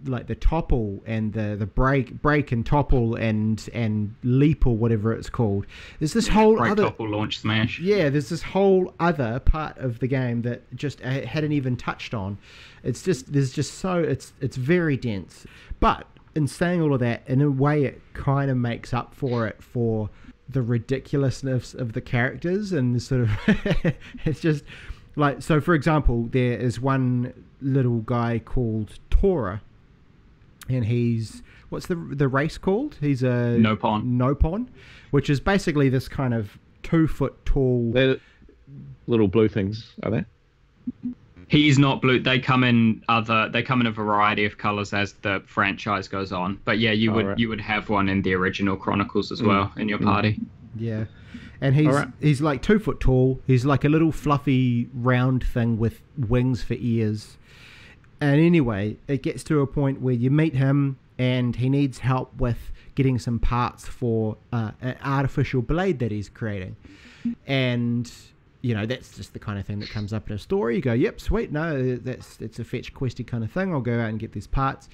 like 0.06 0.28
the 0.28 0.36
topple 0.36 1.02
and 1.06 1.34
the 1.34 1.56
the 1.58 1.66
break 1.66 2.22
break 2.22 2.52
and 2.52 2.66
topple 2.66 3.16
and 3.16 3.70
and 3.74 4.16
leap 4.24 4.66
or 4.66 4.76
whatever 4.76 5.14
it's 5.14 5.30
called. 5.30 5.66
There's 6.00 6.14
this 6.14 6.28
whole 6.28 6.58
Break 6.58 6.72
other 6.72 6.84
topple 6.84 7.10
launch 7.10 7.40
smash. 7.40 7.80
yeah, 7.80 8.10
there's 8.10 8.30
this 8.30 8.44
whole 8.44 8.94
other 9.00 9.40
part 9.40 9.78
of 9.78 10.00
the 10.00 10.08
game 10.08 10.42
that 10.44 10.62
just 10.76 11.04
I 11.04 11.26
hadn't 11.26 11.52
even 11.54 11.78
touched 11.78 12.14
on. 12.14 12.38
It's 12.84 13.02
just 13.04 13.32
there's 13.34 13.52
just 13.54 13.76
so 13.76 13.98
it's 14.00 14.34
it's 14.42 14.58
very 14.58 14.98
dense. 14.98 15.46
But 15.80 16.08
in 16.36 16.48
saying 16.48 16.82
all 16.82 16.94
of 16.94 17.00
that, 17.02 17.24
in 17.28 17.42
a 17.42 17.50
way, 17.52 17.84
it 17.84 18.02
kind 18.14 18.50
of 18.50 18.58
makes 18.58 18.94
up 18.94 19.14
for 19.14 19.48
it 19.48 19.62
for 19.62 20.10
the 20.50 20.62
ridiculousness 20.62 21.74
of 21.74 21.94
the 21.94 22.02
characters 22.02 22.74
and 22.74 22.96
the 22.96 23.00
sort 23.00 23.22
of 23.22 23.30
it's 24.26 24.42
just 24.42 24.64
like 25.16 25.42
so. 25.42 25.62
For 25.62 25.74
example, 25.74 26.28
there 26.32 26.58
is 26.58 26.80
one 26.80 27.34
little 27.62 28.00
guy 28.00 28.40
called 28.40 29.00
Tora, 29.10 29.62
and 30.70 30.86
he's 30.86 31.44
what's 31.70 31.88
the 31.88 31.96
the 31.96 32.28
race 32.28 32.58
called? 32.58 32.98
He's 33.00 33.24
a 33.24 33.58
Nopon. 33.60 34.18
Nopon, 34.18 34.68
which 35.12 35.30
is 35.30 35.40
basically 35.40 35.90
this 35.90 36.08
kind 36.08 36.34
of 36.34 36.58
two 36.84 37.08
foot 37.08 37.46
tall. 37.46 37.92
They're 37.92 38.18
little 39.08 39.28
blue 39.28 39.48
things, 39.48 39.94
are 40.04 40.12
they? 40.12 40.26
He's 41.48 41.78
not 41.78 42.02
blue. 42.02 42.20
They 42.20 42.40
come 42.40 42.64
in 42.64 43.04
other. 43.10 43.50
They 43.50 43.62
come 43.62 43.82
in 43.82 43.88
a 43.88 43.92
variety 43.92 44.46
of 44.46 44.58
colors 44.58 44.94
as 44.94 45.14
the 45.22 45.44
franchise 45.46 46.08
goes 46.08 46.32
on. 46.32 46.60
But 46.66 46.80
yeah, 46.80 46.92
you 46.92 47.12
Oh, 47.12 47.16
would 47.16 47.26
right. 47.28 47.40
you 47.40 47.50
would 47.50 47.62
have 47.62 47.90
one 47.90 48.10
in 48.10 48.22
the 48.22 48.34
original 48.34 48.76
Chronicles 48.76 49.32
as 49.32 49.42
mm. 49.42 49.48
well 49.48 49.72
in 49.78 49.90
your 49.90 50.00
mm. 50.00 50.06
party. 50.06 50.40
Yeah, 50.76 51.06
and 51.62 51.76
he's 51.76 51.88
Alright. 51.88 52.08
he's 52.20 52.42
like 52.42 52.62
two 52.62 52.80
foot 52.80 53.00
tall. 53.00 53.40
He's 53.46 53.66
like 53.66 53.84
a 53.84 53.90
little 53.90 54.12
fluffy 54.12 54.90
round 54.94 55.44
thing 55.44 55.78
with 55.78 56.02
wings 56.18 56.64
for 56.64 56.76
ears. 56.80 57.38
And 58.24 58.40
anyway, 58.40 58.96
it 59.10 59.22
gets 59.22 59.44
to 59.44 59.60
a 59.60 59.68
point 59.68 60.00
where 60.00 60.14
you 60.14 60.32
meet 60.32 60.56
him, 60.56 60.98
and 61.20 61.58
he 61.58 61.68
needs 61.68 62.00
help 62.00 62.34
with 62.38 62.72
getting 62.96 63.20
some 63.20 63.38
parts 63.38 63.86
for 63.86 64.38
uh, 64.54 64.72
an 64.82 64.96
artificial 65.04 65.62
blade 65.62 66.00
that 66.00 66.10
he's 66.10 66.30
creating. 66.30 66.78
And 67.46 68.10
you 68.62 68.74
know 68.74 68.86
that's 68.86 69.18
just 69.18 69.34
the 69.34 69.40
kind 69.40 69.60
of 69.60 69.66
thing 69.66 69.80
that 69.80 69.90
comes 69.90 70.14
up 70.14 70.30
in 70.30 70.38
a 70.38 70.40
story. 70.40 70.78
You 70.78 70.82
go, 70.82 70.94
"Yep, 70.94 71.20
sweet. 71.20 71.52
No, 71.52 71.98
that's 71.98 72.40
it's 72.40 72.60
a 72.60 72.64
fetch 72.64 72.94
questy 72.94 73.28
kind 73.28 73.44
of 73.44 73.52
thing. 73.52 73.74
I'll 73.74 73.82
go 73.82 74.00
out 74.00 74.10
and 74.10 74.18
get 74.18 74.32
these 74.32 74.48
parts." 74.48 74.88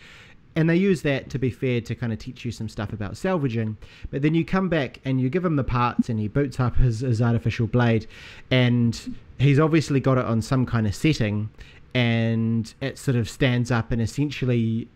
and 0.55 0.67
they 0.67 0.75
use 0.75 1.03
that 1.03 1.29
to 1.29 1.37
be 1.37 1.51
fair 1.51 1.79
to 1.79 1.93
kind 1.93 2.11
of 2.11 2.17
teach 2.17 2.43
you 2.43 2.51
some 2.51 2.67
stuff 2.67 2.91
about 2.91 3.15
salvaging 3.15 3.77
but 4.09 4.23
then 4.23 4.33
you 4.33 4.43
come 4.43 4.67
back 4.67 4.99
and 5.05 5.21
you 5.21 5.29
give 5.29 5.45
him 5.45 5.55
the 5.55 5.63
parts 5.63 6.09
and 6.09 6.19
he 6.19 6.27
boots 6.27 6.59
up 6.59 6.75
his, 6.77 7.01
his 7.01 7.21
artificial 7.21 7.67
blade 7.67 8.07
and 8.49 9.15
he's 9.37 9.59
obviously 9.59 9.99
got 9.99 10.17
it 10.17 10.25
on 10.25 10.41
some 10.41 10.65
kind 10.65 10.87
of 10.87 10.95
setting 10.95 11.51
and 11.93 12.73
it 12.81 12.97
sort 12.97 13.17
of 13.17 13.29
stands 13.29 13.71
up 13.71 13.91
and 13.91 14.01
essentially 14.01 14.87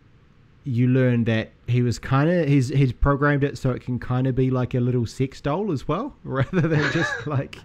you 0.66 0.88
learn 0.88 1.26
that 1.26 1.52
he 1.68 1.82
was 1.82 2.00
kind 2.00 2.30
of 2.30 2.48
he's 2.48 2.70
he's 2.70 2.92
programmed 2.92 3.44
it 3.44 3.58
so 3.58 3.72
it 3.72 3.82
can 3.82 3.98
kind 3.98 4.28
of 4.28 4.36
be 4.36 4.50
like 4.50 4.74
a 4.74 4.80
little 4.80 5.06
sex 5.06 5.42
doll 5.42 5.72
as 5.72 5.88
well 5.88 6.16
rather 6.24 6.62
than 6.62 6.92
just 6.92 7.28
like 7.28 7.58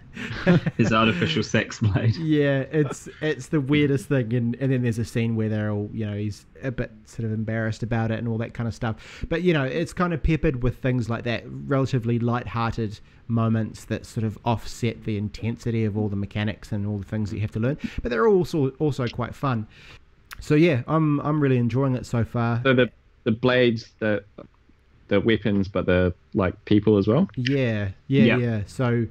his 0.77 0.93
artificial 0.93 1.43
sex 1.43 1.81
blade. 1.81 2.17
Yeah 2.17 2.61
it's 2.73 3.09
it's 3.21 3.49
the 3.49 3.61
weirdest 3.61 4.09
thing 4.09 4.33
and, 4.35 4.57
and 4.57 4.73
then 4.73 4.83
there's 4.83 4.99
a 4.99 5.05
scene 5.05 5.37
where 5.37 5.49
they're 5.49 5.71
all 5.71 5.89
you 5.93 6.07
know 6.07 6.17
he's 6.17 6.47
a 6.63 6.71
bit 6.71 6.91
sort 7.05 7.25
of 7.25 7.33
embarrassed 7.33 7.83
about 7.83 8.11
it 8.11 8.19
and 8.19 8.29
all 8.29 8.39
that 8.39 8.55
kind 8.55 8.69
of 8.69 8.75
stuff. 8.75 9.25
But 9.29 9.43
you 9.43 9.53
know 9.53 9.65
it's 9.65 9.93
kind 9.93 10.13
of 10.13 10.23
peppered 10.23 10.63
with 10.63 10.79
things 10.79 11.09
like 11.09 11.25
that 11.25 11.45
relatively 11.47 12.19
light-hearted 12.19 12.99
moments 13.29 13.85
that 13.85 14.07
sort 14.07 14.25
of 14.25 14.39
offset 14.45 15.05
the 15.05 15.19
intensity 15.19 15.85
of 15.85 15.99
all 15.99 16.09
the 16.09 16.17
mechanics 16.17 16.73
and 16.73 16.87
all 16.87 16.99
the 16.99 17.05
things 17.05 17.31
that 17.31 17.37
you 17.37 17.43
have 17.43 17.53
to 17.53 17.61
learn. 17.61 17.79
But 18.03 18.11
they're 18.11 18.27
also 18.27 18.71
also 18.79 19.07
quite 19.09 19.35
fun 19.35 19.67
so 20.41 20.55
yeah, 20.55 20.83
I'm 20.87 21.21
I'm 21.21 21.41
really 21.41 21.59
enjoying 21.59 21.95
it 21.95 22.07
so 22.07 22.25
far. 22.25 22.61
So 22.63 22.75
the 22.75 22.91
the 23.25 23.33
blades, 23.33 23.93
the 23.99 24.25
the 25.09 25.21
weapons, 25.21 25.69
but 25.69 25.87
the 25.87 26.15
like 26.35 26.65
people 26.65 26.97
as 26.99 27.07
well. 27.09 27.29
Yeah, 27.37 27.91
yeah, 28.07 28.23
yeah. 28.23 28.37
yeah. 28.37 28.61
So. 28.67 29.07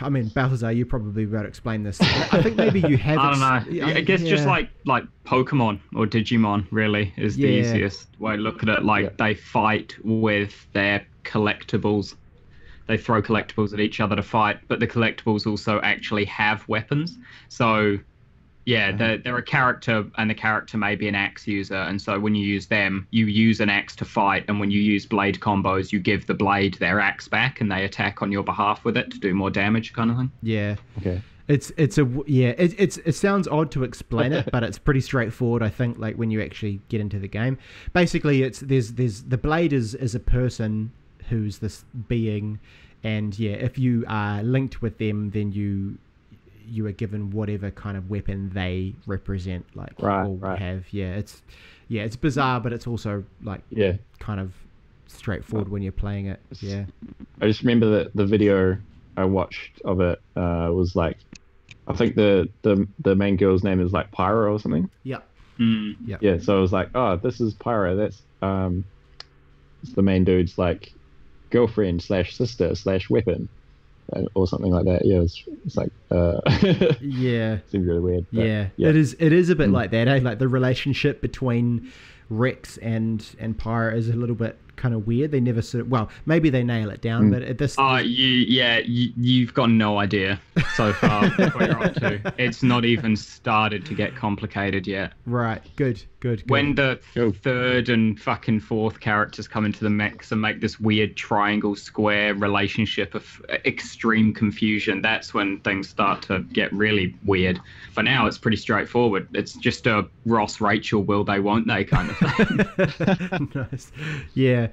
I 0.00 0.10
mean, 0.10 0.28
Balthazar, 0.28 0.70
you 0.70 0.86
probably 0.86 1.24
about 1.24 1.42
to 1.42 1.48
explain 1.48 1.82
this. 1.82 2.00
I 2.00 2.40
think 2.40 2.54
maybe 2.54 2.78
you 2.82 2.96
have. 2.98 3.18
I 3.18 3.30
don't 3.30 3.40
know. 3.40 3.84
I, 3.84 3.94
I 3.94 4.00
guess 4.00 4.20
yeah. 4.20 4.30
just 4.30 4.46
like 4.46 4.70
like 4.86 5.02
Pokemon 5.26 5.80
or 5.92 6.06
Digimon, 6.06 6.68
really, 6.70 7.12
is 7.16 7.34
the 7.34 7.48
yeah. 7.48 7.62
easiest 7.62 8.06
way 8.20 8.36
to 8.36 8.42
look 8.42 8.62
at 8.62 8.68
it. 8.68 8.84
Like 8.84 9.04
yeah. 9.04 9.10
they 9.18 9.34
fight 9.34 9.96
with 10.04 10.68
their 10.72 11.04
collectibles. 11.24 12.14
They 12.86 12.96
throw 12.96 13.20
collectibles 13.20 13.72
at 13.72 13.80
each 13.80 14.00
other 14.00 14.14
to 14.14 14.22
fight, 14.22 14.60
but 14.68 14.78
the 14.78 14.86
collectibles 14.86 15.48
also 15.48 15.80
actually 15.80 16.26
have 16.26 16.66
weapons. 16.68 17.18
So 17.48 17.98
yeah, 18.68 18.92
they're, 18.92 19.16
they're 19.16 19.38
a 19.38 19.42
character, 19.42 20.04
and 20.18 20.28
the 20.28 20.34
character 20.34 20.76
may 20.76 20.94
be 20.94 21.08
an 21.08 21.14
axe 21.14 21.46
user, 21.46 21.74
and 21.74 22.02
so 22.02 22.20
when 22.20 22.34
you 22.34 22.44
use 22.44 22.66
them, 22.66 23.08
you 23.10 23.24
use 23.24 23.60
an 23.60 23.70
axe 23.70 23.96
to 23.96 24.04
fight, 24.04 24.44
and 24.46 24.60
when 24.60 24.70
you 24.70 24.78
use 24.78 25.06
blade 25.06 25.40
combos, 25.40 25.90
you 25.90 25.98
give 25.98 26.26
the 26.26 26.34
blade 26.34 26.74
their 26.74 27.00
axe 27.00 27.28
back, 27.28 27.62
and 27.62 27.72
they 27.72 27.86
attack 27.86 28.20
on 28.20 28.30
your 28.30 28.42
behalf 28.42 28.84
with 28.84 28.98
it 28.98 29.10
to 29.10 29.18
do 29.18 29.32
more 29.32 29.50
damage, 29.50 29.94
kind 29.94 30.10
of 30.10 30.18
thing. 30.18 30.30
Yeah. 30.42 30.76
Okay. 30.98 31.22
It's 31.48 31.72
it's 31.78 31.96
a 31.96 32.06
yeah 32.26 32.48
it, 32.58 32.74
it's 32.76 32.98
it 32.98 33.14
sounds 33.14 33.48
odd 33.48 33.70
to 33.70 33.84
explain 33.84 34.34
it, 34.34 34.50
but 34.52 34.62
it's 34.62 34.78
pretty 34.78 35.00
straightforward. 35.00 35.62
I 35.62 35.70
think 35.70 35.98
like 35.98 36.16
when 36.16 36.30
you 36.30 36.42
actually 36.42 36.82
get 36.90 37.00
into 37.00 37.18
the 37.18 37.26
game, 37.26 37.56
basically 37.94 38.42
it's 38.42 38.60
there's 38.60 38.92
there's 38.92 39.22
the 39.22 39.38
blade 39.38 39.72
is 39.72 39.94
is 39.94 40.14
a 40.14 40.20
person 40.20 40.92
who's 41.30 41.60
this 41.60 41.86
being, 42.06 42.60
and 43.02 43.38
yeah, 43.38 43.52
if 43.52 43.78
you 43.78 44.04
are 44.08 44.42
linked 44.42 44.82
with 44.82 44.98
them, 44.98 45.30
then 45.30 45.52
you 45.52 45.96
you 46.68 46.86
are 46.86 46.92
given 46.92 47.30
whatever 47.30 47.70
kind 47.70 47.96
of 47.96 48.10
weapon 48.10 48.50
they 48.52 48.94
represent, 49.06 49.66
like 49.74 49.92
right, 50.00 50.26
or 50.26 50.36
right. 50.36 50.58
have. 50.58 50.92
Yeah, 50.92 51.14
it's 51.14 51.42
yeah, 51.88 52.02
it's 52.02 52.16
bizarre, 52.16 52.60
but 52.60 52.72
it's 52.72 52.86
also 52.86 53.24
like 53.42 53.62
yeah, 53.70 53.94
kind 54.18 54.40
of 54.40 54.52
straightforward 55.06 55.68
when 55.68 55.82
you're 55.82 55.92
playing 55.92 56.26
it. 56.26 56.40
Yeah, 56.60 56.84
I 57.40 57.46
just 57.46 57.62
remember 57.62 57.90
that 57.90 58.14
the 58.14 58.26
video 58.26 58.76
I 59.16 59.24
watched 59.24 59.80
of 59.84 60.00
it 60.00 60.20
uh, 60.36 60.70
was 60.72 60.94
like, 60.94 61.18
I 61.86 61.94
think 61.94 62.14
the 62.14 62.48
the 62.62 62.86
the 63.00 63.14
main 63.14 63.36
girl's 63.36 63.64
name 63.64 63.80
is 63.80 63.92
like 63.92 64.12
Pyra 64.12 64.52
or 64.52 64.58
something. 64.58 64.88
Yeah. 65.02 65.18
Mm. 65.58 65.96
Yeah. 66.04 66.18
Yeah. 66.20 66.38
So 66.38 66.56
I 66.56 66.60
was 66.60 66.72
like, 66.72 66.90
oh, 66.94 67.16
this 67.16 67.40
is 67.40 67.54
Pyra. 67.54 67.96
That's 67.96 68.22
um, 68.42 68.84
it's 69.82 69.92
the 69.92 70.02
main 70.02 70.24
dude's 70.24 70.58
like 70.58 70.92
girlfriend 71.50 72.02
slash 72.02 72.36
sister 72.36 72.74
slash 72.74 73.08
weapon 73.08 73.48
or 74.34 74.46
something 74.46 74.72
like 74.72 74.84
that. 74.86 75.04
Yeah, 75.04 75.20
it's, 75.20 75.42
it's 75.64 75.76
like 75.76 75.90
uh, 76.10 76.40
yeah, 77.00 77.58
seems 77.70 77.86
really 77.86 78.00
weird. 78.00 78.26
Yeah. 78.30 78.68
yeah. 78.76 78.88
it 78.88 78.96
is. 78.96 79.16
It 79.18 79.32
is 79.32 79.50
a 79.50 79.56
bit 79.56 79.70
mm. 79.70 79.74
like 79.74 79.90
that. 79.90 80.08
Eh? 80.08 80.20
Like 80.22 80.38
the 80.38 80.48
relationship 80.48 81.20
between 81.20 81.90
Rex 82.30 82.76
and 82.78 83.24
and 83.38 83.58
Pyra 83.58 83.94
is 83.94 84.08
a 84.08 84.14
little 84.14 84.36
bit 84.36 84.58
kind 84.78 84.94
of 84.94 85.06
weird. 85.06 85.30
They 85.30 85.40
never 85.40 85.60
sort 85.60 85.82
of 85.82 85.90
well, 85.90 86.08
maybe 86.26 86.50
they 86.50 86.62
nail 86.62 86.90
it 86.90 87.02
down, 87.02 87.28
mm. 87.28 87.32
but 87.32 87.42
at 87.42 87.58
this. 87.58 87.76
Oh, 87.78 87.84
uh, 87.84 87.98
you 87.98 88.26
yeah, 88.26 88.78
you, 88.78 89.44
have 89.44 89.54
got 89.54 89.70
no 89.70 89.98
idea 89.98 90.40
so 90.74 90.92
far 90.92 91.28
what 91.36 91.68
you're 91.68 91.84
up 91.84 91.94
to. 91.94 92.34
It's 92.38 92.62
not 92.62 92.84
even 92.84 93.16
started 93.16 93.84
to 93.86 93.94
get 93.94 94.14
complicated 94.14 94.86
yet. 94.86 95.12
Right. 95.26 95.62
Good. 95.76 96.02
Good. 96.20 96.40
good. 96.40 96.50
When 96.50 96.74
the 96.74 96.98
third 97.42 97.88
and 97.88 98.18
fucking 98.18 98.60
fourth 98.60 98.98
characters 99.00 99.46
come 99.46 99.64
into 99.64 99.84
the 99.84 99.90
mix 99.90 100.32
and 100.32 100.40
make 100.40 100.60
this 100.60 100.80
weird 100.80 101.16
triangle 101.16 101.76
square 101.76 102.34
relationship 102.34 103.14
of 103.14 103.44
extreme 103.64 104.34
confusion, 104.34 105.02
that's 105.02 105.32
when 105.32 105.60
things 105.60 105.88
start 105.88 106.22
to 106.22 106.40
get 106.40 106.72
really 106.72 107.14
weird. 107.24 107.60
For 107.92 108.02
now, 108.02 108.26
it's 108.26 108.38
pretty 108.38 108.56
straightforward. 108.56 109.28
It's 109.34 109.54
just 109.54 109.86
a 109.86 110.08
Ross 110.26 110.60
Rachel 110.60 111.02
will 111.02 111.24
they 111.24 111.40
won't 111.40 111.66
they 111.66 111.84
kind 111.84 112.10
of 112.10 112.18
thing. 112.18 113.50
nice. 113.70 113.92
Yeah. 114.34 114.67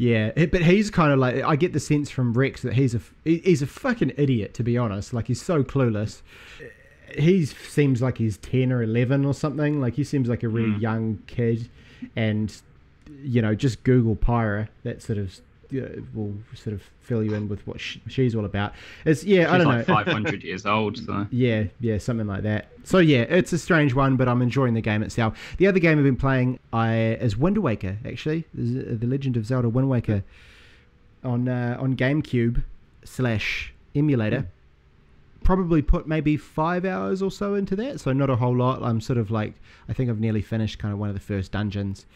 Yeah, 0.00 0.30
but 0.46 0.62
he's 0.62 0.90
kind 0.90 1.12
of 1.12 1.18
like 1.18 1.42
I 1.44 1.56
get 1.56 1.74
the 1.74 1.80
sense 1.80 2.08
from 2.08 2.32
Rex 2.32 2.62
that 2.62 2.72
he's 2.72 2.94
a 2.94 3.00
he's 3.24 3.60
a 3.60 3.66
fucking 3.66 4.12
idiot 4.16 4.54
to 4.54 4.62
be 4.62 4.78
honest. 4.78 5.12
Like 5.12 5.26
he's 5.26 5.42
so 5.42 5.62
clueless. 5.62 6.22
He 7.18 7.44
seems 7.44 8.00
like 8.00 8.16
he's 8.16 8.38
ten 8.38 8.72
or 8.72 8.82
eleven 8.82 9.26
or 9.26 9.34
something. 9.34 9.78
Like 9.78 9.94
he 9.94 10.04
seems 10.04 10.26
like 10.26 10.42
a 10.42 10.48
really 10.48 10.70
mm. 10.70 10.80
young 10.80 11.18
kid, 11.26 11.68
and 12.16 12.50
you 13.22 13.42
know, 13.42 13.54
just 13.54 13.84
Google 13.84 14.16
Pyra. 14.16 14.68
That 14.84 15.02
sort 15.02 15.18
of 15.18 15.38
will 16.14 16.34
sort 16.54 16.74
of 16.74 16.82
fill 17.00 17.22
you 17.22 17.34
in 17.34 17.48
with 17.48 17.66
what 17.66 17.80
she's 17.80 18.34
all 18.34 18.44
about. 18.44 18.72
It's 19.04 19.24
yeah, 19.24 19.44
she's 19.44 19.52
I 19.52 19.58
don't 19.58 19.66
like 19.66 19.88
know. 19.88 19.94
Five 19.94 20.06
hundred 20.06 20.42
years 20.42 20.66
old, 20.66 20.98
so 20.98 21.26
yeah, 21.30 21.64
yeah, 21.80 21.98
something 21.98 22.26
like 22.26 22.42
that. 22.42 22.68
So 22.84 22.98
yeah, 22.98 23.22
it's 23.22 23.52
a 23.52 23.58
strange 23.58 23.94
one, 23.94 24.16
but 24.16 24.28
I'm 24.28 24.42
enjoying 24.42 24.74
the 24.74 24.80
game 24.80 25.02
itself. 25.02 25.38
The 25.58 25.66
other 25.66 25.78
game 25.78 25.98
I've 25.98 26.04
been 26.04 26.16
playing 26.16 26.58
I 26.72 26.94
is 27.20 27.36
Wind 27.36 27.58
Waker, 27.58 27.98
actually, 28.06 28.44
the 28.54 29.06
Legend 29.06 29.36
of 29.36 29.46
Zelda 29.46 29.68
Wind 29.68 29.88
Waker 29.88 30.22
on 31.24 31.48
uh, 31.48 31.76
on 31.78 31.96
GameCube 31.96 32.62
slash 33.04 33.72
emulator. 33.94 34.46
Probably 35.42 35.82
put 35.82 36.06
maybe 36.06 36.36
five 36.36 36.84
hours 36.84 37.22
or 37.22 37.30
so 37.30 37.54
into 37.54 37.74
that, 37.76 38.00
so 38.00 38.12
not 38.12 38.30
a 38.30 38.36
whole 38.36 38.56
lot. 38.56 38.82
I'm 38.82 39.00
sort 39.00 39.18
of 39.18 39.30
like 39.30 39.54
I 39.88 39.92
think 39.92 40.10
I've 40.10 40.20
nearly 40.20 40.42
finished 40.42 40.78
kind 40.78 40.92
of 40.92 41.00
one 41.00 41.08
of 41.08 41.14
the 41.14 41.20
first 41.20 41.52
dungeons, 41.52 42.06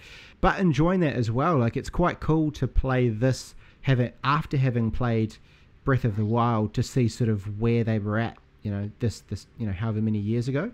but 0.41 0.59
enjoying 0.59 1.01
that 1.01 1.14
as 1.14 1.31
well. 1.31 1.59
Like 1.59 1.77
it's 1.77 1.91
quite 1.91 2.20
cool 2.20 2.51
to 2.53 2.68
play 2.68 3.09
this 3.09 3.55
have 3.83 4.01
it 4.01 4.16
after 4.25 4.57
having 4.57 4.91
played 4.91 5.37
Breath 5.85 6.05
of 6.05 6.16
the 6.16 6.25
Wild 6.25 6.72
to 6.75 6.83
see 6.83 7.09
sort 7.09 7.29
of 7.29 7.61
where 7.61 7.85
they 7.85 7.99
were 7.99 8.18
at. 8.18 8.37
You 8.62 8.70
know, 8.70 8.91
this 9.01 9.20
this 9.20 9.47
you 9.59 9.66
know 9.66 9.72
however 9.72 10.01
many 10.01 10.18
years 10.18 10.49
ago, 10.49 10.70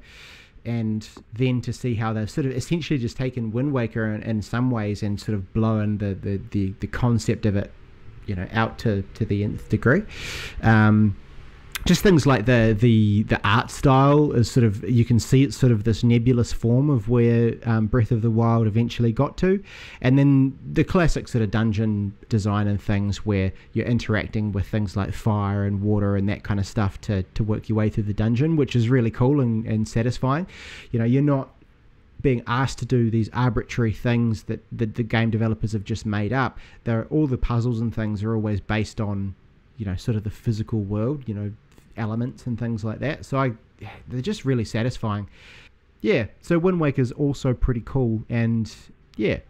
and 0.65 1.09
then 1.33 1.61
to 1.63 1.73
see 1.73 1.95
how 1.95 2.13
they've 2.13 2.31
sort 2.31 2.47
of 2.47 2.53
essentially 2.53 2.99
just 2.99 3.17
taken 3.17 3.51
Wind 3.51 3.73
Waker 3.73 4.07
in, 4.07 4.23
in 4.23 4.43
some 4.43 4.71
ways 4.71 5.03
and 5.03 5.21
sort 5.21 5.35
of 5.35 5.53
blown 5.53 5.99
the, 5.99 6.15
the, 6.15 6.41
the, 6.51 6.75
the 6.81 6.87
concept 6.87 7.47
of 7.47 7.57
it, 7.57 7.73
you 8.27 8.35
know, 8.35 8.47
out 8.53 8.79
to, 8.81 9.03
to 9.15 9.25
the 9.25 9.43
nth 9.43 9.69
degree. 9.69 10.03
Um, 10.63 11.17
just 11.87 12.03
things 12.03 12.26
like 12.26 12.47
the 12.47 12.76
the 12.78 13.22
the 13.24 13.41
art 13.45 13.70
style 13.70 14.33
is 14.33 14.51
sort 14.51 14.64
of 14.64 14.89
you 14.89 15.05
can 15.05 15.18
see 15.18 15.43
it's 15.43 15.57
sort 15.57 15.72
of 15.72 15.85
this 15.85 16.05
nebulous 16.05 16.53
form 16.53 16.91
of 16.91 17.09
where 17.09 17.55
um, 17.64 17.87
Breath 17.87 18.11
of 18.11 18.22
the 18.22 18.31
Wild 18.31 18.66
eventually 18.66 19.12
got 19.12 19.37
to, 19.39 19.62
and 20.01 20.18
then 20.18 20.59
the 20.72 20.85
classic 20.85 21.28
sort 21.28 21.43
of 21.43 21.51
dungeon 21.51 22.14
design 22.28 22.66
and 22.66 22.81
things 22.81 23.24
where 23.24 23.53
you're 23.72 23.87
interacting 23.87 24.53
with 24.53 24.66
things 24.66 24.97
like 24.97 25.12
fire 25.12 25.64
and 25.64 25.83
water 25.83 26.16
and 26.16 26.28
that 26.28 26.43
kind 26.43 26.61
of 26.61 26.66
stuff 26.66 27.01
to 27.03 27.22
to 27.22 27.43
work 27.43 27.68
your 27.68 27.76
way 27.76 27.89
through 27.89 28.05
the 28.05 28.14
dungeon, 28.14 28.57
which 28.57 28.76
is 28.76 28.89
really 28.89 29.11
cool 29.11 29.41
and, 29.41 29.66
and 29.66 29.89
satisfying. 29.89 30.47
You 30.91 30.99
know, 30.99 31.05
you're 31.05 31.22
not 31.22 31.51
being 32.22 32.43
asked 32.47 32.78
to 32.78 32.87
do 32.87 33.11
these 33.11 33.31
arbitrary 33.33 33.93
things 33.93 34.45
that 34.45 34.61
the, 34.70 34.87
the 34.87 35.03
game 35.03 35.31
developers 35.31 35.72
have 35.72 35.85
just 35.85 36.05
made 36.05 36.33
up. 36.33 36.59
There, 36.85 37.07
all 37.11 37.26
the 37.26 37.39
puzzles 37.39 37.81
and 37.81 37.95
things 37.95 38.22
are 38.22 38.35
always 38.35 38.61
based 38.61 39.01
on, 39.01 39.35
you 39.76 39.87
know, 39.87 39.97
sort 39.97 40.16
of 40.16 40.24
the 40.24 40.31
physical 40.31 40.81
world. 40.81 41.24
You 41.26 41.35
know, 41.35 41.53
elements 41.97 42.47
and 42.47 42.59
things 42.59 42.84
like 42.84 43.01
that. 43.01 43.24
So 43.24 43.38
I, 43.38 43.53
they're 44.09 44.20
just 44.20 44.45
really 44.45 44.64
satisfying. 44.64 45.28
Yeah, 46.01 46.26
so 46.41 46.59
Wind 46.59 46.80
Waker 46.80 47.03
is 47.03 47.12
also 47.12 47.53
pretty 47.53 47.82
cool, 47.84 48.24
and 48.30 48.74
yeah, 49.16 49.41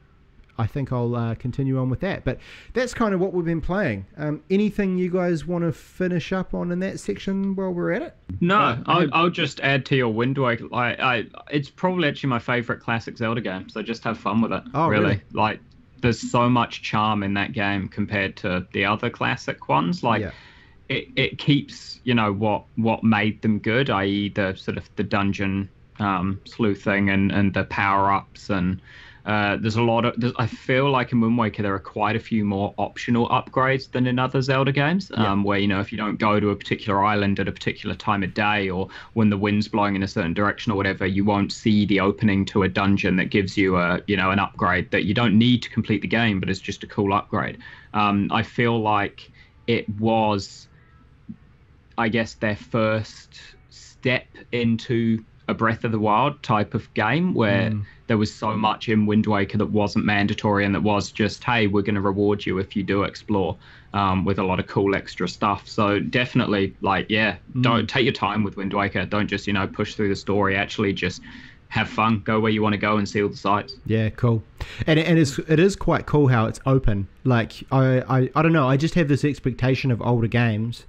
I 0.59 0.66
think 0.66 0.93
I'll 0.93 1.14
uh, 1.14 1.34
continue 1.36 1.78
on 1.78 1.88
with 1.88 2.01
that. 2.01 2.24
But 2.24 2.38
that's 2.74 2.93
kind 2.93 3.14
of 3.14 3.20
what 3.20 3.32
we've 3.32 3.45
been 3.45 3.61
playing. 3.61 4.07
Um, 4.16 4.43
anything 4.51 4.99
you 4.99 5.11
guys 5.11 5.47
want 5.47 5.64
to 5.64 5.72
finish 5.72 6.32
up 6.32 6.53
on 6.53 6.70
in 6.70 6.80
that 6.80 7.01
section 7.01 7.55
while 7.55 7.70
we're 7.70 7.93
at 7.93 8.03
it? 8.03 8.16
No, 8.41 8.59
uh, 8.59 8.82
I'll, 8.86 9.09
I'll 9.14 9.30
just 9.30 9.61
add 9.61 9.86
to 9.86 9.97
your 9.97 10.12
Wind 10.12 10.36
Waker. 10.36 10.68
I, 10.72 10.95
I, 10.95 11.26
it's 11.51 11.70
probably 11.70 12.09
actually 12.09 12.30
my 12.30 12.38
favorite 12.38 12.80
classic 12.80 13.16
Zelda 13.16 13.41
game. 13.41 13.68
So 13.68 13.80
just 13.80 14.05
have 14.05 14.18
fun 14.18 14.43
with 14.43 14.53
it. 14.53 14.62
Oh, 14.74 14.88
really? 14.88 15.03
really? 15.03 15.22
Like, 15.32 15.61
there's 16.03 16.20
so 16.30 16.49
much 16.51 16.82
charm 16.82 17.22
in 17.22 17.34
that 17.34 17.53
game 17.53 17.88
compared 17.88 18.36
to 18.38 18.66
the 18.72 18.84
other 18.84 19.09
classic 19.09 19.68
ones. 19.68 20.03
Like. 20.03 20.22
Yeah 20.22 20.32
it, 20.91 21.09
it 21.16 21.38
keeps 21.38 22.01
you 22.05 22.14
know 22.14 22.32
what 22.32 22.64
what 22.76 23.03
made 23.03 23.41
them 23.43 23.59
good, 23.59 23.88
i.e. 23.91 24.28
the 24.28 24.55
sort 24.55 24.76
of 24.76 24.88
the 24.97 25.05
dungeon 25.05 25.70
um, 25.99 26.41
sleuthing 26.45 27.09
and 27.09 27.32
and 27.32 27.55
the 27.55 27.64
power 27.64 28.12
ups 28.12 28.51
and 28.51 28.80
Uh, 29.26 29.57
there's 29.61 29.76
a 29.76 29.82
lot 29.82 30.05
of. 30.07 30.14
I 30.38 30.47
feel 30.47 30.91
like 30.91 31.12
in 31.12 31.20
Wind 31.20 31.36
Waker 31.38 31.62
there 31.62 31.74
are 31.74 31.78
quite 31.99 32.16
a 32.16 32.20
few 32.30 32.43
more 32.43 32.72
optional 32.78 33.28
upgrades 33.28 33.91
than 33.93 34.07
in 34.07 34.18
other 34.18 34.41
Zelda 34.41 34.72
games, 34.72 35.12
um, 35.14 35.45
where 35.45 35.59
you 35.59 35.68
know 35.68 35.78
if 35.78 35.93
you 35.93 35.99
don't 35.99 36.18
go 36.18 36.41
to 36.41 36.49
a 36.51 36.57
particular 36.57 37.05
island 37.05 37.38
at 37.38 37.47
a 37.47 37.53
particular 37.53 37.95
time 37.95 38.22
of 38.22 38.32
day 38.32 38.70
or 38.70 38.88
when 39.12 39.28
the 39.28 39.36
wind's 39.36 39.68
blowing 39.68 39.95
in 39.95 40.03
a 40.03 40.09
certain 40.09 40.32
direction 40.32 40.72
or 40.72 40.76
whatever, 40.76 41.07
you 41.07 41.22
won't 41.22 41.53
see 41.53 41.84
the 41.86 42.01
opening 42.01 42.47
to 42.47 42.62
a 42.62 42.68
dungeon 42.68 43.16
that 43.16 43.28
gives 43.30 43.59
you 43.59 43.76
a 43.76 44.01
you 44.07 44.16
know 44.16 44.30
an 44.30 44.38
upgrade 44.38 44.91
that 44.91 45.05
you 45.05 45.12
don't 45.12 45.36
need 45.38 45.62
to 45.62 45.68
complete 45.68 46.01
the 46.01 46.09
game, 46.09 46.41
but 46.41 46.49
it's 46.49 46.64
just 46.70 46.82
a 46.82 46.86
cool 46.86 47.12
upgrade. 47.12 47.59
Um, 47.93 48.30
I 48.32 48.43
feel 48.43 48.80
like 48.80 49.30
it 49.66 49.84
was 50.01 50.66
I 52.01 52.09
guess 52.09 52.35
their 52.35 52.57
first 52.57 53.39
step 53.69 54.27
into 54.53 55.23
a 55.49 55.55
Breath 55.55 55.85
of 55.85 55.93
the 55.93 55.99
Wild 55.99 56.43
type 56.43 56.73
of 56.73 56.93
game 56.95 57.35
where 57.35 57.73
there 58.07 58.17
was 58.17 58.35
so 58.35 58.57
much 58.57 58.89
in 58.89 59.05
Wind 59.05 59.27
Waker 59.27 59.59
that 59.59 59.67
wasn't 59.67 60.07
mandatory 60.07 60.65
and 60.65 60.75
that 60.75 60.83
was 60.83 61.13
just, 61.13 61.45
hey, 61.45 61.67
we're 61.67 61.83
going 61.83 61.97
to 61.97 62.01
reward 62.01 62.47
you 62.47 62.59
if 62.59 62.75
you 62.75 62.83
do 62.83 63.03
explore 63.03 63.57
um, 63.93 64.25
with 64.25 64.39
a 64.39 64.43
lot 64.43 64.59
of 64.59 64.67
cool 64.67 64.95
extra 64.95 65.29
stuff. 65.29 65.69
So 65.69 66.01
definitely, 66.01 66.75
like, 66.81 67.07
yeah, 67.11 67.37
don't 67.61 67.89
take 67.89 68.05
your 68.05 68.15
time 68.15 68.45
with 68.45 68.57
Wind 68.57 68.73
Waker. 68.73 69.05
Don't 69.05 69.29
just, 69.29 69.47
you 69.47 69.53
know, 69.53 69.67
push 69.67 69.95
through 69.95 70.09
the 70.09 70.17
story. 70.17 70.57
Actually, 70.57 70.95
just 70.95 71.21
have 71.69 71.89
fun, 71.89 72.21
go 72.25 72.41
where 72.41 72.51
you 72.51 72.63
want 72.63 72.73
to 72.73 72.79
go 72.79 72.97
and 72.97 73.09
see 73.09 73.23
all 73.23 73.29
the 73.29 73.37
sights. 73.37 73.75
Yeah, 73.87 74.09
cool. 74.11 74.43
And 74.87 74.99
and 74.99 75.19
it's 75.19 75.39
it 75.39 75.61
is 75.61 75.77
quite 75.77 76.07
cool 76.07 76.29
how 76.29 76.47
it's 76.47 76.61
open. 76.65 77.09
Like 77.25 77.53
I 77.71 78.01
I, 78.01 78.31
I 78.35 78.43
don't 78.43 78.53
know. 78.53 78.69
I 78.69 78.77
just 78.77 78.95
have 78.95 79.09
this 79.09 79.25
expectation 79.25 79.91
of 79.91 80.01
older 80.03 80.27
games 80.27 80.87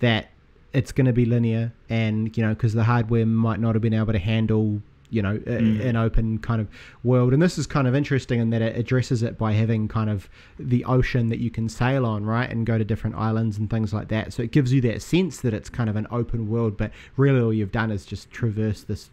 that 0.00 0.30
it's 0.72 0.92
going 0.92 1.06
to 1.06 1.12
be 1.12 1.24
linear, 1.24 1.72
and 1.88 2.36
you 2.36 2.42
know 2.42 2.50
because 2.50 2.74
the 2.74 2.84
hardware 2.84 3.26
might 3.26 3.60
not 3.60 3.74
have 3.74 3.82
been 3.82 3.94
able 3.94 4.12
to 4.12 4.18
handle 4.18 4.82
you 5.10 5.20
know 5.20 5.34
a, 5.34 5.58
mm. 5.58 5.84
an 5.84 5.96
open 5.96 6.38
kind 6.38 6.60
of 6.60 6.68
world. 7.02 7.32
And 7.32 7.42
this 7.42 7.58
is 7.58 7.66
kind 7.66 7.86
of 7.86 7.94
interesting 7.94 8.40
in 8.40 8.50
that 8.50 8.62
it 8.62 8.76
addresses 8.76 9.22
it 9.22 9.36
by 9.36 9.52
having 9.52 9.88
kind 9.88 10.08
of 10.08 10.28
the 10.58 10.84
ocean 10.84 11.28
that 11.28 11.38
you 11.38 11.50
can 11.50 11.68
sail 11.68 12.06
on, 12.06 12.24
right, 12.24 12.48
and 12.48 12.64
go 12.64 12.78
to 12.78 12.84
different 12.84 13.16
islands 13.16 13.58
and 13.58 13.68
things 13.68 13.92
like 13.92 14.08
that. 14.08 14.32
So 14.32 14.42
it 14.42 14.52
gives 14.52 14.72
you 14.72 14.80
that 14.82 15.02
sense 15.02 15.40
that 15.40 15.52
it's 15.52 15.68
kind 15.68 15.90
of 15.90 15.96
an 15.96 16.06
open 16.10 16.48
world, 16.48 16.76
but 16.76 16.90
really 17.16 17.40
all 17.40 17.52
you've 17.52 17.72
done 17.72 17.90
is 17.90 18.06
just 18.06 18.30
traverse 18.30 18.82
this 18.82 19.10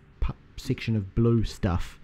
section 0.55 0.95
of 0.95 1.16
blue 1.16 1.43
stuff. 1.43 1.97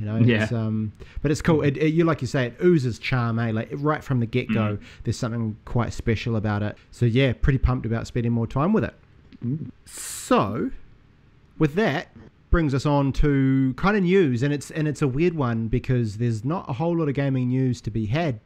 You 0.00 0.06
know, 0.06 0.16
Yeah. 0.16 0.44
it's, 0.44 0.52
um, 0.52 0.92
but 1.22 1.30
it's 1.30 1.42
cool. 1.42 1.60
It, 1.62 1.76
it, 1.76 1.88
you 1.92 2.04
like 2.04 2.22
you 2.22 2.26
say, 2.26 2.46
it 2.46 2.56
oozes 2.64 2.98
charm, 2.98 3.38
eh? 3.38 3.52
Like 3.52 3.68
right 3.74 4.02
from 4.02 4.18
the 4.20 4.26
get 4.26 4.48
go, 4.52 4.78
there's 5.04 5.18
something 5.18 5.56
quite 5.66 5.92
special 5.92 6.36
about 6.36 6.62
it. 6.62 6.76
So 6.90 7.04
yeah, 7.06 7.34
pretty 7.34 7.58
pumped 7.58 7.84
about 7.86 8.06
spending 8.06 8.32
more 8.32 8.46
time 8.46 8.72
with 8.72 8.84
it. 8.84 8.94
So, 9.84 10.70
with 11.58 11.74
that, 11.74 12.08
brings 12.50 12.74
us 12.74 12.84
on 12.86 13.12
to 13.14 13.74
kind 13.76 13.96
of 13.96 14.02
news, 14.02 14.42
and 14.42 14.52
it's 14.52 14.70
and 14.70 14.88
it's 14.88 15.02
a 15.02 15.08
weird 15.08 15.34
one 15.34 15.68
because 15.68 16.16
there's 16.18 16.44
not 16.44 16.68
a 16.68 16.72
whole 16.74 16.96
lot 16.96 17.08
of 17.08 17.14
gaming 17.14 17.48
news 17.48 17.80
to 17.82 17.90
be 17.90 18.06
had 18.06 18.40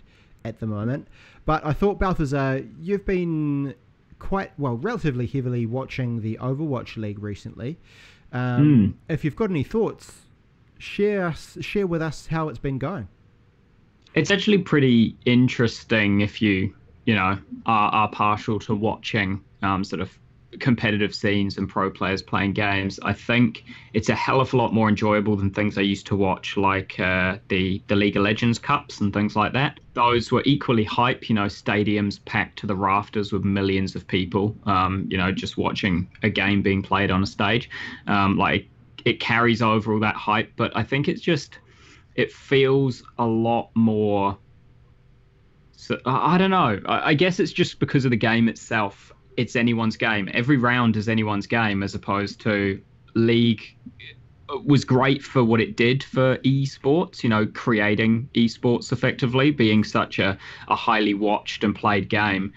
at 0.44 0.60
the 0.60 0.66
moment. 0.66 1.08
But 1.46 1.64
I 1.64 1.72
thought 1.72 1.98
Balthazar, 1.98 2.64
you've 2.80 3.04
been 3.06 3.74
quite 4.18 4.52
well, 4.58 4.76
relatively 4.76 5.26
heavily 5.26 5.66
watching 5.66 6.20
the 6.22 6.38
Overwatch 6.40 6.96
League 6.96 7.18
recently. 7.22 7.76
Um, 8.32 8.98
If 9.08 9.24
you've 9.24 9.36
got 9.36 9.50
any 9.50 9.62
thoughts, 9.62 10.22
share 10.84 11.26
us, 11.26 11.56
share 11.60 11.86
with 11.86 12.02
us 12.02 12.26
how 12.26 12.48
it's 12.48 12.58
been 12.58 12.78
going. 12.78 13.08
It's 14.14 14.30
actually 14.30 14.58
pretty 14.58 15.16
interesting 15.24 16.20
if 16.20 16.40
you, 16.40 16.74
you 17.06 17.14
know, 17.14 17.38
are, 17.66 17.90
are 17.90 18.08
partial 18.08 18.58
to 18.60 18.74
watching 18.74 19.42
um, 19.62 19.82
sort 19.82 20.00
of 20.00 20.16
competitive 20.60 21.12
scenes 21.12 21.58
and 21.58 21.68
pro 21.68 21.90
players 21.90 22.22
playing 22.22 22.52
games. 22.52 23.00
I 23.02 23.12
think 23.12 23.64
it's 23.92 24.08
a 24.08 24.14
hell 24.14 24.40
of 24.40 24.54
a 24.54 24.56
lot 24.56 24.72
more 24.72 24.88
enjoyable 24.88 25.36
than 25.36 25.50
things 25.50 25.76
I 25.76 25.80
used 25.80 26.06
to 26.08 26.16
watch, 26.16 26.56
like 26.56 27.00
uh, 27.00 27.38
the 27.48 27.82
the 27.88 27.96
League 27.96 28.16
of 28.16 28.22
Legends 28.22 28.60
Cups 28.60 29.00
and 29.00 29.12
things 29.12 29.34
like 29.34 29.52
that. 29.54 29.80
Those 29.94 30.30
were 30.30 30.42
equally 30.44 30.84
hype, 30.84 31.28
you 31.28 31.34
know, 31.34 31.46
stadiums 31.46 32.24
packed 32.24 32.58
to 32.60 32.66
the 32.68 32.76
rafters 32.76 33.32
with 33.32 33.42
millions 33.42 33.96
of 33.96 34.06
people, 34.06 34.54
um, 34.66 35.08
you 35.10 35.16
know, 35.16 35.32
just 35.32 35.56
watching 35.56 36.08
a 36.22 36.28
game 36.28 36.62
being 36.62 36.82
played 36.82 37.10
on 37.10 37.22
a 37.22 37.26
stage. 37.26 37.68
Um, 38.06 38.36
like 38.36 38.68
it 39.04 39.20
carries 39.20 39.62
over 39.62 39.92
all 39.92 40.00
that 40.00 40.16
hype, 40.16 40.52
but 40.56 40.76
I 40.76 40.82
think 40.82 41.08
it's 41.08 41.20
just 41.20 41.58
it 42.14 42.32
feels 42.32 43.02
a 43.18 43.26
lot 43.26 43.70
more. 43.74 44.38
So 45.72 45.98
I 46.06 46.38
don't 46.38 46.50
know. 46.50 46.80
I 46.86 47.10
I 47.10 47.14
guess 47.14 47.40
it's 47.40 47.52
just 47.52 47.78
because 47.78 48.04
of 48.04 48.10
the 48.10 48.16
game 48.16 48.48
itself. 48.48 49.12
It's 49.36 49.56
anyone's 49.56 49.96
game. 49.96 50.28
Every 50.32 50.56
round 50.56 50.96
is 50.96 51.08
anyone's 51.08 51.46
game, 51.46 51.82
as 51.82 51.94
opposed 51.94 52.40
to 52.42 52.80
League 53.14 53.76
uh, 54.48 54.58
was 54.64 54.84
great 54.84 55.22
for 55.22 55.42
what 55.42 55.60
it 55.60 55.76
did 55.76 56.02
for 56.02 56.38
esports, 56.38 57.22
you 57.22 57.28
know, 57.28 57.46
creating 57.46 58.28
esports 58.34 58.92
effectively, 58.92 59.50
being 59.50 59.82
such 59.82 60.18
a, 60.18 60.38
a 60.68 60.76
highly 60.76 61.14
watched 61.14 61.64
and 61.64 61.74
played 61.74 62.08
game 62.08 62.52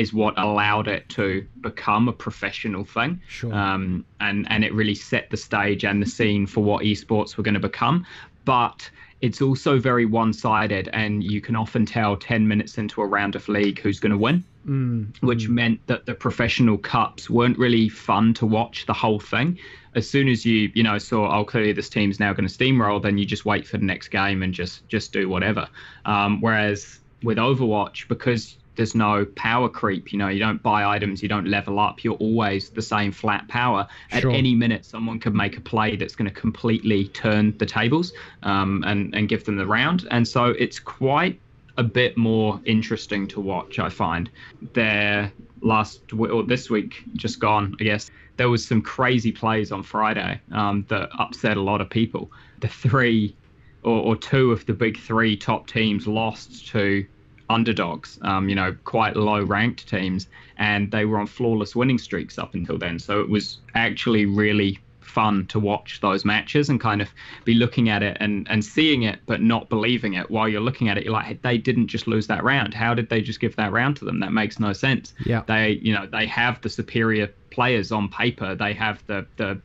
is 0.00 0.12
what 0.12 0.38
allowed 0.38 0.88
it 0.88 1.08
to 1.10 1.46
become 1.60 2.08
a 2.08 2.12
professional 2.12 2.84
thing. 2.84 3.20
Sure. 3.28 3.54
Um, 3.54 4.04
and, 4.20 4.46
and 4.50 4.64
it 4.64 4.72
really 4.72 4.94
set 4.94 5.30
the 5.30 5.36
stage 5.36 5.84
and 5.84 6.02
the 6.02 6.06
scene 6.06 6.46
for 6.46 6.62
what 6.62 6.84
esports 6.84 7.36
were 7.36 7.44
going 7.44 7.54
to 7.54 7.60
become. 7.60 8.06
But 8.44 8.90
it's 9.20 9.42
also 9.42 9.78
very 9.78 10.06
one 10.06 10.32
sided, 10.32 10.88
and 10.92 11.22
you 11.22 11.40
can 11.40 11.54
often 11.54 11.84
tell 11.84 12.16
10 12.16 12.48
minutes 12.48 12.78
into 12.78 13.02
a 13.02 13.06
round 13.06 13.36
of 13.36 13.48
league 13.48 13.78
who's 13.78 14.00
going 14.00 14.12
to 14.12 14.18
win 14.18 14.44
Mm, 14.66 15.16
which 15.22 15.48
meant 15.48 15.80
that 15.86 16.04
the 16.04 16.14
professional 16.14 16.76
cups 16.76 17.30
weren't 17.30 17.56
really 17.56 17.88
fun 17.88 18.34
to 18.34 18.44
watch 18.44 18.84
the 18.84 18.92
whole 18.92 19.18
thing. 19.18 19.58
As 19.94 20.08
soon 20.08 20.28
as 20.28 20.44
you, 20.44 20.70
you 20.74 20.82
know, 20.82 20.98
saw, 20.98 21.34
oh, 21.34 21.44
clearly 21.44 21.72
this 21.72 21.88
team's 21.88 22.20
now 22.20 22.34
going 22.34 22.46
to 22.46 22.54
steamroll, 22.54 23.02
then 23.02 23.16
you 23.16 23.24
just 23.24 23.46
wait 23.46 23.66
for 23.66 23.78
the 23.78 23.86
next 23.86 24.08
game 24.08 24.42
and 24.42 24.52
just 24.52 24.86
just 24.88 25.12
do 25.14 25.30
whatever. 25.30 25.66
Um, 26.04 26.42
whereas 26.42 27.00
with 27.22 27.38
Overwatch, 27.38 28.06
because 28.08 28.58
there's 28.76 28.94
no 28.94 29.24
power 29.36 29.68
creep, 29.68 30.12
you 30.12 30.18
know, 30.18 30.28
you 30.28 30.38
don't 30.38 30.62
buy 30.62 30.84
items, 30.84 31.22
you 31.22 31.28
don't 31.28 31.46
level 31.46 31.78
up, 31.78 32.02
you're 32.04 32.14
always 32.14 32.70
the 32.70 32.82
same 32.82 33.12
flat 33.12 33.46
power. 33.48 33.86
At 34.10 34.24
any 34.24 34.54
minute, 34.54 34.84
someone 34.84 35.18
could 35.18 35.34
make 35.34 35.56
a 35.56 35.60
play 35.60 35.96
that's 35.96 36.14
going 36.14 36.28
to 36.28 36.40
completely 36.40 37.08
turn 37.08 37.56
the 37.58 37.66
tables 37.66 38.12
um, 38.42 38.82
and 38.86 39.14
and 39.14 39.28
give 39.28 39.44
them 39.44 39.56
the 39.56 39.66
round. 39.66 40.06
And 40.10 40.26
so 40.26 40.46
it's 40.46 40.78
quite 40.78 41.40
a 41.76 41.82
bit 41.82 42.16
more 42.16 42.60
interesting 42.64 43.26
to 43.28 43.40
watch. 43.40 43.78
I 43.78 43.88
find 43.88 44.30
there 44.72 45.32
last 45.62 46.12
or 46.12 46.42
this 46.42 46.70
week, 46.70 47.02
just 47.14 47.40
gone, 47.40 47.76
I 47.80 47.84
guess. 47.84 48.10
There 48.36 48.48
was 48.48 48.66
some 48.66 48.80
crazy 48.80 49.32
plays 49.32 49.70
on 49.70 49.82
Friday 49.82 50.40
um, 50.52 50.86
that 50.88 51.10
upset 51.18 51.56
a 51.56 51.60
lot 51.60 51.80
of 51.80 51.90
people. 51.90 52.30
The 52.60 52.68
three 52.68 53.36
or, 53.82 53.98
or 54.00 54.16
two 54.16 54.52
of 54.52 54.64
the 54.66 54.72
big 54.72 54.98
three 54.98 55.36
top 55.36 55.66
teams 55.66 56.06
lost 56.06 56.66
to 56.68 57.06
underdogs, 57.50 58.18
um, 58.22 58.48
you 58.48 58.54
know, 58.54 58.74
quite 58.84 59.16
low 59.16 59.42
ranked 59.42 59.88
teams, 59.88 60.28
and 60.56 60.90
they 60.90 61.04
were 61.04 61.18
on 61.18 61.26
flawless 61.26 61.74
winning 61.74 61.98
streaks 61.98 62.38
up 62.38 62.54
until 62.54 62.78
then. 62.78 62.98
So 62.98 63.20
it 63.20 63.28
was 63.28 63.58
actually 63.74 64.24
really 64.24 64.78
fun 65.00 65.44
to 65.46 65.58
watch 65.58 65.98
those 66.00 66.24
matches 66.24 66.68
and 66.68 66.80
kind 66.80 67.02
of 67.02 67.08
be 67.44 67.54
looking 67.54 67.88
at 67.88 68.00
it 68.00 68.16
and, 68.20 68.46
and 68.48 68.64
seeing 68.64 69.02
it 69.02 69.18
but 69.26 69.42
not 69.42 69.68
believing 69.68 70.14
it. 70.14 70.30
While 70.30 70.48
you're 70.48 70.60
looking 70.60 70.88
at 70.88 70.96
it 70.96 71.04
you're 71.04 71.12
like 71.12 71.24
hey, 71.26 71.38
they 71.42 71.58
didn't 71.58 71.88
just 71.88 72.06
lose 72.06 72.28
that 72.28 72.44
round. 72.44 72.72
How 72.72 72.94
did 72.94 73.08
they 73.08 73.20
just 73.20 73.40
give 73.40 73.56
that 73.56 73.72
round 73.72 73.96
to 73.96 74.04
them? 74.04 74.20
That 74.20 74.32
makes 74.32 74.60
no 74.60 74.72
sense. 74.72 75.12
Yeah. 75.26 75.42
they 75.48 75.80
you 75.82 75.92
know 75.92 76.06
they 76.06 76.26
have 76.26 76.60
the 76.60 76.68
superior 76.68 77.26
players 77.50 77.90
on 77.90 78.08
paper. 78.08 78.54
They 78.54 78.72
have 78.74 79.04
the 79.08 79.26
the 79.36 79.60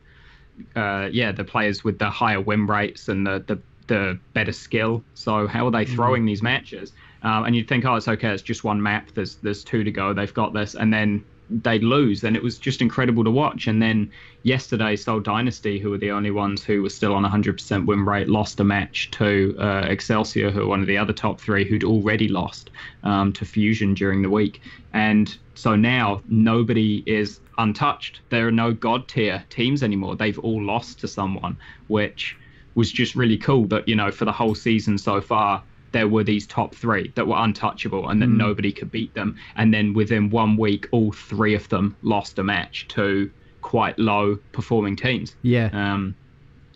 uh, 0.74 1.10
yeah 1.12 1.30
the 1.30 1.44
players 1.44 1.84
with 1.84 2.00
the 2.00 2.10
higher 2.10 2.40
win 2.40 2.66
rates 2.66 3.08
and 3.08 3.24
the 3.24 3.44
the, 3.46 3.60
the 3.86 4.18
better 4.32 4.52
skill. 4.52 5.04
So 5.14 5.46
how 5.46 5.68
are 5.68 5.70
they 5.70 5.84
throwing 5.84 6.24
these 6.24 6.42
matches 6.42 6.92
um, 7.26 7.44
and 7.44 7.54
you'd 7.54 7.68
think 7.68 7.84
oh 7.84 7.96
it's 7.96 8.08
okay 8.08 8.30
it's 8.30 8.42
just 8.42 8.64
one 8.64 8.82
map 8.82 9.10
there's 9.14 9.36
there's 9.36 9.62
two 9.62 9.84
to 9.84 9.90
go 9.90 10.14
they've 10.14 10.34
got 10.34 10.52
this 10.54 10.74
and 10.74 10.92
then 10.92 11.24
they'd 11.50 11.84
lose 11.84 12.24
and 12.24 12.36
it 12.36 12.42
was 12.42 12.58
just 12.58 12.82
incredible 12.82 13.24
to 13.24 13.30
watch. 13.30 13.66
And 13.66 13.80
then 13.80 14.10
yesterday 14.42 14.96
Seoul 14.96 15.20
Dynasty 15.20 15.78
who 15.78 15.90
were 15.90 15.98
the 15.98 16.10
only 16.10 16.30
ones 16.30 16.64
who 16.64 16.82
were 16.82 16.90
still 16.90 17.14
on 17.14 17.24
100% 17.24 17.86
win 17.86 18.04
rate 18.04 18.28
lost 18.28 18.60
a 18.60 18.64
match 18.64 19.10
to 19.12 19.56
uh, 19.58 19.86
Excelsior 19.88 20.50
who 20.50 20.62
are 20.62 20.66
one 20.66 20.80
of 20.80 20.86
the 20.86 20.98
other 20.98 21.12
top 21.12 21.40
three 21.40 21.64
who'd 21.68 21.84
already 21.84 22.28
lost 22.28 22.70
um, 23.04 23.32
to 23.34 23.44
Fusion 23.44 23.94
during 23.94 24.22
the 24.22 24.30
week. 24.30 24.60
And 24.92 25.36
so 25.54 25.76
now 25.76 26.22
nobody 26.28 27.02
is 27.06 27.40
untouched. 27.58 28.20
There 28.30 28.46
are 28.48 28.52
no 28.52 28.72
god 28.72 29.08
tier 29.08 29.44
teams 29.50 29.82
anymore. 29.82 30.16
They've 30.16 30.38
all 30.38 30.62
lost 30.62 31.00
to 31.00 31.08
someone 31.08 31.56
which 31.86 32.36
was 32.74 32.90
just 32.92 33.14
really 33.14 33.38
cool. 33.38 33.66
That 33.66 33.88
you 33.88 33.96
know 33.96 34.10
for 34.10 34.24
the 34.24 34.32
whole 34.32 34.54
season 34.54 34.98
so 34.98 35.20
far 35.20 35.62
there 35.96 36.06
were 36.06 36.22
these 36.22 36.46
top 36.46 36.74
three 36.74 37.10
that 37.14 37.26
were 37.26 37.38
untouchable 37.38 38.10
and 38.10 38.20
that 38.20 38.26
nobody 38.28 38.70
could 38.70 38.90
beat 38.90 39.14
them. 39.14 39.34
And 39.56 39.72
then 39.72 39.94
within 39.94 40.28
one 40.28 40.58
week, 40.58 40.86
all 40.90 41.10
three 41.10 41.54
of 41.54 41.66
them 41.70 41.96
lost 42.02 42.38
a 42.38 42.44
match 42.44 42.86
to 42.88 43.30
quite 43.62 43.98
low 43.98 44.36
performing 44.52 44.94
teams. 44.94 45.34
Yeah. 45.40 45.70
Um, 45.72 46.14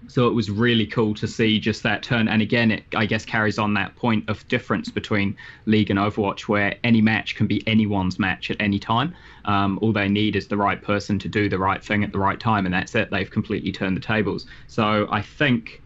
so 0.08 0.26
it 0.26 0.32
was 0.32 0.50
really 0.50 0.86
cool 0.86 1.12
to 1.16 1.28
see 1.28 1.60
just 1.60 1.82
that 1.82 2.02
turn. 2.02 2.28
And 2.28 2.40
again, 2.40 2.70
it 2.70 2.84
I 2.96 3.04
guess 3.04 3.26
carries 3.26 3.58
on 3.58 3.74
that 3.74 3.94
point 3.94 4.26
of 4.30 4.48
difference 4.48 4.88
between 4.88 5.36
League 5.66 5.90
and 5.90 5.98
Overwatch, 5.98 6.48
where 6.48 6.76
any 6.82 7.02
match 7.02 7.36
can 7.36 7.46
be 7.46 7.62
anyone's 7.68 8.18
match 8.18 8.50
at 8.50 8.56
any 8.58 8.78
time. 8.78 9.14
Um, 9.44 9.78
all 9.82 9.92
they 9.92 10.08
need 10.08 10.34
is 10.34 10.48
the 10.48 10.56
right 10.56 10.80
person 10.80 11.18
to 11.18 11.28
do 11.28 11.50
the 11.50 11.58
right 11.58 11.84
thing 11.84 12.02
at 12.04 12.12
the 12.12 12.18
right 12.18 12.40
time, 12.40 12.64
and 12.64 12.74
that's 12.74 12.94
it. 12.94 13.10
They've 13.10 13.30
completely 13.30 13.70
turned 13.70 13.98
the 13.98 14.00
tables. 14.00 14.46
So 14.66 15.06
I 15.10 15.20
think 15.20 15.82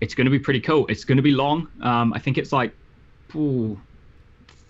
it's 0.00 0.14
going 0.14 0.24
to 0.26 0.30
be 0.30 0.38
pretty 0.38 0.60
cool. 0.60 0.86
It's 0.88 1.04
going 1.04 1.16
to 1.16 1.22
be 1.22 1.32
long. 1.32 1.68
Um, 1.82 2.12
I 2.12 2.18
think 2.18 2.38
it's 2.38 2.52
like 2.52 2.72
ooh, 3.34 3.80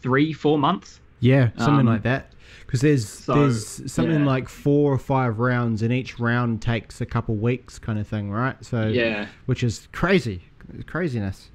three, 0.00 0.32
four 0.32 0.58
months. 0.58 1.00
Yeah, 1.20 1.50
something 1.56 1.80
Um, 1.80 1.86
like 1.86 2.02
that. 2.02 2.32
Because 2.66 2.80
there's 2.80 3.08
so, 3.08 3.34
there's 3.34 3.90
something 3.92 4.20
yeah. 4.20 4.26
like 4.26 4.48
four 4.48 4.92
or 4.92 4.98
five 4.98 5.38
rounds, 5.38 5.82
and 5.82 5.92
each 5.92 6.18
round 6.18 6.60
takes 6.62 7.00
a 7.00 7.06
couple 7.06 7.34
weeks, 7.36 7.78
kind 7.78 7.98
of 7.98 8.06
thing, 8.08 8.30
right? 8.30 8.56
So 8.64 8.88
Yeah. 8.88 9.26
which 9.46 9.62
is 9.62 9.88
crazy, 9.92 10.42
craziness. 10.86 11.50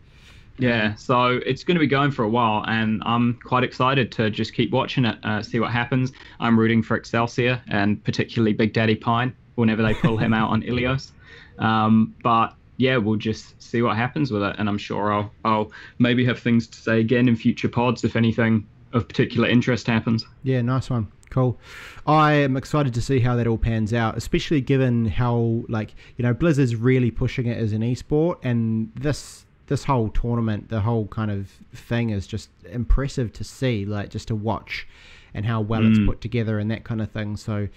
Yeah, 0.57 0.93
so 0.95 1.39
it's 1.45 1.63
going 1.63 1.75
to 1.75 1.79
be 1.79 1.87
going 1.87 2.11
for 2.11 2.23
a 2.23 2.29
while, 2.29 2.63
and 2.67 3.01
I'm 3.05 3.39
quite 3.43 3.63
excited 3.63 4.11
to 4.13 4.29
just 4.29 4.53
keep 4.53 4.71
watching 4.71 5.05
it, 5.05 5.17
uh, 5.23 5.41
see 5.41 5.59
what 5.59 5.71
happens. 5.71 6.11
I'm 6.39 6.57
rooting 6.59 6.83
for 6.83 6.95
Excelsior 6.95 7.59
and 7.69 8.01
particularly 8.03 8.53
Big 8.53 8.71
Daddy 8.71 8.95
Pine 8.95 9.33
whenever 9.55 9.81
they 9.81 9.93
pull 9.95 10.17
him 10.17 10.33
out 10.39 10.49
on 10.49 10.61
Ilios. 10.61 11.11
Um, 11.57 12.13
but 12.23 12.53
yeah, 12.81 12.97
we'll 12.97 13.15
just 13.31 13.61
see 13.61 13.81
what 13.81 13.95
happens 13.95 14.31
with 14.31 14.43
it, 14.43 14.55
and 14.57 14.67
I'm 14.67 14.77
sure 14.77 15.13
I'll, 15.13 15.31
I'll 15.45 15.71
maybe 15.99 16.25
have 16.25 16.39
things 16.39 16.67
to 16.67 16.77
say 16.77 16.99
again 16.99 17.27
in 17.27 17.35
future 17.35 17.69
pods 17.69 18.03
if 18.03 18.15
anything 18.15 18.65
of 18.93 19.07
particular 19.07 19.47
interest 19.47 19.87
happens. 19.87 20.25
Yeah, 20.43 20.61
nice 20.61 20.89
one. 20.89 21.07
Cool. 21.29 21.57
I 22.05 22.33
am 22.33 22.57
excited 22.57 22.93
to 22.95 23.01
see 23.01 23.19
how 23.21 23.35
that 23.37 23.47
all 23.47 23.57
pans 23.57 23.93
out, 23.93 24.17
especially 24.17 24.59
given 24.59 25.05
how 25.05 25.63
like 25.69 25.93
you 26.17 26.23
know 26.23 26.33
Blizzard's 26.33 26.75
really 26.75 27.09
pushing 27.11 27.45
it 27.45 27.57
as 27.57 27.71
an 27.71 27.81
esport, 27.81 28.37
and 28.43 28.91
this 28.95 29.45
this 29.67 29.85
whole 29.85 30.09
tournament, 30.09 30.67
the 30.67 30.81
whole 30.81 31.07
kind 31.07 31.31
of 31.31 31.49
thing 31.73 32.09
is 32.09 32.27
just 32.27 32.49
impressive 32.69 33.31
to 33.33 33.43
see, 33.45 33.85
like 33.85 34.09
just 34.09 34.27
to 34.27 34.35
watch, 34.35 34.85
and 35.33 35.45
how 35.45 35.61
well 35.61 35.85
it's 35.87 35.99
Mm. 35.99 36.07
put 36.07 36.19
together 36.19 36.59
and 36.59 36.69
that 36.71 36.83
kind 36.83 37.01
of 37.01 37.09
thing. 37.11 37.37
So, 37.37 37.69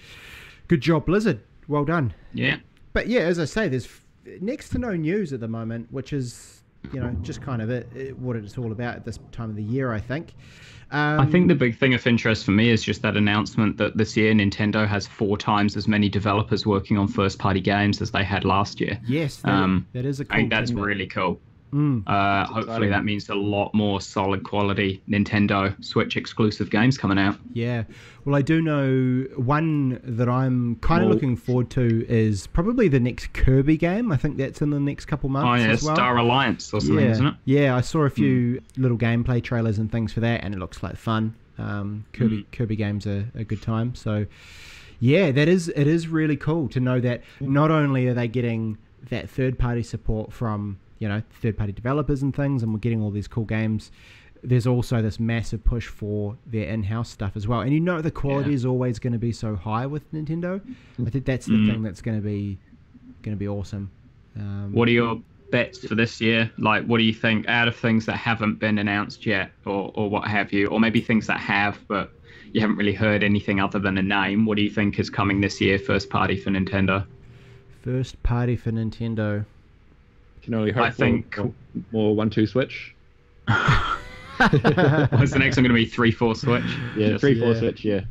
good 0.67 0.81
job, 0.81 1.05
Blizzard. 1.05 1.39
Well 1.69 1.85
done. 1.85 2.13
Yeah. 2.33 2.57
But 2.91 3.07
yeah, 3.07 3.21
as 3.21 3.39
I 3.39 3.45
say, 3.45 3.69
there's 3.69 3.87
next 4.41 4.69
to 4.69 4.79
no 4.79 4.91
news 4.95 5.33
at 5.33 5.39
the 5.39 5.47
moment, 5.47 5.87
which 5.91 6.13
is 6.13 6.63
you 6.93 6.99
know 6.99 7.15
just 7.21 7.41
kind 7.41 7.61
of 7.61 7.69
it, 7.69 7.89
it, 7.95 8.17
what 8.19 8.35
it's 8.35 8.57
all 8.57 8.71
about 8.71 8.95
at 8.95 9.05
this 9.05 9.19
time 9.31 9.49
of 9.49 9.55
the 9.55 9.63
year. 9.63 9.93
I 9.93 9.99
think. 9.99 10.33
Um, 10.91 11.19
I 11.19 11.25
think 11.25 11.47
the 11.47 11.55
big 11.55 11.77
thing 11.77 11.95
of 11.95 12.05
interest 12.05 12.45
for 12.45 12.51
me 12.51 12.69
is 12.69 12.83
just 12.83 13.01
that 13.01 13.17
announcement 13.17 13.77
that 13.77 13.97
this 13.97 14.15
year 14.15 14.31
Nintendo 14.33 14.87
has 14.87 15.07
four 15.07 15.35
times 15.35 15.75
as 15.75 15.87
many 15.87 16.09
developers 16.09 16.65
working 16.65 16.95
on 16.97 17.07
first 17.07 17.39
party 17.39 17.59
games 17.59 18.01
as 18.03 18.11
they 18.11 18.23
had 18.23 18.45
last 18.45 18.79
year. 18.79 18.99
yes, 19.07 19.37
that, 19.37 19.51
um, 19.51 19.87
that 19.93 20.05
is 20.05 20.19
a 20.19 20.25
cool 20.25 20.35
I 20.35 20.39
think 20.41 20.51
that's 20.51 20.71
really 20.71 21.07
cool. 21.07 21.39
Mm. 21.75 22.03
Uh, 22.07 22.45
hopefully, 22.45 22.61
exciting. 22.63 22.89
that 22.91 23.03
means 23.03 23.27
a 23.29 23.35
lot 23.35 23.73
more 23.73 23.99
solid 23.99 24.43
quality 24.43 25.01
Nintendo 25.09 25.75
Switch 25.83 26.15
exclusive 26.15 26.69
games 26.69 26.97
coming 26.97 27.19
out. 27.19 27.35
Yeah. 27.51 27.83
Well, 28.23 28.33
I 28.35 28.41
do 28.41 28.61
know 28.61 29.25
one 29.35 29.99
that 30.03 30.29
I'm 30.29 30.77
kind 30.77 31.03
of 31.03 31.09
looking 31.09 31.35
forward 31.35 31.69
to 31.71 32.05
is 32.07 32.47
probably 32.47 32.87
the 32.87 32.99
next 32.99 33.33
Kirby 33.33 33.75
game. 33.77 34.11
I 34.11 34.17
think 34.17 34.37
that's 34.37 34.61
in 34.61 34.69
the 34.69 34.79
next 34.79 35.05
couple 35.05 35.27
months 35.29 35.47
Oh 35.47 35.65
yeah, 35.65 35.73
as 35.73 35.83
well. 35.83 35.95
Star 35.95 36.17
Alliance 36.17 36.73
or 36.73 36.79
something, 36.79 37.05
yeah. 37.05 37.11
isn't 37.11 37.27
it? 37.27 37.33
Yeah, 37.43 37.75
I 37.75 37.81
saw 37.81 38.03
a 38.03 38.09
few 38.09 38.61
little 38.77 38.97
gameplay 38.97 39.43
trailers 39.43 39.77
and 39.77 39.91
things 39.91 40.13
for 40.13 40.21
that, 40.21 40.43
and 40.43 40.53
it 40.55 40.59
looks 40.59 40.81
like 40.81 40.95
fun. 40.95 41.35
Um, 41.57 42.05
Kirby 42.13 42.37
Hmm. 42.37 42.49
Kirby 42.51 42.75
games 42.77 43.05
are 43.05 43.29
a 43.35 43.43
good 43.43 43.61
time. 43.61 43.95
So, 43.95 44.25
yeah, 44.99 45.31
that 45.31 45.47
is 45.47 45.67
it 45.69 45.87
is 45.87 46.07
really 46.07 46.37
cool 46.37 46.69
to 46.69 46.79
know 46.79 46.99
that 47.01 47.21
not 47.41 47.69
only 47.69 48.07
are 48.07 48.13
they 48.13 48.27
getting 48.27 48.77
that 49.09 49.29
third 49.29 49.59
party 49.59 49.83
support 49.83 50.33
from 50.33 50.77
you 50.99 51.07
know 51.07 51.21
third 51.41 51.57
party 51.57 51.71
developers 51.73 52.21
and 52.21 52.35
things, 52.35 52.63
and 52.63 52.73
we're 52.73 52.79
getting 52.79 53.01
all 53.01 53.11
these 53.11 53.27
cool 53.27 53.45
games. 53.45 53.91
There's 54.43 54.67
also 54.67 55.01
this 55.01 55.19
massive 55.19 55.63
push 55.63 55.87
for 55.87 56.37
their 56.45 56.67
in-house 56.67 57.09
stuff 57.09 57.31
as 57.35 57.47
well, 57.47 57.61
and 57.61 57.73
you 57.73 57.79
know 57.79 58.01
the 58.01 58.11
quality 58.11 58.51
Yeah. 58.51 58.55
is 58.55 58.65
always 58.65 58.99
going 58.99 59.13
to 59.13 59.19
be 59.19 59.31
so 59.31 59.55
high 59.55 59.85
with 59.87 60.11
Nintendo. 60.13 60.61
I 61.05 61.09
think 61.09 61.25
that's 61.25 61.47
the 61.47 61.53
Mm. 61.53 61.67
thing 61.67 61.81
that's 61.81 62.01
going 62.01 62.17
to 62.17 62.23
be 62.23 62.57
going 63.23 63.35
to 63.35 63.39
be 63.39 63.47
awesome. 63.47 63.89
Um, 64.37 64.71
What 64.71 64.87
are 64.87 64.91
your 64.91 65.19
bets 65.49 65.87
for 65.87 65.95
this 65.95 66.21
year? 66.21 66.51
Like, 66.59 66.85
what 66.85 66.99
do 66.99 67.03
you 67.03 67.13
think 67.13 67.47
out 67.47 67.67
of 67.67 67.75
things 67.75 68.05
that 68.05 68.17
haven't 68.17 68.59
been 68.59 68.77
announced 68.77 69.25
yet, 69.25 69.51
or 69.65 69.91
or 69.95 70.09
what 70.09 70.27
have 70.27 70.53
you, 70.53 70.67
or 70.67 70.79
maybe 70.79 71.01
things 71.01 71.25
that 71.27 71.39
have, 71.39 71.79
but 71.87 72.11
you 72.53 72.61
haven't 72.61 72.75
really 72.77 72.93
heard 72.93 73.23
anything 73.23 73.59
other 73.59 73.79
than 73.79 73.97
a 73.97 74.03
name? 74.03 74.45
What 74.45 74.57
do 74.57 74.63
you 74.63 74.69
think 74.69 74.99
is 74.99 75.09
coming 75.09 75.41
this 75.41 75.59
year, 75.59 75.79
first 75.79 76.09
party 76.09 76.37
for 76.37 76.51
Nintendo? 76.51 77.05
first 77.81 78.21
party 78.23 78.55
for 78.55 78.71
Nintendo. 78.71 79.45
Can 80.45 80.53
only 80.53 80.71
hope 80.71 80.83
I 80.85 80.89
think- 80.91 81.35
for 81.35 81.51
more 81.91 82.15
one 82.15 82.29
two 82.29 82.45
switch. 82.47 82.93
What's 83.47 85.31
the 85.31 85.37
next 85.39 85.55
one 85.57 85.63
going 85.63 85.69
to 85.69 85.73
be? 85.73 85.85
Three, 85.85 86.11
four 86.11 86.35
Switch. 86.35 86.63
Yeah, 86.97 87.09
Just- 87.09 87.21
three 87.21 87.39
four 87.39 87.53
yeah. 87.53 87.59
switch. 87.59 87.83
Yeah. 87.85 88.01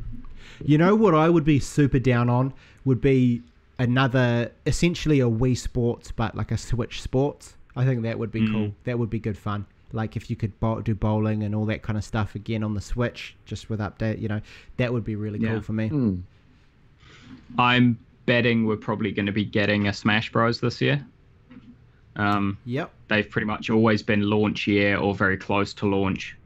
You 0.63 0.77
know 0.77 0.95
what 0.95 1.13
I 1.13 1.29
would 1.29 1.43
be 1.43 1.59
super 1.59 1.99
down 1.99 2.29
on 2.29 2.53
would 2.85 3.01
be 3.01 3.41
another 3.77 4.51
essentially 4.65 5.19
a 5.19 5.25
Wii 5.29 5.57
Sports 5.57 6.11
but 6.11 6.35
like 6.35 6.51
a 6.51 6.57
Switch 6.57 7.01
Sports. 7.01 7.55
I 7.75 7.83
think 7.85 8.03
that 8.03 8.17
would 8.19 8.31
be 8.31 8.41
Mm. 8.41 8.51
cool. 8.51 8.71
That 8.85 8.97
would 8.99 9.09
be 9.09 9.19
good 9.19 9.37
fun. 9.37 9.65
Like 9.91 10.15
if 10.15 10.29
you 10.29 10.35
could 10.35 10.57
bow, 10.59 10.79
do 10.81 10.95
bowling 10.95 11.43
and 11.43 11.53
all 11.53 11.65
that 11.65 11.81
kind 11.83 11.97
of 11.97 12.03
stuff 12.03 12.35
again 12.35 12.63
on 12.63 12.73
the 12.73 12.81
Switch, 12.81 13.35
just 13.45 13.69
with 13.69 13.79
update, 13.81 14.19
you 14.21 14.27
know, 14.29 14.41
that 14.77 14.91
would 14.93 15.03
be 15.03 15.15
really 15.15 15.39
Yeah. 15.39 15.49
cool 15.51 15.61
for 15.61 15.73
me. 15.73 15.87
Hmm. 15.89 16.15
I'm 17.59 17.99
betting 18.25 18.65
we're 18.65 18.77
probably 18.77 19.11
going 19.11 19.25
to 19.27 19.31
be 19.31 19.45
getting 19.45 19.87
a 19.87 19.93
Smash 19.93 20.31
Bros 20.31 20.59
this 20.59 20.81
year. 20.81 21.05
Um, 22.15 22.57
Yep. 22.65 22.91
they've 23.09 23.29
pretty 23.29 23.45
much 23.45 23.69
always 23.69 24.01
been 24.03 24.21
launch 24.29 24.67
year 24.67 24.97
or 24.97 25.13
very 25.13 25.37
close 25.37 25.73
to 25.75 25.87
launch 25.87 26.37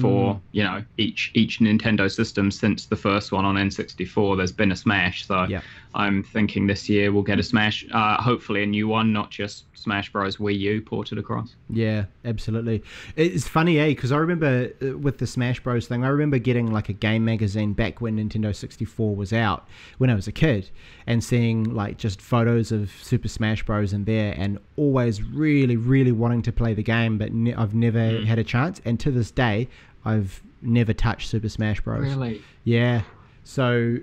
for 0.00 0.34
Mm. 0.34 0.40
you 0.52 0.62
know 0.64 0.82
each 0.98 1.30
each 1.34 1.58
Nintendo 1.60 2.10
system 2.10 2.50
since 2.50 2.86
the 2.86 2.96
first 2.96 3.32
one 3.32 3.44
on 3.44 3.56
N64. 3.56 4.36
There's 4.36 4.52
been 4.52 4.72
a 4.72 4.76
Smash, 4.76 5.26
so 5.26 5.44
Yeah. 5.48 5.60
I'm 5.94 6.22
thinking 6.22 6.66
this 6.66 6.88
year 6.88 7.12
we'll 7.12 7.22
get 7.22 7.38
a 7.38 7.42
Smash. 7.42 7.84
Uh, 7.90 8.20
hopefully 8.22 8.62
a 8.62 8.66
new 8.66 8.86
one, 8.88 9.12
not 9.12 9.30
just 9.30 9.64
Smash 9.76 10.12
Bros. 10.12 10.36
Wii 10.36 10.58
U 10.58 10.80
ported 10.82 11.18
across. 11.18 11.54
Yeah, 11.70 12.04
absolutely. 12.24 12.82
It's 13.16 13.48
funny, 13.48 13.78
eh? 13.78 13.88
Because 13.88 14.12
I 14.12 14.16
remember 14.18 14.70
uh, 14.82 14.98
with 14.98 15.18
the 15.18 15.26
Smash 15.26 15.60
Bros 15.60 15.86
thing, 15.86 16.04
I 16.04 16.08
remember 16.08 16.38
getting 16.38 16.70
like 16.72 16.88
a 16.88 16.92
game 16.92 17.24
magazine 17.24 17.72
back 17.72 18.00
when 18.00 18.16
Nintendo 18.18 18.54
64 18.54 19.14
was 19.16 19.32
out 19.32 19.66
when 19.98 20.10
I 20.10 20.14
was 20.14 20.26
a 20.28 20.32
kid 20.32 20.70
and 21.06 21.22
seeing 21.24 21.64
like 21.64 21.96
just 21.96 22.20
photos 22.20 22.70
of 22.72 22.90
Super 23.00 23.28
Smash 23.28 23.64
Bros 23.64 23.92
in 23.92 24.04
there 24.04 24.34
and 24.36 24.58
always 24.76 25.22
really, 25.22 25.76
really 25.76 26.12
wanting 26.12 26.42
to 26.42 26.52
play 26.52 26.74
the 26.74 26.82
game, 26.82 27.16
but 27.18 27.32
ne- 27.32 27.54
I've 27.54 27.74
never 27.74 27.98
Mm. 27.98 28.24
had 28.26 28.38
a 28.38 28.44
chance. 28.44 28.80
And 28.84 28.98
to 29.00 29.10
this 29.10 29.30
day, 29.30 29.68
I've 30.08 30.42
never 30.62 30.92
touched 30.92 31.28
Super 31.28 31.48
Smash 31.48 31.80
Bros. 31.80 32.02
Really? 32.02 32.42
Yeah. 32.64 33.02
So 33.44 33.98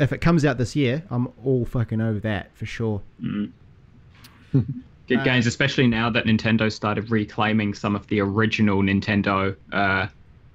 if 0.00 0.12
it 0.12 0.18
comes 0.18 0.44
out 0.44 0.58
this 0.58 0.74
year, 0.74 1.02
I'm 1.10 1.28
all 1.44 1.64
fucking 1.64 2.00
over 2.00 2.18
that 2.20 2.50
for 2.56 2.66
sure. 2.66 3.00
Mm. 3.22 3.50
Good 5.06 5.18
Uh, 5.18 5.24
games, 5.24 5.46
especially 5.46 5.86
now 5.86 6.08
that 6.10 6.24
Nintendo 6.24 6.72
started 6.72 7.10
reclaiming 7.10 7.74
some 7.74 7.94
of 7.94 8.06
the 8.06 8.20
original 8.20 8.82
Nintendo 8.82 9.54
uh, 9.72 10.06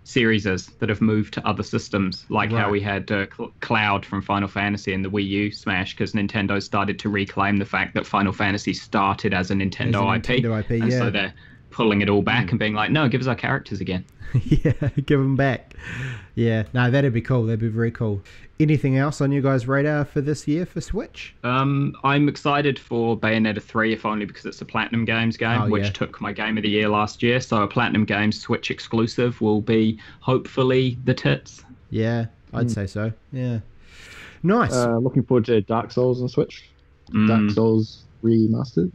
series 0.06 0.44
that 0.44 0.90
have 0.90 1.02
moved 1.02 1.34
to 1.36 1.48
other 1.48 1.62
systems, 1.62 2.26
like 2.30 2.52
Right. 2.52 2.60
how 2.64 2.70
we 2.72 2.82
had 2.82 3.12
uh, 3.12 3.28
Cl- 3.36 3.52
Cloud 3.60 4.06
from 4.06 4.22
Final 4.24 4.48
Fantasy 4.48 4.92
and 4.94 5.06
the 5.06 5.10
Wii 5.10 5.28
U 5.28 5.52
Smash, 5.52 5.94
because 5.96 6.14
Nintendo 6.14 6.62
started 6.64 6.98
to 7.00 7.10
reclaim 7.10 7.58
the 7.58 7.66
fact 7.66 7.94
that 7.94 8.08
Final 8.08 8.34
Fantasy 8.34 8.74
started 8.74 9.34
as 9.36 9.52
a 9.52 9.54
Nintendo, 9.54 9.98
As 10.18 10.28
a 10.28 10.34
IP, 10.34 10.44
Nintendo 10.44 10.60
IP, 10.62 10.70
and 10.82 10.92
yeah. 10.92 10.98
so 10.98 11.10
they're 11.12 11.34
pulling 11.72 12.01
it 12.01 12.09
all 12.09 12.22
back 12.22 12.49
and 12.51 12.59
being 12.59 12.74
like, 12.74 12.91
"No, 12.91 13.07
give 13.07 13.22
us 13.22 13.28
our 13.28 13.36
characters 13.36 13.82
again." 13.82 14.05
yeah, 14.43 14.74
give 15.05 15.20
them 15.20 15.36
back. 15.36 15.74
Yeah, 16.36 16.63
no, 16.74 16.91
that'd 16.91 17.13
be 17.13 17.22
cool. 17.22 17.45
That'd 17.45 17.59
be 17.59 17.67
very 17.67 17.91
cool. 17.91 18.22
Anything 18.59 18.97
else 18.97 19.22
on 19.22 19.32
you 19.32 19.41
guys' 19.41 19.67
radar 19.67 20.03
for 20.05 20.22
this 20.22 20.47
year 20.47 20.65
for 20.65 20.82
Switch? 20.82 21.34
Um, 21.43 21.95
I'm 22.03 22.28
excited 22.30 22.78
for 22.78 23.17
Bayonetta 23.17 23.61
3, 23.63 23.93
if 23.93 24.05
only 24.05 24.26
because 24.26 24.45
it's 24.45 24.61
a 24.61 24.65
Platinum 24.65 25.05
Games 25.05 25.38
game, 25.38 25.61
Oh, 25.63 25.70
which 25.70 25.86
yeah. 25.86 25.89
took 25.91 26.20
my 26.22 26.32
game 26.34 26.57
of 26.57 26.63
the 26.63 26.70
year 26.70 26.89
last 26.89 27.24
year. 27.24 27.39
So 27.39 27.63
a 27.63 27.67
Platinum 27.67 28.03
Games 28.05 28.39
Switch 28.39 28.70
exclusive 28.70 29.39
will 29.41 29.61
be 29.61 29.97
hopefully 30.20 30.97
the 31.05 31.13
tits. 31.13 31.63
Yeah, 31.89 32.26
I'd 32.53 32.63
Hmm. 32.63 32.67
say 32.67 32.86
so. 32.88 33.13
Yeah, 33.32 33.59
nice. 34.43 34.74
Uh, 34.74 34.97
looking 34.97 35.24
forward 35.24 35.45
to 35.45 35.61
Dark 35.61 35.91
Souls 35.91 36.22
on 36.22 36.28
Switch. 36.28 36.70
Dark 37.28 37.41
Mm, 37.41 37.51
Souls 37.53 38.03
remastered. 38.24 38.91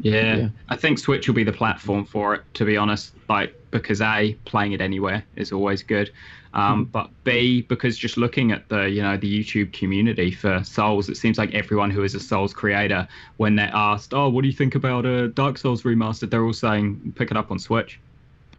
Yeah. 0.00 0.36
yeah. 0.36 0.48
I 0.68 0.76
think 0.76 0.98
Switch 0.98 1.26
will 1.28 1.34
be 1.34 1.44
the 1.44 1.52
platform 1.52 2.04
for 2.04 2.34
it, 2.34 2.42
to 2.54 2.64
be 2.64 2.76
honest. 2.76 3.14
Like 3.28 3.54
because 3.70 4.00
A, 4.00 4.34
playing 4.44 4.72
it 4.72 4.80
anywhere 4.80 5.24
is 5.36 5.52
always 5.52 5.82
good. 5.82 6.10
Um, 6.54 6.78
Hmm. 6.78 6.82
But 6.84 7.10
B, 7.24 7.62
because 7.62 7.98
just 7.98 8.16
looking 8.16 8.52
at 8.52 8.68
the 8.70 8.88
you 8.88 9.02
know 9.02 9.16
the 9.18 9.38
YouTube 9.44 9.72
community 9.72 10.30
for 10.30 10.64
Souls, 10.64 11.08
it 11.08 11.16
seems 11.16 11.36
like 11.36 11.52
everyone 11.54 11.90
who 11.90 12.02
is 12.04 12.14
a 12.14 12.20
Souls 12.20 12.54
creator, 12.54 13.06
when 13.36 13.54
they're 13.56 13.70
asked, 13.74 14.14
"Oh, 14.14 14.28
what 14.30 14.42
do 14.42 14.48
you 14.48 14.54
think 14.54 14.74
about 14.74 15.04
a 15.04 15.28
Dark 15.28 15.58
Souls 15.58 15.82
remastered?" 15.82 16.30
they're 16.30 16.44
all 16.44 16.52
saying, 16.54 17.12
"Pick 17.16 17.30
it 17.30 17.36
up 17.36 17.50
on 17.50 17.58
Switch." 17.58 18.00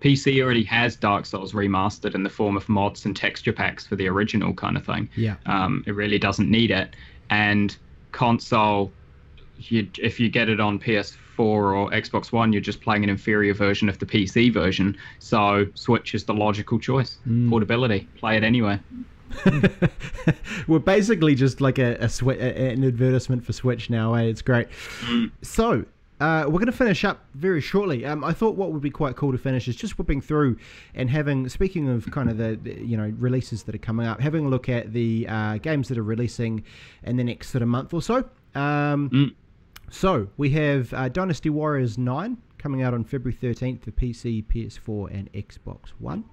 PC 0.02 0.42
already 0.42 0.64
has 0.64 0.96
Dark 0.96 1.26
Souls 1.26 1.52
remastered 1.54 2.16
in 2.16 2.24
the 2.24 2.30
form 2.30 2.56
of 2.56 2.70
mods 2.70 3.06
and 3.06 3.16
texture 3.16 3.52
packs 3.52 3.86
for 3.86 3.96
the 3.98 4.08
original 4.08 4.54
kind 4.54 4.78
of 4.78 4.86
thing. 4.86 5.10
yeah, 5.18 5.36
Um, 5.46 5.84
it 5.88 5.94
really 5.94 6.18
doesn't 6.18 6.50
need 6.50 6.72
it. 6.72 6.96
And 7.30 7.76
console, 8.14 8.94
you, 9.60 9.90
if 10.00 10.20
you 10.20 10.30
get 10.30 10.50
it 10.50 10.60
on 10.60 10.80
PS4 10.80 11.18
or 11.40 11.90
Xbox 11.92 12.32
One, 12.32 12.52
you're 12.54 12.62
just 12.62 12.82
playing 12.82 13.04
an 13.04 13.10
inferior 13.10 13.54
version 13.54 13.90
of 13.90 14.00
the 14.00 14.06
PC 14.06 14.54
version. 14.54 14.98
So 15.20 15.68
Switch 15.76 16.16
is 16.16 16.26
the 16.26 16.34
logical 16.34 16.80
choice. 16.80 17.18
Mm. 17.28 17.50
Portability, 17.50 18.08
play 18.18 18.38
it 18.38 18.44
anywhere. 18.44 18.82
we're 20.68 20.80
basically 20.80 21.36
just 21.36 21.62
like 21.62 21.78
a, 21.78 21.98
a, 22.02 22.10
a 22.30 22.70
an 22.72 22.84
advertisement 22.84 23.46
for 23.46 23.54
Switch 23.54 23.90
now. 23.90 24.14
Eh? 24.16 24.24
It's 24.24 24.42
great. 24.42 24.68
Mm. 25.06 25.32
So 25.42 25.86
uh, 26.20 26.44
we're 26.46 26.60
going 26.60 26.66
to 26.66 26.72
finish 26.72 27.06
up 27.06 27.24
very 27.36 27.62
shortly. 27.62 28.06
Um, 28.06 28.24
I 28.24 28.34
thought 28.34 28.56
what 28.56 28.72
would 28.74 28.82
be 28.82 28.90
quite 28.90 29.16
cool 29.16 29.32
to 29.32 29.38
finish 29.38 29.68
is 29.68 29.76
just 29.76 29.98
whipping 29.98 30.20
through 30.20 30.58
and 30.94 31.10
having, 31.10 31.48
speaking 31.48 31.88
of 31.88 32.10
kind 32.12 32.30
of 32.30 32.38
the, 32.38 32.60
the 32.62 32.74
you 32.84 32.98
know 32.98 33.14
releases 33.18 33.64
that 33.64 33.76
are 33.76 33.80
coming 33.80 34.06
up, 34.06 34.20
having 34.20 34.46
a 34.46 34.50
look 34.50 34.68
at 34.68 34.92
the 34.92 35.26
uh, 35.30 35.58
games 35.58 35.88
that 35.88 35.98
are 35.98 36.04
releasing 36.04 36.64
in 37.04 37.16
the 37.18 37.24
next 37.24 37.50
sort 37.52 37.62
of 37.62 37.68
month 37.68 37.94
or 37.94 38.02
so. 38.02 38.30
Um, 38.56 39.10
Mm. 39.10 39.34
So 39.92 40.28
we 40.38 40.50
have 40.52 40.94
uh, 40.94 41.10
Dynasty 41.10 41.50
Warriors 41.50 41.98
Nine 41.98 42.38
coming 42.58 42.82
out 42.82 42.94
on 42.94 43.04
February 43.04 43.38
thirteenth 43.40 43.84
for 43.84 43.92
PC, 43.92 44.46
PS4, 44.46 45.14
and 45.14 45.32
Xbox 45.34 45.90
One. 46.00 46.26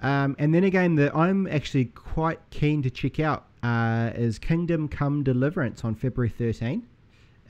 Um, 0.00 0.36
and 0.38 0.54
then 0.54 0.64
a 0.64 0.70
game 0.70 0.94
that 0.96 1.14
I'm 1.16 1.46
actually 1.48 1.86
quite 1.86 2.38
keen 2.50 2.82
to 2.82 2.90
check 2.90 3.18
out 3.18 3.46
uh, 3.62 4.10
is 4.14 4.38
Kingdom 4.38 4.88
Come 4.88 5.24
Deliverance 5.24 5.84
on 5.84 5.94
February 5.96 6.32
13th 6.38 6.82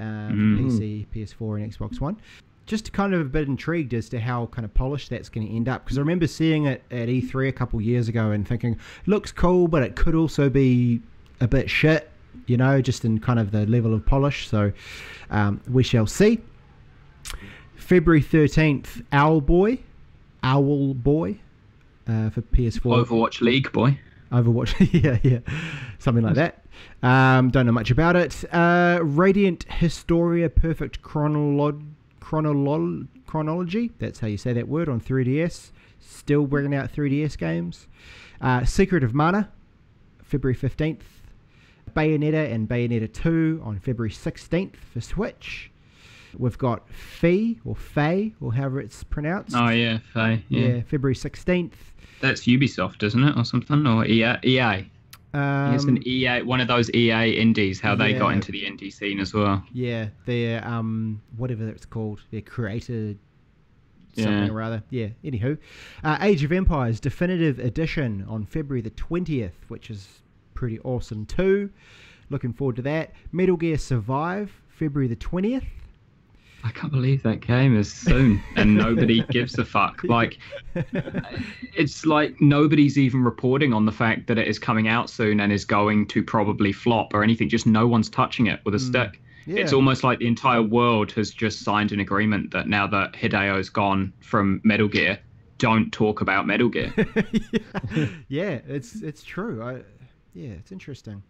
um, 0.00 0.58
Mm. 0.58 0.58
PC, 0.70 1.06
PS4, 1.14 1.62
and 1.62 1.72
Xbox 1.72 2.00
One. 2.00 2.16
Just 2.64 2.92
kind 2.92 3.12
of 3.14 3.20
a 3.20 3.24
bit 3.24 3.48
intrigued 3.48 3.92
as 3.94 4.08
to 4.10 4.20
how 4.20 4.46
kind 4.46 4.64
of 4.64 4.72
polished 4.72 5.10
that's 5.10 5.28
going 5.28 5.46
to 5.46 5.54
end 5.54 5.68
up 5.68 5.84
because 5.84 5.98
I 5.98 6.00
remember 6.00 6.26
seeing 6.26 6.66
it 6.66 6.82
at 6.90 7.08
E3 7.08 7.48
a 7.48 7.52
couple 7.52 7.80
years 7.80 8.08
ago 8.08 8.30
and 8.30 8.46
thinking 8.46 8.78
looks 9.06 9.32
cool, 9.32 9.68
but 9.68 9.82
it 9.82 9.96
could 9.96 10.14
also 10.14 10.48
be 10.50 11.00
a 11.40 11.48
bit 11.48 11.68
shit, 11.70 12.10
you 12.46 12.56
know, 12.56 12.80
just 12.80 13.04
in 13.04 13.18
kind 13.20 13.38
of 13.38 13.50
the 13.50 13.66
level 13.66 13.94
of 13.94 14.04
polish. 14.04 14.48
So 14.48 14.72
um, 15.30 15.60
we 15.70 15.82
shall 15.82 16.06
see. 16.06 16.40
February 17.76 18.22
13th, 18.22 19.02
Owlboy, 19.12 19.78
Owl 20.42 20.94
Boy 20.94 21.38
uh, 22.06 22.30
for 22.30 22.42
PS4. 22.42 23.06
Overwatch 23.06 23.40
League, 23.40 23.72
boy. 23.72 23.98
Overwatch, 24.30 24.74
yeah, 25.02 25.18
yeah, 25.22 25.38
something 25.98 26.22
like 26.24 26.34
that. 26.34 26.64
Um, 27.02 27.50
don't 27.50 27.64
know 27.66 27.72
much 27.72 27.90
about 27.90 28.14
it. 28.16 28.44
Uh, 28.52 28.98
Radiant 29.02 29.64
Historia 29.72 30.50
Perfect 30.50 31.00
Chronolo- 31.02 31.82
Chronolo- 32.20 33.06
Chronology, 33.26 33.90
that's 33.98 34.20
how 34.20 34.26
you 34.26 34.36
say 34.36 34.52
that 34.52 34.68
word, 34.68 34.88
on 34.88 35.00
3DS. 35.00 35.70
Still 36.00 36.46
bringing 36.46 36.74
out 36.74 36.92
3DS 36.92 37.38
games. 37.38 37.88
Uh, 38.40 38.64
Secret 38.64 39.02
of 39.02 39.14
Mana, 39.14 39.50
February 40.22 40.56
15th. 40.56 41.00
Bayonetta 41.88 42.52
and 42.52 42.68
Bayonetta 42.68 43.12
2 43.12 43.62
on 43.64 43.78
February 43.78 44.10
16th 44.10 44.76
for 44.76 45.00
Switch. 45.00 45.70
We've 46.36 46.58
got 46.58 46.88
Fee, 46.90 47.58
or 47.64 47.74
Faye, 47.74 48.34
or 48.40 48.52
however 48.52 48.80
it's 48.80 49.02
pronounced. 49.04 49.56
Oh 49.56 49.68
yeah, 49.70 49.98
Faye. 50.12 50.44
Yeah. 50.48 50.60
yeah, 50.68 50.80
February 50.82 51.14
16th. 51.14 51.72
that's 52.20 52.42
Ubisoft, 52.42 53.02
isn't 53.02 53.24
it, 53.24 53.36
or 53.36 53.44
something, 53.44 53.86
or 53.86 54.04
EA? 54.04 54.36
EA. 54.44 54.90
Um, 55.34 55.74
it's 55.74 55.84
an 55.84 56.06
EA, 56.06 56.42
one 56.42 56.60
of 56.60 56.68
those 56.68 56.90
EA 56.94 57.32
indies. 57.32 57.80
How 57.80 57.94
they 57.94 58.12
got 58.14 58.32
into 58.32 58.50
the 58.52 58.62
indie 58.64 58.92
scene 58.92 59.20
as 59.20 59.32
well. 59.34 59.62
Yeah, 59.72 60.08
their 60.26 60.66
um 60.66 61.20
whatever 61.36 61.68
it's 61.68 61.84
called, 61.86 62.20
their 62.30 62.40
creator 62.42 63.14
something 64.16 64.46
Yeah. 64.46 64.50
or 64.50 64.62
other. 64.62 64.82
Yeah. 64.90 65.08
Anywho, 65.24 65.58
uh, 66.02 66.18
Age 66.20 66.44
of 66.44 66.52
Empires 66.52 66.98
Definitive 67.00 67.58
Edition 67.58 68.24
on 68.28 68.44
February 68.46 68.80
the 68.80 68.90
twentieth, 68.90 69.54
which 69.68 69.90
is 69.90 70.22
pretty 70.58 70.80
awesome 70.80 71.24
too. 71.24 71.70
Looking 72.30 72.52
forward 72.52 72.74
to 72.76 72.82
that. 72.82 73.12
Metal 73.30 73.56
Gear 73.56 73.78
Survive 73.78 74.50
February 74.68 75.06
the 75.06 75.14
twentieth. 75.14 75.62
I 76.64 76.72
can't 76.72 76.90
believe 76.90 77.22
that 77.22 77.38
game 77.38 77.78
is 77.78 77.92
soon, 77.92 78.42
and 78.56 78.76
nobody 78.76 79.22
gives 79.30 79.56
a 79.56 79.64
fuck. 79.64 80.02
Like, 80.02 80.38
it's 81.76 82.04
like 82.04 82.40
nobody's 82.40 82.98
even 82.98 83.22
reporting 83.22 83.72
on 83.72 83.86
the 83.86 83.92
fact 83.92 84.26
that 84.26 84.36
it 84.36 84.48
is 84.48 84.58
coming 84.58 84.88
out 84.88 85.08
soon 85.08 85.38
and 85.38 85.52
is 85.52 85.64
going 85.64 86.08
to 86.08 86.24
probably 86.24 86.72
flop 86.72 87.14
or 87.14 87.22
anything. 87.22 87.48
Just 87.48 87.64
no 87.64 87.86
one's 87.86 88.10
touching 88.10 88.48
it 88.48 88.58
with 88.64 88.74
a 88.74 88.78
mm. 88.78 88.88
stick. 88.88 89.22
Yeah. 89.46 89.60
It's 89.60 89.72
almost 89.72 90.02
like 90.02 90.18
the 90.18 90.26
entire 90.26 90.60
world 90.60 91.12
has 91.12 91.30
just 91.30 91.60
signed 91.60 91.92
an 91.92 92.00
agreement 92.00 92.50
that 92.50 92.66
now 92.66 92.88
that 92.88 93.14
Hideo's 93.14 93.70
gone 93.70 94.12
from 94.18 94.60
Metal 94.64 94.88
Gear, 94.88 95.20
don't 95.58 95.92
talk 95.92 96.20
about 96.20 96.48
Metal 96.48 96.68
Gear. 96.68 96.92
yeah, 98.28 98.58
it's 98.66 98.96
it's 99.02 99.22
true. 99.22 99.62
I, 99.62 99.82
yeah, 100.34 100.50
it's 100.50 100.72
interesting. 100.72 101.22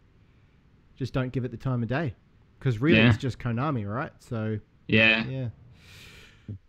Just 0.97 1.13
don't 1.13 1.33
give 1.33 1.45
it 1.45 1.51
the 1.51 1.57
time 1.57 1.83
of 1.83 1.89
day, 1.89 2.15
because 2.59 2.81
really 2.81 2.99
Yeah. 2.99 3.09
it's 3.09 3.19
just 3.19 3.39
Konami, 3.39 3.89
right? 3.89 4.13
So 4.19 4.59
yeah. 4.89 5.25
Yeah. 5.27 5.49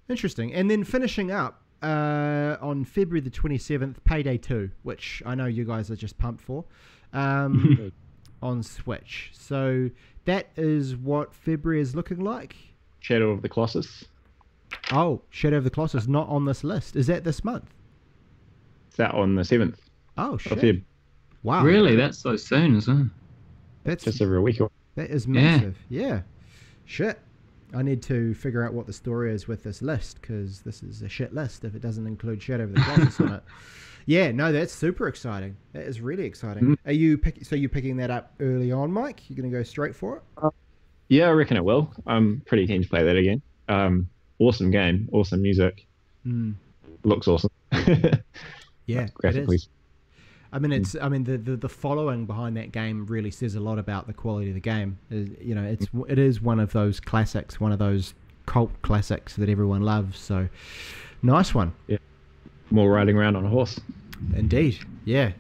Interesting. 0.10 0.54
And 0.54 0.70
then 0.70 0.84
finishing 0.84 1.32
up 1.32 1.62
uh, 1.82 2.58
on 2.62 2.84
February 2.84 3.22
the 3.22 3.30
27th, 3.30 3.96
Payday 4.04 4.38
2, 4.38 4.70
which 4.84 5.24
I 5.26 5.36
know 5.36 5.46
you 5.46 5.64
guys 5.66 5.90
are 5.92 5.96
just 5.96 6.18
pumped 6.18 6.42
for, 6.44 6.66
um, 7.14 7.92
on 8.42 8.64
Switch. 8.64 9.32
So 9.34 9.90
that 10.26 10.48
is 10.58 10.96
what 10.96 11.34
February 11.34 11.80
is 11.80 11.96
looking 11.96 12.20
like. 12.20 12.56
Shadow 13.00 13.30
of 13.32 13.42
the 13.42 13.50
Colossus. 13.50 14.06
Oh, 14.92 15.22
Shadow 15.30 15.58
of 15.58 15.64
the 15.64 15.70
Colossus 15.70 16.08
not 16.08 16.28
on 16.28 16.46
this 16.46 16.64
list. 16.64 16.96
Is 16.96 17.08
that 17.08 17.24
this 17.24 17.44
month? 17.44 17.74
It's 18.90 19.00
out 19.00 19.16
on 19.16 19.36
the 19.36 19.46
seventh 19.46 19.80
Oh, 20.18 20.34
of 20.34 20.42
shit. 20.42 20.84
Feb. 21.42 21.44
Wow. 21.44 21.64
Really? 21.64 21.96
That's 21.96 22.18
so 22.18 22.36
soon 22.36 22.76
isn't 22.78 23.02
it? 23.02 23.08
That's 23.84 24.04
Just 24.04 24.22
over 24.22 24.36
a 24.38 24.42
week. 24.42 24.60
away. 24.60 24.70
That 24.96 25.10
is 25.10 25.28
massive. 25.28 25.78
Yeah. 25.90 26.22
Shit. 26.86 27.20
I 27.74 27.82
need 27.84 28.02
to 28.04 28.34
figure 28.34 28.66
out 28.66 28.74
what 28.74 28.88
the 28.88 28.94
story 28.94 29.32
is 29.34 29.48
with 29.48 29.64
this 29.64 29.82
list 29.82 30.20
because 30.22 30.62
this 30.62 30.82
is 30.84 31.02
a 31.04 31.10
shit 31.10 31.34
list 31.34 31.64
if 31.64 31.76
it 31.76 31.82
doesn't 31.82 32.08
include 32.08 32.42
Shadow 32.42 32.64
of 32.64 32.74
the 32.74 32.82
Colossus 32.82 33.20
on 33.22 33.34
it. 33.34 33.44
Yeah, 34.06 34.32
no, 34.32 34.52
that's 34.52 34.74
super 34.74 35.08
exciting. 35.08 35.56
That 35.74 35.84
is 35.84 36.02
really 36.02 36.24
exciting. 36.26 36.64
Mm. 36.64 36.78
Are 36.88 36.92
you 36.94 37.16
pick, 37.16 37.46
so 37.46 37.56
you're 37.56 37.70
picking 37.70 37.98
that 37.98 38.10
up 38.10 38.34
early 38.40 38.72
on, 38.72 38.92
Mike? 38.92 39.30
You're 39.30 39.36
going 39.38 39.52
to 39.52 39.56
go 39.56 39.62
straight 39.62 39.96
for 39.96 40.18
it? 40.42 40.54
Yeah, 41.10 41.28
I 41.28 41.32
reckon 41.32 41.58
it 41.58 41.64
will. 41.64 41.94
I'm 42.08 42.42
pretty 42.48 42.66
keen 42.66 42.82
to 42.82 42.90
play 42.90 43.04
that 43.04 43.16
again. 43.16 43.40
Um, 43.68 44.10
awesome 44.40 44.72
game, 44.72 45.10
awesome 45.12 45.44
music, 45.44 45.86
Mm. 46.26 46.56
looks 47.04 47.28
awesome. 47.28 47.52
Yeah, 48.88 49.02
it 49.02 49.14
Graphically, 49.14 49.58
is. 49.58 49.70
I 50.52 50.60
mean, 50.60 50.72
it's. 50.72 50.96
I 51.00 51.10
mean, 51.10 51.24
the, 51.26 51.38
the 51.38 51.56
the 51.58 51.70
following 51.70 52.26
behind 52.26 52.58
that 52.58 52.72
game 52.72 53.06
really 53.06 53.32
says 53.32 53.56
a 53.56 53.60
lot 53.60 53.78
about 53.78 54.08
the 54.08 54.14
quality 54.14 54.50
of 54.50 54.56
the 54.56 54.60
game. 54.60 54.98
Uh, 55.12 55.16
You 55.42 55.54
know, 55.56 55.64
it's 55.64 55.88
it 56.08 56.18
is 56.18 56.42
one 56.42 56.60
of 56.60 56.72
those 56.74 57.00
classics, 57.00 57.60
one 57.60 57.72
of 57.72 57.80
those 57.80 58.14
cult 58.48 58.72
classics 58.82 59.36
that 59.36 59.48
everyone 59.48 59.82
loves. 59.82 60.18
So, 60.18 60.50
nice 61.22 61.54
one. 61.54 61.74
Yeah. 61.88 61.98
More 62.72 62.92
riding 62.92 63.16
around 63.18 63.36
on 63.36 63.46
a 63.46 63.50
horse. 63.50 63.80
Indeed, 64.36 64.80
yeah. 65.06 65.32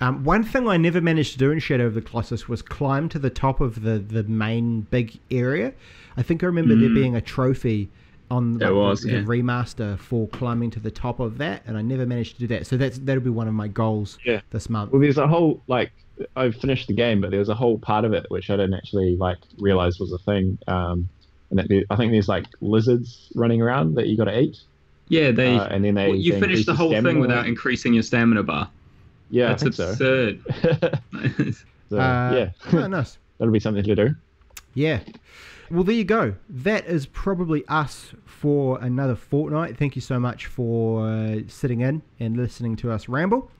Um, 0.00 0.24
one 0.24 0.42
thing 0.42 0.68
I 0.68 0.76
never 0.76 1.00
managed 1.00 1.32
to 1.32 1.38
do 1.38 1.50
in 1.50 1.58
Shadow 1.58 1.86
of 1.86 1.94
the 1.94 2.02
Colossus 2.02 2.48
was 2.48 2.60
climb 2.60 3.08
to 3.10 3.18
the 3.18 3.30
top 3.30 3.60
of 3.62 3.82
the, 3.82 3.98
the 3.98 4.24
main 4.24 4.82
big 4.82 5.18
area. 5.30 5.72
I 6.18 6.22
think 6.22 6.42
I 6.42 6.46
remember 6.46 6.74
there 6.76 6.90
Mm. 6.90 6.94
being 6.94 7.16
a 7.16 7.20
trophy 7.22 7.88
on 8.30 8.58
There 8.58 8.70
like, 8.70 8.76
was, 8.90 9.02
the, 9.02 9.10
yeah. 9.12 9.20
the 9.20 9.26
remaster 9.26 9.98
for 9.98 10.26
climbing 10.28 10.70
to 10.72 10.80
the 10.80 10.90
top 10.90 11.20
of 11.20 11.38
that, 11.38 11.62
and 11.66 11.76
I 11.76 11.82
never 11.82 12.06
managed 12.06 12.34
to 12.34 12.40
do 12.40 12.46
that. 12.48 12.66
So 12.66 12.76
that's 12.76 12.98
that'll 12.98 13.22
be 13.22 13.30
one 13.30 13.48
of 13.48 13.54
my 13.54 13.68
goals 13.68 14.18
Yeah. 14.24 14.40
this 14.50 14.68
month. 14.68 14.92
Well, 14.92 15.00
there's 15.00 15.18
a 15.18 15.26
whole 15.28 15.62
like 15.68 15.92
I 16.34 16.50
finished 16.50 16.88
the 16.88 16.94
game, 16.94 17.20
but 17.20 17.30
there 17.30 17.38
was 17.40 17.48
a 17.50 17.54
whole 17.54 17.78
part 17.78 18.04
of 18.04 18.12
it 18.14 18.24
which 18.30 18.48
I 18.50 18.56
didn't 18.56 18.74
actually 18.74 19.16
like 19.16 19.38
realize 19.58 19.98
was 20.00 20.12
a 20.12 20.18
thing. 20.18 20.58
Um, 20.66 21.08
and 21.50 21.58
that 21.60 21.68
there, 21.68 21.82
I 21.90 21.96
think 21.96 22.10
there's 22.10 22.28
like 22.28 22.46
lizards 22.60 23.30
running 23.36 23.62
around 23.62 23.94
that 23.96 24.06
you 24.08 24.16
got 24.16 24.24
to 24.24 24.36
eat, 24.40 24.58
Yeah, 25.08 25.30
they. 25.30 25.54
uh, 25.56 25.66
and 25.66 25.84
then 25.84 25.94
they 25.94 26.08
well, 26.08 26.16
you 26.16 26.32
they 26.32 26.40
finish 26.40 26.66
the 26.66 26.74
whole 26.74 26.90
thing 26.90 27.02
stamina. 27.02 27.20
without 27.20 27.46
increasing 27.46 27.94
your 27.94 28.02
stamina 28.02 28.42
bar. 28.42 28.68
Yeah, 29.30 29.48
That's 29.54 29.62
I 29.62 29.64
think 29.66 29.74
so. 29.74 29.90
absurd. 29.90 31.54
so 31.90 31.98
Uh, 31.98 32.32
yeah, 32.34 32.50
oh, 32.72 32.86
nice. 32.88 33.18
that'll 33.38 33.52
be 33.52 33.60
something 33.60 33.84
to 33.84 33.94
do. 33.94 34.14
Yeah. 34.74 35.00
Well, 35.68 35.82
there 35.82 35.96
you 35.96 36.04
go. 36.04 36.36
That 36.48 36.86
is 36.86 37.06
probably 37.06 37.66
us 37.66 38.12
for 38.24 38.78
another 38.80 39.16
fortnight. 39.16 39.76
Thank 39.76 39.96
you 39.96 40.02
so 40.02 40.20
much 40.20 40.46
for 40.46 41.08
uh, 41.08 41.40
sitting 41.48 41.80
in 41.80 42.02
and 42.20 42.36
listening 42.36 42.76
to 42.76 42.92
us 42.92 43.08
ramble. 43.08 43.50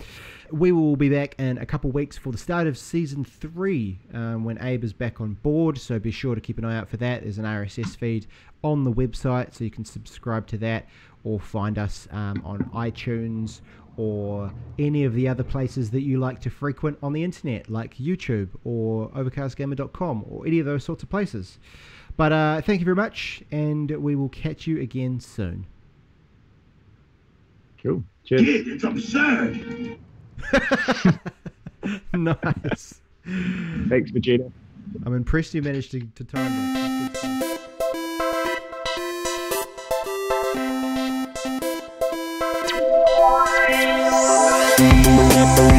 We 0.53 0.71
will 0.71 0.95
be 0.95 1.09
back 1.09 1.35
in 1.41 1.59
a 1.59 1.67
couple 1.67 1.91
weeks 1.91 2.17
for 2.17 2.31
the 2.31 2.39
start 2.39 2.69
of 2.69 2.79
season 2.79 3.25
three 3.25 3.99
um, 4.15 4.45
when 4.45 4.63
Abe 4.63 4.85
is 4.85 4.93
back 4.93 5.21
on 5.21 5.35
board. 5.35 5.79
So 5.79 5.99
be 5.99 6.13
sure 6.13 6.37
to 6.37 6.41
keep 6.41 6.59
an 6.59 6.65
eye 6.65 6.77
out 6.77 6.89
for 6.89 6.97
that. 6.99 7.23
There's 7.23 7.39
an 7.39 7.45
RSS 7.45 7.97
feed 7.97 8.29
on 8.63 8.85
the 8.85 8.93
website, 8.93 9.55
so 9.55 9.65
you 9.65 9.71
can 9.73 9.85
subscribe 9.85 10.47
to 10.49 10.59
that 10.59 10.87
or 11.25 11.41
find 11.41 11.77
us 11.77 12.07
um, 12.13 12.41
on 12.45 12.61
iTunes 12.73 13.63
or 13.97 14.53
any 14.79 15.05
of 15.05 15.15
the 15.15 15.27
other 15.27 15.43
places 15.43 15.91
that 15.91 16.03
you 16.03 16.19
like 16.21 16.41
to 16.43 16.51
frequent 16.51 16.99
on 17.03 17.13
the 17.13 17.25
internet, 17.25 17.69
like 17.69 17.97
YouTube 17.97 18.51
or 18.63 19.09
overcastgamer.com 19.11 20.25
or 20.29 20.47
any 20.47 20.61
of 20.61 20.67
those 20.67 20.85
sorts 20.85 21.03
of 21.03 21.09
places. 21.09 21.59
But 22.17 22.33
uh, 22.33 22.63
thank 22.63 22.81
you 22.81 22.85
very 22.85 22.97
much, 22.97 23.43
and 23.51 23.91
we 23.91 24.17
will 24.17 24.31
catch 24.31 24.67
you 24.67 24.81
again 24.81 25.21
soon. 25.21 25.67
Cool. 27.83 28.03
Cheers. 28.25 28.43
Kid, 28.43 28.69
it's 28.73 28.85
absurd. 28.85 29.99
nice. 32.15 33.01
Thanks, 33.89 34.11
Vegeta. 34.11 34.51
I'm 35.05 35.15
impressed 35.15 35.53
you 35.55 35.63
managed 35.63 35.91
to, 35.93 36.01
to 36.01 36.25
time 36.25 36.51
that. 36.51 37.13
That's 37.13 37.13
good 37.13 37.17
stuff. 37.19 37.47
Thank 44.79 45.76